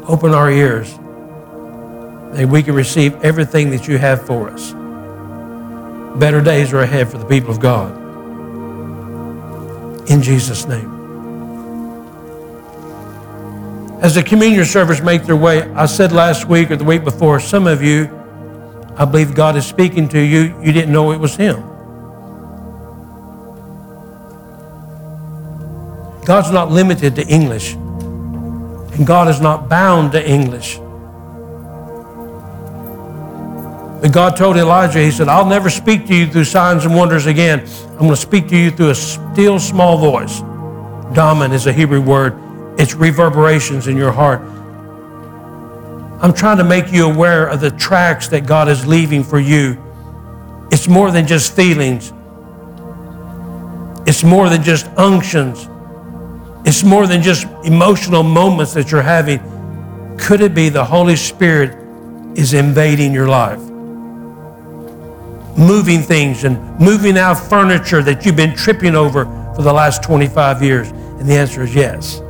Open 0.07 0.35
our 0.35 0.51
ears 0.51 1.00
that 2.33 2.49
we 2.49 2.63
can 2.63 2.75
receive 2.75 3.15
everything 3.23 3.71
that 3.71 3.89
you 3.89 3.99
have 3.99 4.25
for 4.27 4.51
us. 4.51 4.73
Better 6.19 6.41
days 6.41 6.73
are 6.73 6.81
ahead 6.81 7.09
for 7.09 7.19
the 7.19 7.25
people 7.25 7.51
of 7.51 7.61
God. 7.61 7.97
In 10.11 10.23
Jesus' 10.23 10.67
name. 10.67 10.99
As 14.01 14.15
the 14.15 14.23
communion 14.23 14.65
servers 14.65 15.03
make 15.03 15.25
their 15.25 15.37
way, 15.37 15.63
I 15.73 15.87
said 15.87 16.11
last 16.13 16.47
week 16.47 16.71
or 16.71 16.77
the 16.77 16.85
week 16.85 17.05
before, 17.05 17.39
some 17.39 17.67
of 17.67 17.83
you, 17.83 18.09
I 18.97 19.05
believe 19.05 19.35
God 19.35 19.57
is 19.57 19.67
speaking 19.67 20.09
to 20.09 20.19
you. 20.19 20.59
You 20.63 20.73
didn't 20.73 20.93
know 20.93 21.13
it 21.13 21.19
was 21.19 21.37
Him. 21.37 21.61
God's 26.25 26.51
not 26.51 26.71
limited 26.71 27.17
to 27.17 27.27
English, 27.27 27.75
and 27.75 29.07
God 29.07 29.29
is 29.29 29.41
not 29.41 29.69
bound 29.69 30.13
to 30.13 30.29
English. 30.29 30.79
But 34.01 34.13
God 34.13 34.37
told 34.37 34.57
Elijah, 34.57 35.01
He 35.01 35.11
said, 35.11 35.29
I'll 35.29 35.47
never 35.47 35.69
speak 35.69 36.07
to 36.07 36.15
you 36.15 36.27
through 36.27 36.45
signs 36.45 36.85
and 36.85 36.97
wonders 36.97 37.27
again. 37.27 37.61
I'm 37.93 37.99
going 37.99 38.11
to 38.11 38.17
speak 38.17 38.49
to 38.49 38.57
you 38.57 38.71
through 38.71 38.91
a 38.91 38.95
still 38.95 39.59
small 39.59 39.99
voice. 39.99 40.41
Daman 41.15 41.53
is 41.53 41.67
a 41.67 41.73
Hebrew 41.73 42.01
word 42.01 42.39
its 42.79 42.95
reverberations 42.95 43.89
in 43.89 43.97
your 43.97 44.13
heart. 44.13 44.41
I'm 46.23 46.33
trying 46.33 46.57
to 46.59 46.65
make 46.65 46.91
you 46.93 47.07
aware 47.07 47.47
of 47.47 47.61
the 47.61 47.71
tracks 47.73 48.29
that 48.29 48.47
God 48.47 48.69
is 48.69 48.87
leaving 48.87 49.23
for 49.23 49.39
you. 49.39 49.77
It's 50.71 50.89
more 50.89 51.11
than 51.11 51.27
just 51.27 51.55
feelings. 51.55 52.13
It's 54.07 54.25
more 54.25 54.49
than 54.49 54.63
just 54.63 54.87
unctions. 54.97 55.69
It's 56.67 56.83
more 56.83 57.07
than 57.07 57.23
just 57.23 57.47
emotional 57.65 58.23
moments 58.23 58.73
that 58.75 58.91
you're 58.91 59.03
having. 59.03 59.41
Could 60.19 60.41
it 60.41 60.55
be 60.55 60.71
the 60.71 60.85
Holy 60.85 61.17
Spirit 61.17 61.77
is 62.37 62.55
invading 62.55 63.13
your 63.13 63.29
life. 63.29 63.70
Moving 65.61 66.01
things 66.01 66.45
and 66.45 66.81
moving 66.81 67.19
out 67.19 67.35
furniture 67.35 68.03
that 68.03 68.25
you've 68.25 68.37
been 68.37 68.57
tripping 68.57 68.97
over 68.97 69.27
for 69.55 69.63
the 69.63 69.73
last 69.73 70.03
25 70.03 70.63
years? 70.63 70.89
And 70.89 71.29
the 71.29 71.35
answer 71.35 71.63
is 71.63 71.75
yes. 71.75 72.23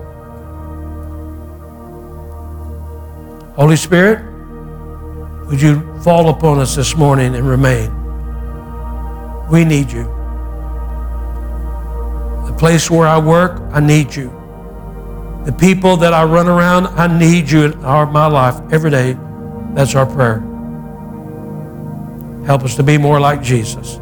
Holy 3.55 3.77
Spirit, 3.77 4.25
would 5.47 5.63
you 5.63 5.81
fall 6.03 6.29
upon 6.29 6.59
us 6.59 6.75
this 6.75 6.97
morning 6.97 7.37
and 7.37 7.49
remain? 7.49 7.91
We 9.49 9.65
need 9.65 9.93
you. 9.93 10.05
The 12.47 12.57
place 12.59 12.91
where 12.91 13.07
I 13.07 13.19
work, 13.19 13.61
I 13.73 13.79
need 13.79 14.15
you. 14.15 14.31
The 15.45 15.53
people 15.53 15.97
that 15.99 16.13
I 16.13 16.25
run 16.25 16.49
around, 16.49 16.87
I 16.89 17.07
need 17.07 17.51
you 17.51 17.67
in 17.67 17.81
my 17.81 18.27
life 18.27 18.61
every 18.73 18.91
day. 18.91 19.17
That's 19.75 19.95
our 19.95 20.07
prayer. 20.07 20.43
Help 22.47 22.63
us 22.63 22.75
to 22.77 22.83
be 22.83 22.99
more 22.99 23.21
like 23.21 23.43
Jesus. 23.43 23.97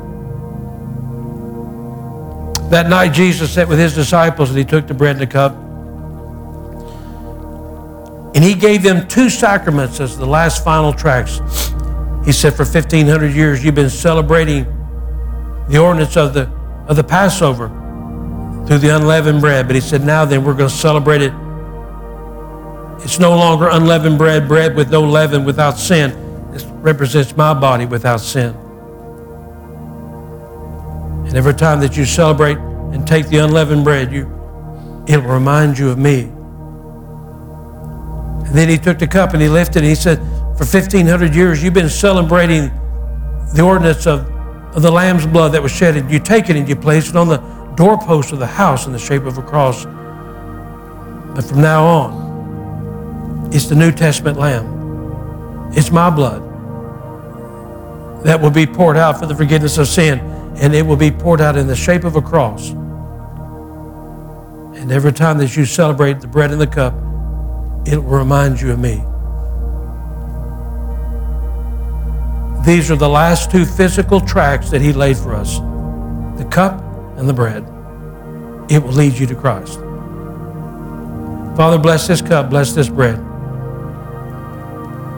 That 2.70 2.89
night, 2.89 3.14
Jesus 3.14 3.51
sat 3.51 3.66
with 3.66 3.78
his 3.78 3.95
disciples 3.95 4.51
and 4.51 4.59
he 4.59 4.64
took 4.64 4.86
the 4.86 4.95
bread 4.95 5.12
and 5.12 5.20
the 5.20 5.26
cup. 5.26 5.55
And 8.34 8.45
he 8.45 8.55
gave 8.55 8.82
them 8.82 9.09
two 9.09 9.30
sacraments 9.30 10.01
as 10.01 10.18
the 10.18 10.26
last 10.26 10.62
final 10.62 10.93
tracks. 10.93 11.39
He 12.26 12.32
said, 12.32 12.55
For 12.55 12.64
1,500 12.64 13.34
years, 13.34 13.64
you've 13.64 13.74
been 13.74 13.89
celebrating 13.89 14.64
the 15.68 15.78
ordinance 15.78 16.16
of 16.16 16.34
the, 16.34 16.43
of 16.86 16.97
the 16.97 17.05
Passover 17.05 17.68
through 18.66 18.78
the 18.78 18.95
unleavened 18.95 19.41
bread. 19.41 19.66
But 19.66 19.76
he 19.76 19.80
said, 19.80 20.05
now 20.05 20.26
then, 20.26 20.45
we're 20.45 20.53
going 20.53 20.68
to 20.68 20.76
celebrate 20.76 21.22
it. 21.22 21.32
It's 23.03 23.18
no 23.18 23.30
longer 23.30 23.68
unleavened 23.68 24.18
bread, 24.18 24.47
bread 24.47 24.76
with 24.76 24.91
no 24.91 25.01
leaven, 25.01 25.45
without 25.47 25.78
sin. 25.78 26.28
Represents 26.89 27.36
my 27.36 27.53
body 27.53 27.84
without 27.84 28.16
sin. 28.16 28.55
And 31.26 31.36
every 31.36 31.53
time 31.53 31.80
that 31.80 31.99
you 31.99 32.07
celebrate 32.07 32.57
and 32.57 33.07
take 33.07 33.28
the 33.28 33.36
unleavened 33.36 33.84
bread, 33.84 34.11
you, 34.11 34.22
it'll 35.07 35.30
remind 35.30 35.78
you 35.78 35.91
of 35.91 35.99
me. 35.99 36.20
And 38.47 38.57
then 38.57 38.70
he 38.70 38.78
took 38.78 38.99
the 38.99 39.07
cup 39.07 39.34
and 39.34 39.43
he 39.43 39.51
lifted 39.51 39.80
it. 39.80 39.80
And 39.80 39.86
he 39.86 39.95
said, 39.95 40.16
For 40.57 40.64
1,500 40.64 41.34
years, 41.34 41.62
you've 41.62 41.74
been 41.74 41.91
celebrating 41.91 42.70
the 43.53 43.61
ordinance 43.61 44.07
of, 44.07 44.20
of 44.74 44.80
the 44.80 44.91
lamb's 44.91 45.26
blood 45.26 45.53
that 45.53 45.62
was 45.62 45.72
shed. 45.72 45.95
And 45.95 46.11
you 46.11 46.18
take 46.18 46.49
it 46.49 46.57
and 46.57 46.66
you 46.66 46.74
place 46.74 47.11
it 47.11 47.16
on 47.16 47.28
the 47.28 47.36
doorpost 47.76 48.32
of 48.32 48.39
the 48.39 48.47
house 48.47 48.86
in 48.86 48.95
the 48.95 48.99
shape 48.99 49.24
of 49.24 49.36
a 49.36 49.43
cross. 49.43 49.84
But 51.34 51.45
from 51.45 51.61
now 51.61 51.84
on, 51.84 53.51
it's 53.53 53.66
the 53.66 53.76
New 53.76 53.93
Testament 53.93 54.39
lamb. 54.39 55.70
It's 55.74 55.91
my 55.91 56.09
blood 56.09 56.47
that 58.25 58.41
will 58.41 58.51
be 58.51 58.66
poured 58.66 58.97
out 58.97 59.19
for 59.19 59.27
the 59.27 59.35
forgiveness 59.35 59.79
of 59.79 59.89
sin, 59.89 60.19
and 60.61 60.75
it 60.75 60.85
will 60.85 60.97
be 60.97 61.11
poured 61.11 61.41
out 61.41 61.57
in 61.57 61.66
the 61.66 61.77
shape 61.77 62.05
of 62.05 62.16
a 62.16 62.23
cross. 62.23 62.71
And 64.79 64.93
every 64.93 65.12
time 65.12 65.39
that 65.39 65.57
you 65.57 65.64
celebrate 65.64 66.21
the 66.21 66.27
bread 66.27 66.51
and 66.51 66.61
the 66.61 66.66
cup, 66.66 66.95
it 67.87 67.97
will 67.97 68.19
remind 68.19 68.61
you 68.61 68.73
of 68.73 68.79
me. 68.79 69.03
These 72.64 72.91
are 72.91 72.97
the 72.97 73.09
last 73.09 73.51
two 73.51 73.64
physical 73.64 74.21
tracks 74.21 74.71
that 74.71 74.83
he 74.83 74.93
laid 74.93 75.16
for 75.16 75.35
us 75.35 75.59
the 76.39 76.49
cup 76.51 76.81
and 77.16 77.29
the 77.29 77.33
bread. 77.33 77.64
It 78.71 78.83
will 78.83 78.93
lead 78.93 79.14
you 79.14 79.27
to 79.27 79.35
Christ. 79.35 79.79
Father, 81.57 81.79
bless 81.79 82.07
this 82.07 82.23
cup, 82.23 82.51
bless 82.51 82.73
this 82.73 82.89
bread. 82.89 83.19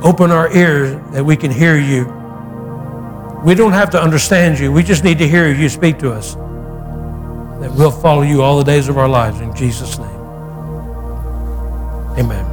Open 0.03 0.31
our 0.31 0.51
ears 0.57 0.99
that 1.13 1.25
we 1.25 1.37
can 1.37 1.51
hear 1.51 1.77
you. 1.77 2.20
We 3.45 3.55
don't 3.55 3.73
have 3.73 3.91
to 3.91 4.03
understand 4.03 4.59
you. 4.59 4.71
We 4.71 4.83
just 4.83 5.03
need 5.03 5.19
to 5.19 5.29
hear 5.29 5.53
you 5.53 5.69
speak 5.69 5.99
to 6.01 6.13
us. 6.13 6.35
That 6.35 7.73
we'll 7.75 7.91
follow 7.91 8.23
you 8.23 8.43
all 8.43 8.59
the 8.59 8.65
days 8.65 8.89
of 8.89 8.99
our 8.99 9.09
lives 9.09 9.41
in 9.41 9.55
Jesus' 9.55 9.99
name. 9.99 10.09
Amen. 12.19 12.50